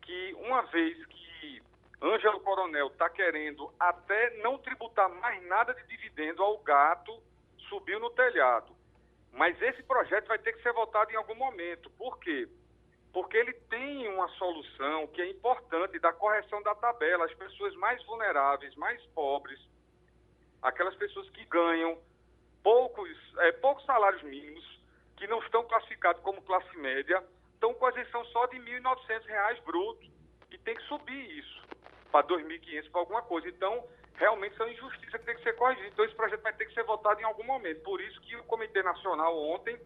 que, 0.01 0.33
uma 0.39 0.63
vez 0.63 1.05
que 1.07 1.63
Ângelo 2.03 2.41
Coronel 2.41 2.87
está 2.87 3.11
querendo 3.11 3.71
até 3.79 4.39
não 4.39 4.57
tributar 4.57 5.11
mais 5.11 5.43
nada 5.47 5.75
de 5.75 5.87
dividendo 5.87 6.43
ao 6.43 6.59
gato, 6.59 7.23
subiu 7.69 8.01
no 8.01 8.09
telhado. 8.11 8.75
Mas 9.33 9.61
esse 9.61 9.83
projeto 9.83 10.29
vai 10.29 10.39
ter 10.39 10.55
que 10.55 10.63
ser 10.63 10.73
votado 10.73 11.13
em 11.13 11.17
algum 11.17 11.35
momento. 11.35 11.91
Por 11.91 12.19
quê? 12.19 12.49
Ele 13.41 13.53
tem 13.53 14.09
uma 14.09 14.29
solução 14.31 15.07
que 15.09 15.23
é 15.23 15.31
importante 15.31 15.99
da 15.99 16.13
correção 16.13 16.63
da 16.63 16.75
tabela. 16.75 17.25
As 17.25 17.35
pessoas 17.35 17.75
mais 17.77 18.05
vulneráveis, 18.05 18.75
mais 18.77 19.03
pobres, 19.07 19.59
aquelas 20.63 20.95
pessoas 20.97 21.29
que 21.31 21.45
ganham 21.47 21.99
poucos, 22.63 23.11
é, 23.39 23.53
poucos 23.53 23.85
salários 23.85 24.23
mínimos, 24.23 24.65
que 25.17 25.27
não 25.27 25.39
estão 25.41 25.65
classificados 25.65 26.23
como 26.23 26.43
classe 26.43 26.77
média, 26.77 27.25
estão 27.55 27.75
com 27.75 27.87
a 27.87 27.91
isenção 27.91 28.25
só 28.27 28.47
de 28.47 28.59
R$ 28.59 28.81
1.900 28.81 29.63
brutos. 29.65 30.11
E 30.51 30.59
tem 30.59 30.75
que 30.75 30.83
subir 30.83 31.39
isso 31.39 31.63
para 32.11 32.27
R$ 32.27 32.43
2.500 32.43 32.91
para 32.91 33.01
alguma 33.01 33.23
coisa. 33.23 33.49
Então, 33.49 33.85
realmente 34.15 34.57
são 34.57 34.69
injustiças 34.69 35.21
que 35.21 35.27
tem 35.27 35.37
que 35.37 35.43
ser 35.43 35.55
corrigidas. 35.55 35.93
Então, 35.93 36.05
esse 36.05 36.15
projeto 36.15 36.43
vai 36.43 36.53
ter 36.53 36.67
que 36.67 36.75
ser 36.75 36.85
votado 36.85 37.21
em 37.21 37.25
algum 37.25 37.45
momento. 37.45 37.83
Por 37.83 38.01
isso 38.01 38.21
que 38.23 38.37
o 38.37 38.45
Comitê 38.45 38.83
Nacional 38.83 39.37
ontem 39.37 39.79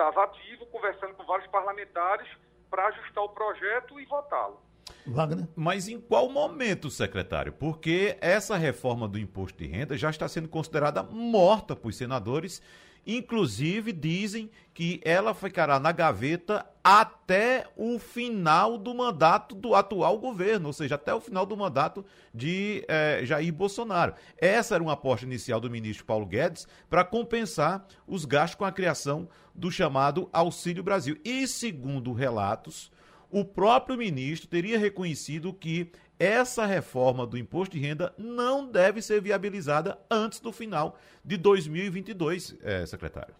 estava 0.00 0.24
ativo, 0.24 0.64
conversando 0.66 1.14
com 1.14 1.24
vários 1.24 1.46
parlamentares 1.50 2.26
para 2.70 2.86
ajustar 2.88 3.22
o 3.22 3.28
projeto 3.28 4.00
e 4.00 4.06
votá-lo. 4.06 4.58
Wagner? 5.06 5.46
Mas 5.54 5.88
em 5.88 6.00
qual 6.00 6.30
momento, 6.30 6.90
secretário? 6.90 7.52
Porque 7.52 8.16
essa 8.20 8.56
reforma 8.56 9.06
do 9.06 9.18
imposto 9.18 9.58
de 9.58 9.66
renda 9.66 9.96
já 9.98 10.08
está 10.08 10.26
sendo 10.26 10.48
considerada 10.48 11.02
morta 11.02 11.76
por 11.76 11.92
senadores 11.92 12.62
Inclusive, 13.06 13.92
dizem 13.92 14.50
que 14.74 15.00
ela 15.04 15.34
ficará 15.34 15.78
na 15.78 15.92
gaveta 15.92 16.64
até 16.82 17.66
o 17.76 17.98
final 17.98 18.78
do 18.78 18.94
mandato 18.94 19.54
do 19.54 19.74
atual 19.74 20.18
governo, 20.18 20.68
ou 20.68 20.72
seja, 20.72 20.94
até 20.94 21.12
o 21.14 21.20
final 21.20 21.44
do 21.44 21.56
mandato 21.56 22.04
de 22.34 22.84
eh, 22.88 23.20
Jair 23.24 23.52
Bolsonaro. 23.52 24.14
Essa 24.38 24.74
era 24.74 24.82
uma 24.82 24.94
aposta 24.94 25.26
inicial 25.26 25.60
do 25.60 25.70
ministro 25.70 26.04
Paulo 26.04 26.26
Guedes 26.26 26.66
para 26.88 27.04
compensar 27.04 27.86
os 28.06 28.24
gastos 28.24 28.56
com 28.56 28.64
a 28.64 28.72
criação 28.72 29.28
do 29.54 29.70
chamado 29.70 30.28
Auxílio 30.32 30.82
Brasil. 30.82 31.18
E, 31.24 31.46
segundo 31.46 32.12
relatos, 32.12 32.90
o 33.30 33.44
próprio 33.44 33.96
ministro 33.96 34.48
teria 34.48 34.78
reconhecido 34.78 35.52
que 35.52 35.92
essa 36.20 36.66
reforma 36.66 37.26
do 37.26 37.38
imposto 37.38 37.74
de 37.74 37.80
renda 37.80 38.14
não 38.18 38.66
deve 38.66 39.00
ser 39.00 39.22
viabilizada 39.22 39.98
antes 40.10 40.38
do 40.38 40.52
final 40.52 40.98
de 41.24 41.38
2022, 41.38 42.58
é, 42.62 42.84
secretário. 42.84 43.34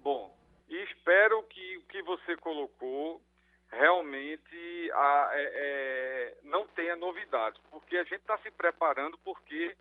Bom, 0.00 0.36
espero 0.68 1.42
que 1.44 1.78
o 1.78 1.82
que 1.84 2.02
você 2.02 2.36
colocou 2.36 3.22
realmente 3.70 4.90
a, 4.92 5.30
é, 5.32 5.52
é, 5.54 6.34
não 6.44 6.66
tenha 6.68 6.96
novidades, 6.96 7.58
porque 7.70 7.96
a 7.96 8.04
gente 8.04 8.20
está 8.20 8.36
se 8.38 8.50
preparando, 8.50 9.16
porque 9.24 9.74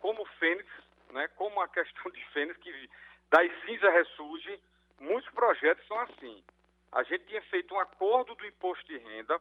como 0.00 0.24
Fênix, 0.38 0.68
né, 1.10 1.26
como 1.34 1.60
a 1.60 1.66
questão 1.66 2.12
de 2.12 2.24
Fênix, 2.26 2.56
que 2.60 2.90
das 3.28 3.50
cinzas 3.64 3.92
ressurge, 3.92 4.60
muitos 5.00 5.28
projetos 5.32 5.84
são 5.88 5.98
assim. 6.00 6.44
A 6.92 7.02
gente 7.02 7.24
tinha 7.24 7.42
feito 7.42 7.74
um 7.74 7.80
acordo 7.80 8.36
do 8.36 8.46
imposto 8.46 8.86
de 8.86 8.98
renda, 8.98 9.40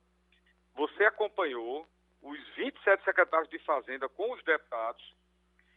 você 0.75 1.05
acompanhou, 1.05 1.87
os 2.21 2.39
27 2.55 3.03
secretários 3.03 3.49
de 3.49 3.59
Fazenda 3.59 4.09
com 4.09 4.31
os 4.33 4.43
deputados. 4.43 5.15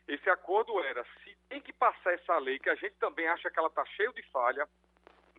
Esse 0.09 0.28
acordo 0.28 0.80
era, 0.82 1.05
se 1.22 1.36
tem 1.49 1.61
que 1.61 1.72
passar 1.72 2.12
essa 2.14 2.36
lei, 2.38 2.59
que 2.59 2.70
a 2.70 2.74
gente 2.74 2.97
também 2.97 3.28
acha 3.28 3.51
que 3.51 3.59
ela 3.59 3.68
está 3.68 3.84
cheia 3.86 4.12
de 4.12 4.22
falha, 4.30 4.68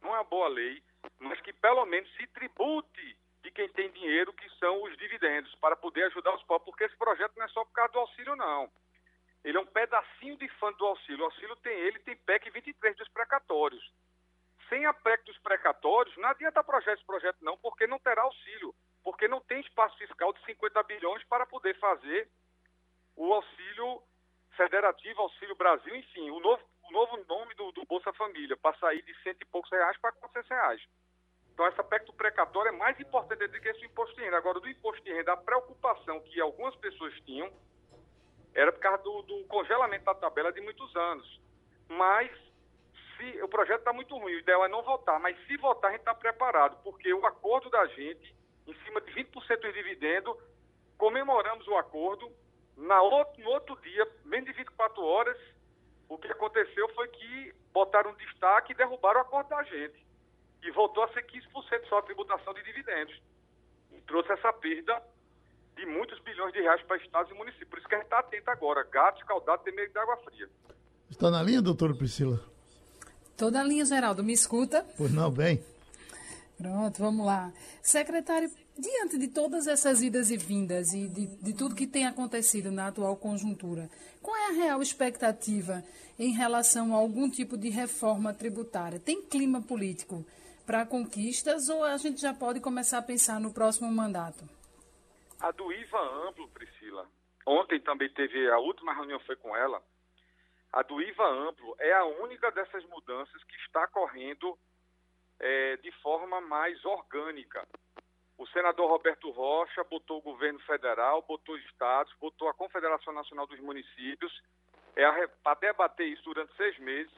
não 0.01 0.11
é 0.11 0.19
uma 0.19 0.23
boa 0.23 0.47
lei, 0.47 0.81
mas 1.19 1.39
que 1.41 1.51
pelo 1.53 1.85
menos 1.85 2.09
se 2.15 2.25
tribute 2.27 3.17
de 3.43 3.51
quem 3.51 3.67
tem 3.69 3.91
dinheiro, 3.91 4.33
que 4.33 4.49
são 4.57 4.83
os 4.83 4.95
dividendos, 4.97 5.53
para 5.55 5.75
poder 5.75 6.03
ajudar 6.05 6.33
os 6.35 6.43
pobres, 6.43 6.65
porque 6.65 6.83
esse 6.85 6.95
projeto 6.95 7.33
não 7.35 7.45
é 7.45 7.49
só 7.49 7.65
por 7.65 7.73
causa 7.73 7.93
do 7.93 7.99
auxílio, 7.99 8.35
não. 8.35 8.71
Ele 9.43 9.57
é 9.57 9.61
um 9.61 9.65
pedacinho 9.65 10.37
de 10.37 10.47
fã 10.59 10.71
do 10.73 10.85
auxílio. 10.85 11.21
O 11.21 11.25
auxílio 11.25 11.55
tem 11.57 11.73
ele, 11.73 11.99
tem 11.99 12.15
PEC 12.15 12.49
23 12.51 12.95
dos 12.95 13.09
precatórios. 13.09 13.91
Sem 14.69 14.85
a 14.85 14.93
PEC 14.93 15.25
dos 15.25 15.37
precatórios, 15.39 16.15
não 16.17 16.29
adianta 16.29 16.63
projeto 16.63 16.97
esse 16.97 17.05
projeto 17.05 17.37
não, 17.41 17.57
porque 17.57 17.87
não 17.87 17.99
terá 17.99 18.21
auxílio. 18.21 18.73
Porque 19.03 19.27
não 19.27 19.41
tem 19.41 19.59
espaço 19.61 19.97
fiscal 19.97 20.33
de 20.33 20.43
50 20.45 20.83
bilhões 20.83 21.23
para 21.25 21.45
poder 21.45 21.77
fazer 21.79 22.29
o 23.15 23.33
auxílio 23.33 24.01
federativo, 24.55 25.21
auxílio 25.21 25.55
Brasil, 25.55 25.95
enfim, 25.95 26.29
o 26.29 26.39
novo, 26.39 26.63
o 26.83 26.91
novo 26.91 27.17
nome 27.27 27.53
do, 27.55 27.71
do 27.71 27.85
Bolsa 27.85 28.13
Família, 28.13 28.57
para 28.57 28.77
sair 28.77 29.01
de 29.01 29.13
cento 29.23 29.41
e 29.41 29.45
poucos 29.45 29.71
reais 29.71 29.97
para 29.97 30.11
400 30.11 30.49
reais. 30.49 30.81
Então, 31.53 31.67
esse 31.67 31.81
aspecto 31.81 32.13
precatório 32.13 32.69
é 32.69 32.77
mais 32.77 32.99
importante 32.99 33.47
do 33.47 33.59
que 33.59 33.69
esse 33.69 33.85
imposto 33.85 34.15
de 34.15 34.21
renda. 34.21 34.37
Agora, 34.37 34.59
do 34.59 34.69
imposto 34.69 35.03
de 35.03 35.13
renda, 35.13 35.33
a 35.33 35.37
preocupação 35.37 36.19
que 36.21 36.39
algumas 36.39 36.75
pessoas 36.77 37.13
tinham 37.21 37.51
era 38.53 38.71
por 38.71 38.79
causa 38.79 39.03
do, 39.03 39.21
do 39.23 39.45
congelamento 39.45 40.05
da 40.05 40.15
tabela 40.15 40.51
de 40.51 40.61
muitos 40.61 40.95
anos. 40.95 41.41
Mas 41.87 42.31
se 43.17 43.41
o 43.43 43.47
projeto 43.47 43.79
está 43.79 43.93
muito 43.93 44.17
ruim, 44.17 44.33
o 44.33 44.39
ideal 44.39 44.65
é 44.65 44.67
não 44.67 44.81
votar, 44.81 45.19
mas 45.19 45.37
se 45.45 45.57
votar, 45.57 45.89
a 45.89 45.91
gente 45.91 46.01
está 46.01 46.15
preparado, 46.15 46.81
porque 46.83 47.13
o 47.13 47.25
acordo 47.25 47.69
da 47.69 47.85
gente, 47.87 48.35
em 48.67 48.73
cima 48.85 49.01
de 49.01 49.11
20% 49.11 49.61
de 49.61 49.73
dividendo, 49.73 50.37
comemoramos 50.97 51.67
o 51.67 51.75
acordo. 51.77 52.31
Na 52.77 53.01
outro, 53.01 53.43
no 53.43 53.49
outro 53.49 53.79
dia, 53.81 54.07
menos 54.25 54.45
de 54.45 54.53
24 54.53 55.03
horas, 55.03 55.37
o 56.07 56.17
que 56.17 56.27
aconteceu 56.27 56.89
foi 56.93 57.07
que 57.07 57.53
botaram 57.73 58.11
um 58.11 58.15
destaque 58.15 58.73
e 58.73 58.75
derrubaram 58.75 59.19
o 59.19 59.23
acordo 59.23 59.49
da 59.49 59.63
gente. 59.63 60.05
E 60.63 60.71
voltou 60.71 61.03
a 61.03 61.13
ser 61.13 61.25
15% 61.25 61.87
só 61.89 61.99
a 61.99 62.01
tributação 62.03 62.53
de 62.53 62.63
dividendos. 62.63 63.19
E 63.91 64.01
trouxe 64.01 64.31
essa 64.31 64.53
perda 64.53 65.01
de 65.75 65.85
muitos 65.85 66.19
bilhões 66.19 66.53
de 66.53 66.61
reais 66.61 66.81
para 66.83 66.97
estados 66.97 67.31
e 67.31 67.35
municípios. 67.35 67.69
Por 67.69 67.79
isso 67.79 67.87
que 67.87 67.95
a 67.95 67.97
gente 67.97 68.05
está 68.05 68.19
atento 68.19 68.49
agora. 68.49 68.83
Gato 68.83 69.19
escaldado 69.19 69.63
tem 69.63 69.73
medo 69.73 69.91
de 69.91 69.99
água 69.99 70.17
fria. 70.17 70.49
Está 71.09 71.31
na 71.31 71.41
linha, 71.41 71.61
doutora 71.61 71.93
Priscila? 71.93 72.39
Toda 73.35 73.59
a 73.59 73.63
linha, 73.63 73.85
Geraldo. 73.85 74.23
Me 74.23 74.33
escuta? 74.33 74.85
Pois 74.97 75.11
não, 75.11 75.31
bem. 75.31 75.63
Pronto, 76.61 76.99
vamos 76.99 77.25
lá. 77.25 77.51
Secretário, 77.81 78.47
diante 78.77 79.17
de 79.17 79.27
todas 79.29 79.65
essas 79.65 80.03
idas 80.03 80.29
e 80.29 80.37
vindas 80.37 80.93
e 80.93 81.07
de, 81.07 81.25
de, 81.37 81.57
tudo 81.57 81.73
que 81.73 81.87
tem 81.87 82.05
acontecido 82.05 82.71
na 82.71 82.87
atual 82.87 83.17
conjuntura, 83.17 83.89
qual 84.21 84.37
é 84.37 84.49
a 84.49 84.53
real 84.53 84.79
expectativa 84.79 85.83
em 86.19 86.33
relação 86.33 86.93
a 86.93 86.99
algum 86.99 87.27
tipo 87.27 87.57
de 87.57 87.69
reforma 87.69 88.31
tributária? 88.31 88.99
Tem 88.99 89.23
clima 89.23 89.59
político 89.59 90.23
para 90.63 90.85
conquistas 90.85 91.67
ou 91.67 91.83
a 91.83 91.97
gente 91.97 92.21
já 92.21 92.31
pode 92.31 92.59
começar 92.61 92.99
a 92.99 93.01
pensar 93.01 93.39
no 93.39 93.51
próximo 93.51 93.91
mandato? 93.91 94.47
A 95.39 95.49
do 95.49 95.73
IVA 95.73 96.27
amplo, 96.27 96.47
Priscila. 96.49 97.07
Ontem 97.43 97.79
também 97.79 98.13
teve, 98.13 98.51
a 98.51 98.59
última 98.59 98.93
reunião 98.93 99.19
foi 99.21 99.35
com 99.35 99.55
ela. 99.55 99.81
A 100.71 100.83
do 100.83 101.01
IVA 101.01 101.27
amplo 101.27 101.75
é 101.79 101.91
a 101.91 102.05
única 102.05 102.51
dessas 102.51 102.85
mudanças 102.85 103.43
que 103.45 103.55
está 103.65 103.87
correndo 103.87 104.55
é, 105.41 105.77
de 105.77 105.91
forma 106.01 106.39
mais 106.39 106.83
orgânica. 106.85 107.67
O 108.37 108.47
senador 108.47 108.89
Roberto 108.89 109.29
Rocha 109.29 109.83
botou 109.83 110.19
o 110.19 110.21
governo 110.21 110.59
federal, 110.61 111.21
botou 111.27 111.55
os 111.55 111.63
estados, 111.65 112.13
botou 112.19 112.47
a 112.47 112.53
Confederação 112.53 113.13
Nacional 113.13 113.45
dos 113.45 113.59
Municípios 113.59 114.31
é 114.95 115.55
debater 115.55 116.07
isso 116.07 116.23
durante 116.23 116.55
seis 116.55 116.77
meses. 116.79 117.11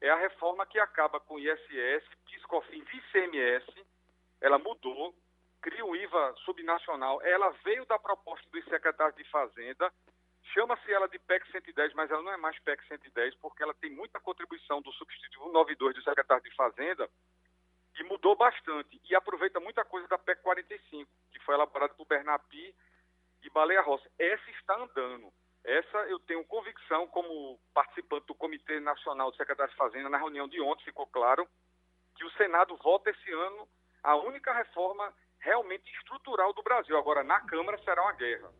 É 0.00 0.10
a 0.10 0.16
reforma 0.16 0.66
que 0.66 0.78
acaba 0.78 1.20
com 1.20 1.38
ISS, 1.38 2.04
PiscoFins 2.26 2.84
e 2.92 2.96
ICMS. 2.96 3.86
Ela 4.40 4.58
mudou, 4.58 5.14
cria 5.60 5.84
o 5.84 5.96
IVA 5.96 6.34
subnacional. 6.44 7.22
Ela 7.22 7.50
veio 7.64 7.86
da 7.86 7.98
proposta 7.98 8.46
dos 8.50 8.64
secretários 8.64 9.16
de 9.16 9.24
Fazenda. 9.30 9.92
Chama-se 10.52 10.92
ela 10.92 11.08
de 11.08 11.18
PEC 11.18 11.50
110, 11.50 11.94
mas 11.94 12.10
ela 12.10 12.22
não 12.22 12.32
é 12.32 12.36
mais 12.36 12.58
PEC 12.60 12.86
110, 12.86 13.34
porque 13.36 13.62
ela 13.62 13.74
tem 13.74 13.90
muita 13.90 14.20
contribuição 14.20 14.82
do 14.82 14.92
substitutivo 14.92 15.50
92 15.52 15.94
do 15.94 16.02
secretário 16.02 16.44
de 16.44 16.54
Fazenda 16.54 17.08
e 17.98 18.04
mudou 18.04 18.36
bastante. 18.36 19.00
E 19.08 19.14
aproveita 19.14 19.60
muita 19.60 19.84
coisa 19.84 20.06
da 20.08 20.18
PEC 20.18 20.42
45, 20.42 21.10
que 21.32 21.38
foi 21.40 21.54
elaborada 21.54 21.94
por 21.94 22.06
Bernapi 22.06 22.74
e 23.42 23.50
Baleia 23.50 23.82
Rossi. 23.82 24.08
Essa 24.18 24.50
está 24.50 24.76
andando. 24.76 25.32
Essa 25.64 25.98
eu 26.08 26.18
tenho 26.20 26.44
convicção, 26.44 27.06
como 27.06 27.58
participante 27.72 28.26
do 28.26 28.34
Comitê 28.34 28.80
Nacional 28.80 29.30
do 29.30 29.36
Secretário 29.36 29.72
de 29.72 29.78
Fazenda, 29.78 30.10
na 30.10 30.18
reunião 30.18 30.46
de 30.46 30.60
ontem 30.60 30.84
ficou 30.84 31.06
claro 31.06 31.48
que 32.14 32.24
o 32.24 32.30
Senado 32.32 32.76
vota 32.76 33.10
esse 33.10 33.32
ano 33.32 33.68
a 34.02 34.14
única 34.16 34.52
reforma 34.52 35.12
realmente 35.38 35.90
estrutural 35.96 36.52
do 36.52 36.62
Brasil. 36.62 36.96
Agora, 36.96 37.24
na 37.24 37.40
Câmara 37.40 37.78
será 37.78 38.02
uma 38.02 38.12
guerra. 38.12 38.50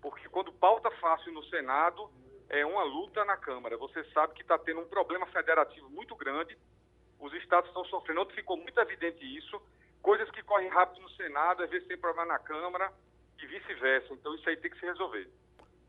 Porque 0.00 0.28
quando 0.28 0.52
pauta 0.52 0.90
fácil 0.92 1.32
no 1.32 1.42
Senado, 1.44 2.10
é 2.48 2.66
uma 2.66 2.82
luta 2.82 3.24
na 3.24 3.36
Câmara. 3.36 3.78
Você 3.78 4.04
sabe 4.12 4.34
que 4.34 4.42
está 4.42 4.58
tendo 4.58 4.80
um 4.80 4.88
problema 4.88 5.26
federativo 5.26 5.88
muito 5.88 6.14
grande. 6.14 6.56
Os 7.22 7.32
estados 7.34 7.68
estão 7.68 7.84
sofrendo. 7.84 8.22
Ontem 8.22 8.34
ficou 8.34 8.56
muito 8.56 8.78
evidente 8.78 9.24
isso. 9.24 9.60
Coisas 10.02 10.28
que 10.30 10.42
correm 10.42 10.68
rápido 10.68 11.00
no 11.00 11.10
Senado, 11.10 11.62
às 11.62 11.70
vezes 11.70 11.86
tem 11.86 11.96
problema 11.96 12.32
na 12.32 12.38
Câmara 12.40 12.92
e 13.40 13.46
vice-versa. 13.46 14.12
Então, 14.12 14.34
isso 14.34 14.48
aí 14.48 14.56
tem 14.56 14.70
que 14.70 14.78
se 14.78 14.84
resolver. 14.84 15.30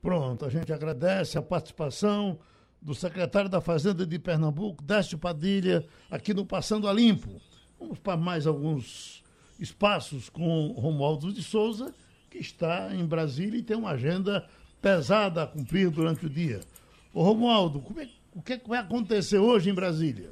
Pronto, 0.01 0.45
a 0.45 0.49
gente 0.49 0.71
agradece 0.71 1.37
a 1.37 1.41
participação 1.41 2.39
do 2.79 2.93
secretário 2.93 3.49
da 3.49 3.61
Fazenda 3.61 4.05
de 4.05 4.19
Pernambuco, 4.19 4.83
Décio 4.83 5.17
Padilha, 5.17 5.87
aqui 6.11 6.33
no 6.33 6.45
Passando 6.45 6.87
a 6.87 6.93
Limpo. 6.93 7.41
Vamos 7.79 7.97
para 7.97 8.15
mais 8.15 8.45
alguns 8.45 9.23
espaços 9.59 10.29
com 10.29 10.67
Romualdo 10.77 11.31
de 11.31 11.41
Souza, 11.41 11.95
que 12.29 12.37
está 12.37 12.93
em 12.93 13.05
Brasília 13.05 13.57
e 13.57 13.63
tem 13.63 13.77
uma 13.77 13.91
agenda 13.91 14.47
pesada 14.81 15.43
a 15.43 15.47
cumprir 15.47 15.89
durante 15.89 16.25
o 16.25 16.29
dia. 16.29 16.59
Ô 17.13 17.23
Romualdo, 17.23 17.81
é, 17.97 18.09
o 18.33 18.41
que, 18.41 18.53
é 18.53 18.57
que 18.57 18.67
vai 18.67 18.79
acontecer 18.79 19.37
hoje 19.37 19.69
em 19.69 19.73
Brasília? 19.73 20.31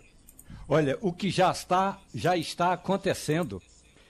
Olha, 0.74 0.97
o 1.01 1.11
que 1.11 1.30
já 1.30 1.51
está, 1.51 1.99
já 2.15 2.38
está 2.38 2.72
acontecendo 2.72 3.61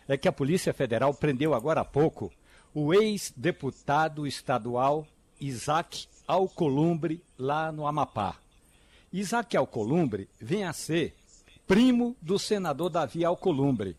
é 0.07 0.16
que 0.16 0.28
a 0.28 0.32
Polícia 0.32 0.72
Federal 0.72 1.12
prendeu 1.12 1.55
agora 1.55 1.82
há 1.82 1.84
pouco 1.84 2.32
o 2.72 2.93
ex-deputado 2.93 4.28
estadual 4.28 5.07
Isaac 5.39 6.05
Alcolumbre, 6.28 7.20
lá 7.36 7.72
no 7.72 7.88
Amapá. 7.88 8.36
Isaac 9.12 9.57
Alcolumbre 9.57 10.30
vem 10.39 10.64
a 10.64 10.72
ser 10.72 11.16
primo 11.66 12.16
do 12.22 12.38
senador 12.38 12.91
Davi 12.91 13.26
Alcolumbre. 13.26 13.97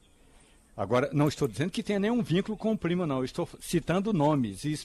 Agora, 0.77 1.11
não 1.13 1.27
estou 1.27 1.49
dizendo 1.49 1.73
que 1.73 1.83
tenha 1.83 1.99
nenhum 1.99 2.23
vínculo 2.23 2.57
com 2.57 2.71
o 2.71 2.79
primo, 2.79 3.05
não. 3.05 3.25
Estou 3.25 3.49
citando 3.61 4.13
nomes 4.13 4.65
e 4.65 4.79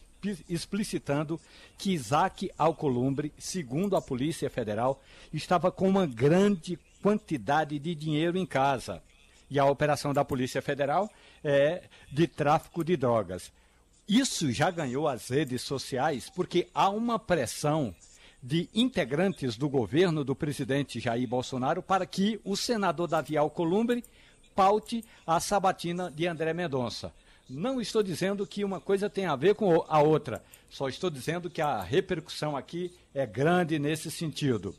explicitando 0.50 1.40
que 1.78 1.92
Isaac 1.92 2.50
Alcolumbre, 2.58 3.32
segundo 3.38 3.96
a 3.96 4.02
Polícia 4.02 4.50
Federal, 4.50 5.00
estava 5.32 5.72
com 5.72 5.88
uma 5.88 6.08
grande 6.08 6.80
quantidade 7.02 7.78
de 7.80 7.96
dinheiro 7.96 8.38
em 8.38 8.46
casa. 8.46 9.02
E 9.50 9.58
a 9.60 9.66
operação 9.66 10.14
da 10.14 10.26
Polícia 10.26 10.62
Federal 10.62 11.10
é 11.44 11.84
de 12.12 12.28
tráfico 12.28 12.84
de 12.84 12.98
drogas. 12.98 13.52
Isso 14.08 14.52
já 14.52 14.72
ganhou 14.72 15.08
as 15.08 15.30
redes 15.30 15.62
sociais 15.62 16.30
porque 16.30 16.68
há 16.74 16.90
uma 16.90 17.20
pressão 17.20 17.94
de 18.42 18.70
integrantes 18.74 19.58
do 19.58 19.68
governo 19.68 20.24
do 20.24 20.36
presidente 20.36 21.00
Jair 21.00 21.28
Bolsonaro 21.28 21.82
para 21.82 22.06
que 22.06 22.40
o 22.44 22.56
senador 22.56 23.08
Davi 23.08 23.36
Alcolumbre 23.36 24.04
paute 24.56 25.04
a 25.26 25.40
sabatina 25.40 26.10
de 26.10 26.28
André 26.28 26.54
Mendonça. 26.54 27.14
Não 27.50 27.80
estou 27.80 28.04
dizendo 28.04 28.46
que 28.46 28.64
uma 28.64 28.80
coisa 28.80 29.10
tem 29.10 29.26
a 29.26 29.36
ver 29.36 29.56
com 29.56 29.86
a 29.88 30.02
outra, 30.02 30.44
só 30.70 30.90
estou 30.90 31.10
dizendo 31.10 31.50
que 31.50 31.62
a 31.62 31.82
repercussão 31.82 32.58
aqui 32.58 32.94
é 33.14 33.26
grande 33.26 33.80
nesse 33.80 34.12
sentido. 34.12 34.76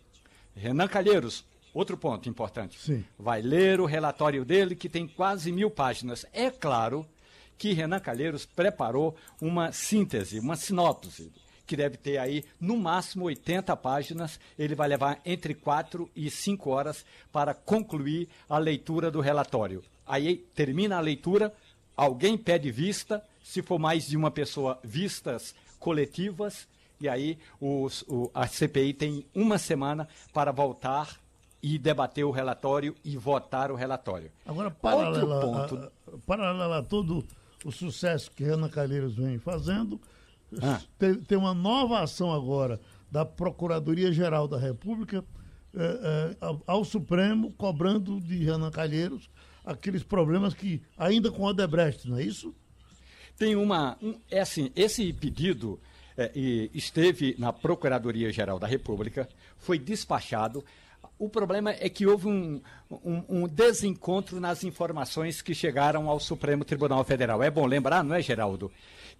Renan 0.54 0.88
Calheiros, 0.88 1.44
outro 1.78 1.96
ponto 1.96 2.28
importante. 2.28 2.78
Sim. 2.78 3.04
Vai 3.18 3.40
ler 3.40 3.80
o 3.80 3.86
relatório 3.86 4.44
dele, 4.44 4.74
que 4.74 4.88
tem 4.88 5.06
quase 5.06 5.52
mil 5.52 5.70
páginas. 5.70 6.26
É 6.32 6.50
claro 6.50 7.06
que 7.56 7.72
Renan 7.72 8.00
Calheiros 8.00 8.44
preparou 8.44 9.16
uma 9.40 9.72
síntese, 9.72 10.40
uma 10.40 10.56
sinopse 10.56 11.32
que 11.66 11.76
deve 11.76 11.98
ter 11.98 12.16
aí 12.16 12.44
no 12.58 12.76
máximo 12.78 13.26
80 13.26 13.76
páginas. 13.76 14.40
Ele 14.58 14.74
vai 14.74 14.88
levar 14.88 15.20
entre 15.24 15.54
4 15.54 16.10
e 16.16 16.30
5 16.30 16.70
horas 16.70 17.04
para 17.30 17.54
concluir 17.54 18.28
a 18.48 18.58
leitura 18.58 19.10
do 19.10 19.20
relatório. 19.20 19.84
Aí 20.06 20.38
termina 20.54 20.96
a 20.96 21.00
leitura, 21.00 21.54
alguém 21.94 22.38
pede 22.38 22.70
vista, 22.70 23.22
se 23.42 23.62
for 23.62 23.78
mais 23.78 24.08
de 24.08 24.16
uma 24.16 24.30
pessoa, 24.30 24.80
vistas 24.82 25.54
coletivas, 25.78 26.66
e 27.00 27.08
aí 27.08 27.38
os, 27.60 28.02
o, 28.08 28.30
a 28.34 28.46
CPI 28.46 28.94
tem 28.94 29.26
uma 29.34 29.58
semana 29.58 30.08
para 30.32 30.50
voltar 30.50 31.20
e 31.62 31.78
debater 31.78 32.24
o 32.24 32.30
relatório 32.30 32.94
e 33.04 33.16
votar 33.16 33.70
o 33.70 33.74
relatório. 33.74 34.30
Agora, 34.46 34.70
paralela, 34.70 35.40
ponto... 35.40 35.76
a, 35.76 36.18
paralela 36.26 36.78
a 36.78 36.82
todo 36.82 37.24
o 37.64 37.72
sucesso 37.72 38.30
que 38.30 38.44
Ana 38.44 38.68
Calheiros 38.68 39.16
vem 39.16 39.38
fazendo, 39.38 40.00
ah. 40.62 40.80
Tem, 40.98 41.14
tem, 41.14 41.36
uma 41.36 41.52
nova 41.52 42.00
ação 42.00 42.32
agora 42.32 42.80
da 43.11 43.24
Procuradoria-Geral 43.24 44.48
da 44.48 44.59
República 44.59 45.24
é, 45.74 45.82
é, 45.82 46.36
ao 46.66 46.84
Supremo, 46.84 47.52
cobrando 47.52 48.20
de 48.20 48.44
Renan 48.44 48.70
Calheiros 48.70 49.28
aqueles 49.64 50.02
problemas 50.02 50.54
que, 50.54 50.82
ainda 50.96 51.30
com 51.30 51.42
o 51.42 51.46
Odebrecht, 51.46 52.09
não 52.09 52.16
é 52.16 52.22
isso? 52.22 52.54
Tem 53.36 53.54
uma. 53.54 53.98
Um, 54.02 54.14
é 54.30 54.40
assim, 54.40 54.72
esse 54.74 55.12
pedido 55.12 55.78
é, 56.16 56.32
esteve 56.72 57.36
na 57.38 57.52
Procuradoria-Geral 57.52 58.59
da 58.59 58.66
República, 58.66 59.28
foi 59.59 59.78
despachado. 59.78 60.64
O 61.18 61.28
problema 61.28 61.72
é 61.72 61.88
que 61.88 62.06
houve 62.06 62.28
um, 62.28 62.60
um, 62.90 63.22
um, 63.28 63.48
desencontro 63.48 64.40
nas 64.40 64.62
informações 64.62 65.42
que 65.42 65.54
chegaram 65.54 66.08
ao 66.08 66.20
Supremo 66.20 66.64
Tribunal 66.64 67.02
Federal. 67.04 67.42
É 67.42 67.50
bom 67.50 67.66
lembrar, 67.66 68.04
não 68.04 68.14
é, 68.14 68.22
Geraldo, 68.22 68.70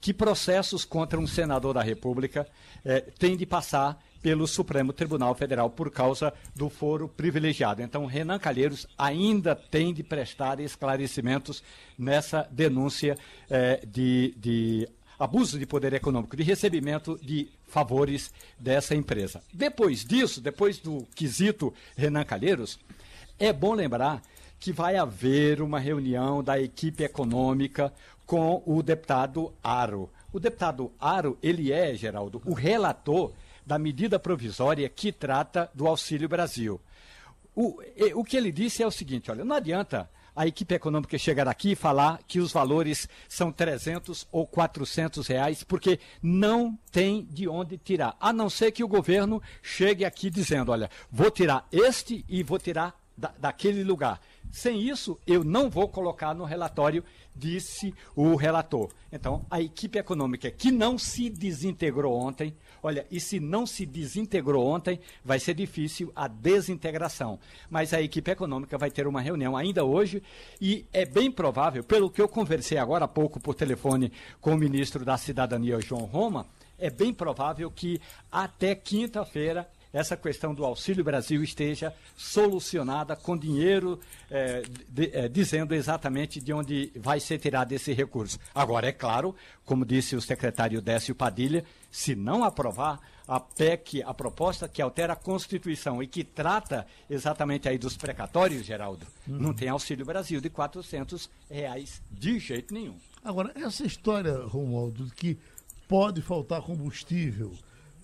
que 0.01 0.14
processos 0.14 0.84
contra 0.84 1.18
um 1.18 1.26
senador 1.26 1.74
da 1.74 1.82
República 1.82 2.46
eh, 2.84 3.01
têm 3.18 3.36
de 3.36 3.44
passar 3.44 3.99
pelo 4.22 4.46
Supremo 4.46 4.92
Tribunal 4.92 5.34
Federal 5.34 5.70
por 5.70 5.90
causa 5.90 6.32
do 6.55 6.68
foro 6.68 7.09
privilegiado. 7.09 7.82
Então, 7.82 8.07
Renan 8.07 8.38
Calheiros 8.38 8.86
ainda 8.96 9.55
tem 9.55 9.92
de 9.92 10.03
prestar 10.03 10.61
esclarecimentos 10.61 11.62
nessa 11.99 12.49
denúncia 12.51 13.16
eh, 13.51 13.80
de, 13.86 14.34
de 14.36 14.88
abuso 15.19 15.59
de 15.59 15.66
poder 15.66 15.93
econômico, 15.93 16.37
de 16.37 16.43
recebimento 16.43 17.19
de 17.23 17.49
favores 17.66 18.33
dessa 18.59 18.95
empresa. 18.95 19.43
Depois 19.53 20.05
disso, 20.05 20.41
depois 20.41 20.79
do 20.79 21.07
quesito 21.14 21.75
Renan 21.97 22.25
Calheiros, 22.25 22.79
é 23.39 23.53
bom 23.53 23.75
lembrar 23.75 24.23
que 24.61 24.73
vai 24.73 24.97
haver 24.97 25.61
uma 25.62 25.79
reunião 25.79 26.43
da 26.43 26.61
equipe 26.61 27.05
econômica 27.05 27.93
com 28.27 28.62
o 28.66 28.83
deputado 28.83 29.53
Aro. 29.62 30.11
O 30.33 30.39
deputado 30.39 30.93
Aro, 31.01 31.39
ele 31.43 31.73
é, 31.73 31.95
Geraldo, 31.95 32.43
o 32.45 32.53
relator 32.53 33.33
da 33.64 33.79
medida 33.79 34.19
provisória 34.19 34.89
que 34.89 35.12
trata 35.12 35.71
do 35.75 35.87
Auxílio 35.87 36.29
Brasil. 36.29 36.81
O, 37.55 37.81
o 38.14 38.25
que 38.25 38.37
ele 38.37 38.53
disse 38.53 38.83
é 38.83 38.87
o 38.87 38.91
seguinte, 38.91 39.31
olha, 39.31 39.45
não 39.45 39.57
adianta 39.57 40.09
a 40.39 40.47
equipe 40.47 40.72
econômica 40.72 41.18
chegar 41.18 41.49
aqui 41.49 41.72
e 41.72 41.74
falar 41.74 42.20
que 42.24 42.39
os 42.39 42.53
valores 42.53 43.09
são 43.28 43.51
300 43.51 44.24
ou 44.30 44.47
400 44.47 45.26
reais, 45.26 45.64
porque 45.64 45.99
não 46.22 46.78
tem 46.93 47.26
de 47.28 47.49
onde 47.49 47.76
tirar. 47.76 48.16
A 48.20 48.32
não 48.32 48.49
ser 48.49 48.70
que 48.70 48.84
o 48.84 48.89
governo 48.89 49.43
chegue 49.61 50.05
aqui 50.05 50.30
dizendo: 50.30 50.70
olha, 50.70 50.89
vou 51.11 51.28
tirar 51.28 51.66
este 51.72 52.24
e 52.28 52.45
vou 52.45 52.57
tirar 52.57 52.95
da, 53.16 53.34
daquele 53.36 53.82
lugar. 53.82 54.20
Sem 54.49 54.80
isso, 54.80 55.18
eu 55.26 55.43
não 55.43 55.68
vou 55.68 55.89
colocar 55.89 56.32
no 56.32 56.45
relatório, 56.45 57.05
disse 57.34 57.93
o 58.14 58.36
relator. 58.36 58.93
Então, 59.11 59.45
a 59.51 59.61
equipe 59.61 59.99
econômica 59.99 60.53
que 60.53 60.70
não 60.70 60.97
se 60.97 61.28
desintegrou 61.28 62.16
ontem, 62.16 62.57
olha, 62.83 63.07
e 63.11 63.20
se 63.20 63.41
não 63.41 63.66
se 63.66 63.85
desintegrou 63.85 64.66
ontem, 64.66 65.01
vai 65.24 65.39
ser 65.39 65.55
difícil 65.55 66.12
a 66.14 66.29
desintegração. 66.29 67.39
Mas 67.70 67.93
a 67.93 68.01
equipe 68.01 68.31
econômica 68.31 68.79
vai 68.79 68.91
ter 68.91 69.07
uma 69.07 69.20
reunião 69.20 69.57
ainda 69.57 69.85
hoje 69.85 70.22
e 70.61 70.87
é 70.93 71.05
bem 71.05 71.31
provável, 71.31 71.83
pelo 71.85 72.11
que 72.11 72.20
eu 72.20 72.29
conversei 72.29 72.79
agora 72.79 73.05
há 73.05 73.09
pouco 73.09 73.41
por 73.41 73.55
telefone 73.55 74.12
com 74.41 74.53
o 74.53 74.59
ministro 74.59 75.05
da 75.05 75.16
Cidadania, 75.16 75.81
João 75.81 76.05
Roma, 76.05 76.47
é 76.79 76.91
bem 76.91 77.12
provável 77.12 77.70
que 77.70 78.01
até 78.31 78.74
quinta-feira 78.74 79.68
essa 79.93 80.16
questão 80.16 80.55
do 80.55 80.64
Auxílio 80.64 81.05
Brasil 81.05 81.43
esteja 81.43 81.95
solucionada 82.16 83.16
com 83.16 83.36
dinheiro, 83.36 83.99
é, 84.30 84.62
de, 84.89 85.11
é, 85.12 85.28
dizendo 85.28 85.74
exatamente 85.74 86.41
de 86.41 86.53
onde 86.53 86.93
vai 86.97 87.20
ser 87.20 87.39
tirado 87.39 87.72
esse 87.72 87.93
recurso. 87.93 88.39
Agora, 88.55 88.89
é 88.89 88.93
claro, 88.93 89.34
como 89.64 89.84
disse 89.84 90.14
o 90.16 90.20
secretário 90.20 90.82
Décio 90.82 91.14
Padilha, 91.14 91.64
se 91.91 92.14
não 92.14 92.45
aprovar 92.45 93.01
a 93.26 93.39
PEC, 93.39 94.03
a 94.03 94.14
proposta 94.14 94.66
que 94.66 94.80
altera 94.80 95.12
a 95.12 95.16
Constituição 95.16 96.03
e 96.03 96.07
que 96.07 96.24
trata 96.24 96.86
exatamente 97.11 97.68
aí 97.68 97.76
dos 97.76 97.97
precatórios, 97.97 98.64
Geraldo, 98.64 99.07
uhum. 99.26 99.39
não 99.39 99.53
tem 99.53 99.68
Auxílio 99.68 100.07
Brasil 100.07 100.41
de 100.41 100.49
400 100.49 101.28
reais 101.51 102.03
de 102.11 102.39
jeito 102.39 102.72
nenhum. 102.72 102.97
Agora, 103.22 103.53
essa 103.55 103.84
história, 103.84 104.34
Romualdo, 104.39 105.05
de 105.05 105.14
que 105.14 105.39
pode 105.86 106.22
faltar 106.22 106.62
combustível 106.62 107.53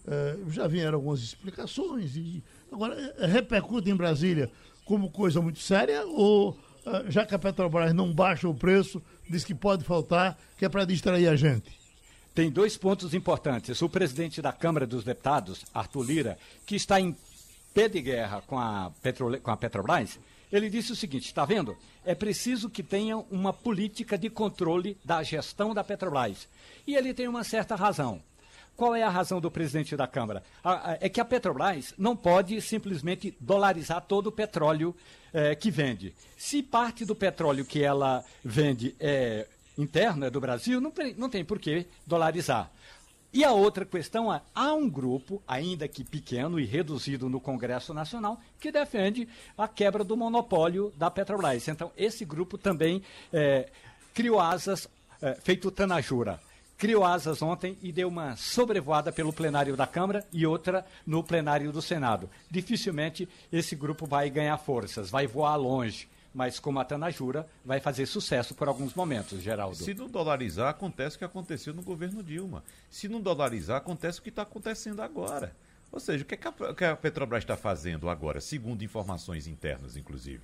é, 0.07 0.37
já 0.49 0.67
vieram 0.67 0.97
algumas 0.97 1.21
explicações 1.21 2.17
e 2.17 2.43
agora 2.71 2.95
é, 3.19 3.27
repercute 3.27 3.91
em 3.91 3.97
Brasília 3.97 4.51
como 4.85 5.11
coisa 5.11 5.41
muito 5.41 5.61
séria 5.61 6.05
ou 6.05 6.59
é, 6.87 7.11
já 7.11 7.25
que 7.25 7.35
a 7.35 7.39
Petrobras 7.39 7.95
não 7.95 8.13
baixa 8.13 8.49
o 8.49 8.55
preço, 8.55 9.03
diz 9.29 9.45
que 9.45 9.55
pode 9.55 9.85
faltar, 9.85 10.39
que 10.59 10.65
é 10.65 10.69
para 10.69 10.85
distrair 10.85 11.29
a 11.29 11.37
gente? 11.37 11.79
Tem 12.35 12.51
dois 12.51 12.77
pontos 12.77 13.15
importantes. 13.15 13.81
O 13.81 13.89
presidente 13.89 14.43
da 14.43 14.53
Câmara 14.53 14.87
dos 14.87 15.05
Deputados, 15.05 15.65
Arthur 15.73 16.03
Lira, 16.03 16.39
que 16.67 16.75
está 16.75 17.01
em 17.01 17.17
pé 17.73 17.89
de 17.89 18.03
guerra 18.03 18.43
com 18.47 18.59
a, 18.59 18.93
Petro, 19.03 19.41
com 19.41 19.51
a 19.51 19.57
Petrobras, 19.57 20.19
ele 20.53 20.69
disse 20.69 20.93
o 20.93 20.97
seguinte: 20.97 21.27
está 21.27 21.45
vendo? 21.45 21.77
É 22.05 22.15
preciso 22.15 22.69
que 22.69 22.83
tenha 22.83 23.17
uma 23.31 23.53
política 23.53 24.19
de 24.19 24.29
controle 24.29 24.99
da 25.05 25.23
gestão 25.23 25.73
da 25.73 25.83
Petrobras. 25.83 26.49
E 26.87 26.95
ele 26.95 27.15
tem 27.15 27.29
uma 27.29 27.45
certa 27.45 27.75
razão. 27.75 28.21
Qual 28.77 28.95
é 28.95 29.03
a 29.03 29.09
razão 29.09 29.41
do 29.41 29.51
presidente 29.51 29.97
da 29.97 30.07
Câmara? 30.07 30.43
é 31.01 31.09
que 31.09 31.21
a 31.21 31.25
Petrobras 31.25 31.95
não 31.97 32.17
pode 32.17 32.61
simplesmente 32.61 33.37
dolarizar 33.41 34.01
todo 34.01 34.29
o 34.29 34.33
petróleo 34.33 34.95
é, 35.33 35.55
que 35.55 35.71
vende. 35.71 36.13
Se 36.37 36.63
parte 36.63 37.05
do 37.05 37.15
petróleo 37.15 37.65
que 37.65 37.83
ela 37.83 38.25
vende 38.45 38.95
é 38.99 39.47
interno, 39.79 40.25
é 40.25 40.31
do 40.31 40.41
Brasil, 40.41 40.81
não 40.81 40.91
tem, 40.91 41.15
não 41.15 41.29
tem 41.29 41.45
por 41.45 41.59
que 41.59 41.87
dolarizar. 42.07 42.71
E 43.33 43.45
a 43.45 43.53
outra 43.53 43.85
questão 43.85 44.33
é: 44.33 44.41
há 44.55 44.73
um 44.75 44.89
grupo, 44.89 45.43
ainda 45.47 45.89
que 45.89 46.05
pequeno 46.05 46.59
e 46.59 46.65
reduzido 46.65 47.29
no 47.29 47.41
Congresso 47.41 47.93
Nacional, 47.93 48.41
que 48.61 48.71
defende 48.73 49.29
a 49.59 49.67
quebra 49.69 50.05
do 50.05 50.17
monopólio 50.17 50.93
da 50.97 51.11
Petrobras. 51.11 51.67
Então, 51.69 51.91
esse 51.97 52.25
grupo 52.25 52.57
também 52.57 53.03
é, 53.33 53.69
criou 54.13 54.41
asas, 54.41 54.89
é, 55.21 55.35
feito 55.35 55.71
Tanajura 55.71 56.41
criou 56.77 57.05
asas 57.05 57.43
ontem 57.43 57.79
e 57.83 57.93
deu 57.93 58.09
uma 58.09 58.37
sobrevoada 58.37 59.13
pelo 59.13 59.33
plenário 59.33 59.77
da 59.77 59.87
Câmara 59.87 60.27
e 60.33 60.47
outra 60.47 60.85
no 61.07 61.23
plenário 61.23 61.73
do 61.73 61.83
Senado. 61.83 62.29
Dificilmente 62.51 63.29
esse 63.53 63.75
grupo 63.77 64.07
vai 64.07 64.29
ganhar 64.31 64.57
forças, 64.59 65.11
vai 65.11 65.27
voar 65.27 65.57
longe. 65.57 66.09
Mas 66.35 66.59
como 66.59 66.81
a 66.81 66.85
Tanajura, 66.85 67.47
vai 67.65 67.79
fazer 67.79 68.07
sucesso 68.07 68.57
por 68.57 68.67
alguns 68.67 68.93
momentos, 68.93 69.41
Geraldo. 69.41 69.77
Se 69.77 69.95
não 69.95 70.09
dolarizar, 70.09 70.69
acontece 70.69 71.15
o 71.15 71.19
que 71.21 71.25
aconteceu 71.25 71.73
no 71.73 71.81
governo 71.81 72.25
Dilma. 72.25 72.65
Se 72.91 73.09
não 73.09 73.21
dolarizar, 73.21 73.77
acontece 73.77 74.19
o 74.19 74.23
que 74.23 74.31
está 74.31 74.43
acontecendo 74.43 75.01
agora. 75.01 75.55
Ou 75.93 76.01
seja, 76.01 76.25
o 76.25 76.27
que, 76.27 76.35
é 76.35 76.39
que 76.75 76.85
a 76.85 76.97
Petrobras 76.97 77.45
está 77.45 77.57
fazendo 77.57 78.11
agora, 78.11 78.41
segundo 78.41 78.83
informações 78.83 79.47
internas, 79.47 79.97
inclusive? 79.97 80.43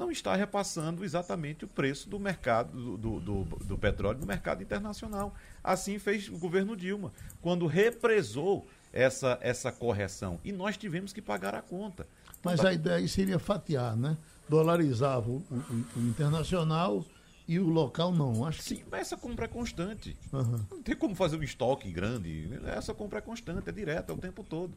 Não 0.00 0.10
está 0.10 0.34
repassando 0.34 1.04
exatamente 1.04 1.66
o 1.66 1.68
preço 1.68 2.08
do 2.08 2.18
mercado 2.18 2.96
do, 2.96 3.20
do, 3.20 3.44
do, 3.44 3.78
petróleo 3.78 4.18
no 4.18 4.26
mercado 4.26 4.62
internacional. 4.62 5.34
Assim 5.62 5.98
fez 5.98 6.28
o 6.28 6.38
governo 6.38 6.74
Dilma, 6.74 7.12
quando 7.42 7.66
represou 7.66 8.66
essa, 8.90 9.38
essa 9.42 9.70
correção. 9.70 10.40
E 10.42 10.52
nós 10.52 10.78
tivemos 10.78 11.12
que 11.12 11.20
pagar 11.20 11.54
a 11.54 11.60
conta. 11.60 12.06
Mas 12.42 12.64
a 12.64 12.72
ideia 12.72 13.06
seria 13.06 13.38
fatiar, 13.38 13.94
né? 13.94 14.16
Dolarizava 14.48 15.28
o, 15.28 15.44
o, 15.50 15.84
o 15.96 16.00
internacional 16.08 17.04
e 17.46 17.58
o 17.58 17.68
local 17.68 18.10
não. 18.10 18.46
Acho 18.46 18.62
Sim, 18.62 18.82
mas 18.90 19.02
essa 19.02 19.18
compra 19.18 19.44
é 19.44 19.48
constante. 19.48 20.16
Uhum. 20.32 20.64
Não 20.70 20.82
tem 20.82 20.96
como 20.96 21.14
fazer 21.14 21.36
um 21.36 21.42
estoque 21.42 21.92
grande. 21.92 22.48
Essa 22.74 22.94
compra 22.94 23.18
é 23.18 23.22
constante, 23.22 23.68
é 23.68 23.72
direta, 23.72 24.12
é 24.12 24.14
o 24.14 24.18
tempo 24.18 24.42
todo. 24.42 24.72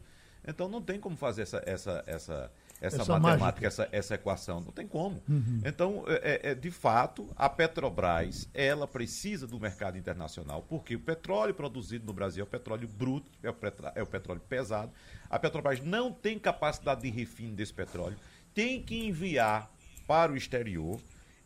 Então 0.46 0.68
não 0.68 0.82
tem 0.82 1.00
como 1.00 1.16
fazer 1.16 1.44
essa, 1.44 1.64
essa, 1.66 2.04
essa, 2.06 2.52
essa, 2.84 3.02
essa 3.02 3.18
matemática, 3.18 3.66
essa, 3.66 3.88
essa 3.94 4.16
equação. 4.16 4.60
Não 4.60 4.72
tem 4.74 4.86
como. 4.86 5.24
Uhum. 5.30 5.62
Então, 5.66 6.04
é, 6.06 6.50
é, 6.50 6.52
é, 6.52 6.56
de 6.56 6.70
fato, 6.70 7.30
a 7.34 7.48
Petrobras, 7.48 8.50
ela 8.54 8.86
precisa 8.86 9.48
do 9.48 9.58
mercado 9.58 9.98
internacional, 9.98 10.62
porque 10.68 10.96
o 10.96 11.00
petróleo 11.00 11.54
produzido 11.54 12.06
no 12.06 12.12
Brasil 12.12 12.42
é 12.42 12.44
o 12.44 12.50
petróleo 12.50 12.88
bruto, 12.88 13.32
é 13.42 13.50
o, 13.50 13.54
petróleo, 13.54 13.94
é 13.96 14.04
o 14.04 14.06
petróleo 14.06 14.42
pesado. 14.50 14.92
A 15.30 15.40
Petrobras 15.40 15.80
não 15.80 16.12
tem 16.12 16.38
capacidade 16.38 17.02
de 17.02 17.10
refino 17.10 17.56
desse 17.56 17.74
petróleo, 17.74 18.18
tem 18.54 18.84
que 18.84 19.08
enviar 19.08 19.72
para 20.06 20.34
o 20.34 20.36
exterior 20.36 21.00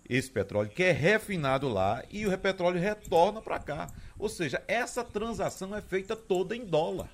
esse 0.09 0.31
petróleo, 0.31 0.69
que 0.69 0.83
é 0.83 0.91
refinado 0.91 1.69
lá, 1.69 2.03
e 2.09 2.25
o 2.25 2.37
petróleo 2.37 2.79
retorna 2.79 3.41
para 3.41 3.59
cá. 3.59 3.91
Ou 4.17 4.27
seja, 4.27 4.63
essa 4.67 5.03
transação 5.03 5.75
é 5.75 5.81
feita 5.81 6.15
toda 6.15 6.55
em 6.55 6.65
dólar. 6.65 7.09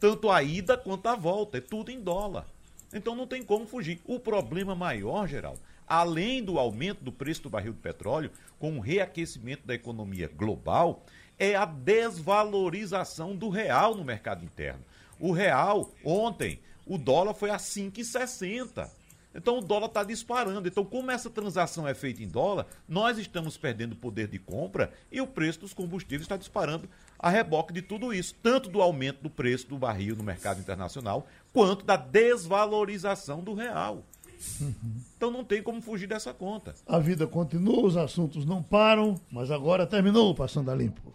Tanto 0.00 0.28
a 0.28 0.42
ida 0.42 0.76
quanto 0.76 1.06
a 1.06 1.14
volta, 1.14 1.58
é 1.58 1.60
tudo 1.60 1.90
em 1.90 2.00
dólar. 2.00 2.46
Então 2.94 3.16
não 3.16 3.26
tem 3.26 3.42
como 3.42 3.66
fugir. 3.66 4.00
O 4.06 4.20
problema 4.20 4.74
maior, 4.74 5.26
Geraldo, 5.26 5.60
além 5.86 6.42
do 6.42 6.58
aumento 6.58 7.02
do 7.02 7.12
preço 7.12 7.42
do 7.42 7.50
barril 7.50 7.72
de 7.72 7.80
petróleo, 7.80 8.30
com 8.58 8.78
o 8.78 8.80
reaquecimento 8.80 9.66
da 9.66 9.74
economia 9.74 10.28
global, 10.28 11.04
é 11.38 11.56
a 11.56 11.64
desvalorização 11.64 13.34
do 13.34 13.48
real 13.48 13.94
no 13.94 14.04
mercado 14.04 14.44
interno. 14.44 14.84
O 15.18 15.32
real, 15.32 15.90
ontem, 16.04 16.60
o 16.86 16.96
dólar 16.96 17.34
foi 17.34 17.50
a 17.50 17.56
5,60. 17.56 18.88
Então 19.34 19.58
o 19.58 19.60
dólar 19.60 19.86
está 19.86 20.04
disparando. 20.04 20.68
Então, 20.68 20.84
como 20.84 21.10
essa 21.10 21.28
transação 21.28 21.86
é 21.88 21.94
feita 21.94 22.22
em 22.22 22.28
dólar, 22.28 22.66
nós 22.88 23.18
estamos 23.18 23.56
perdendo 23.56 23.96
poder 23.96 24.28
de 24.28 24.38
compra 24.38 24.92
e 25.10 25.20
o 25.20 25.26
preço 25.26 25.60
dos 25.60 25.74
combustíveis 25.74 26.22
está 26.22 26.36
disparando 26.36 26.88
a 27.18 27.30
reboque 27.30 27.72
de 27.72 27.82
tudo 27.82 28.12
isso, 28.12 28.34
tanto 28.42 28.68
do 28.68 28.82
aumento 28.82 29.22
do 29.22 29.30
preço 29.30 29.66
do 29.66 29.78
barril 29.78 30.14
no 30.14 30.22
mercado 30.22 30.60
internacional, 30.60 31.26
quanto 31.52 31.84
da 31.84 31.96
desvalorização 31.96 33.42
do 33.42 33.54
real. 33.54 34.04
Então 35.16 35.30
não 35.30 35.44
tem 35.44 35.62
como 35.62 35.80
fugir 35.80 36.06
dessa 36.06 36.34
conta. 36.34 36.74
A 36.86 36.98
vida 36.98 37.26
continua, 37.26 37.86
os 37.86 37.96
assuntos 37.96 38.44
não 38.44 38.62
param, 38.62 39.14
mas 39.30 39.50
agora 39.50 39.86
terminou 39.86 40.30
o 40.30 40.34
Passando 40.34 40.70
a 40.70 40.74
Limpo. 40.74 41.14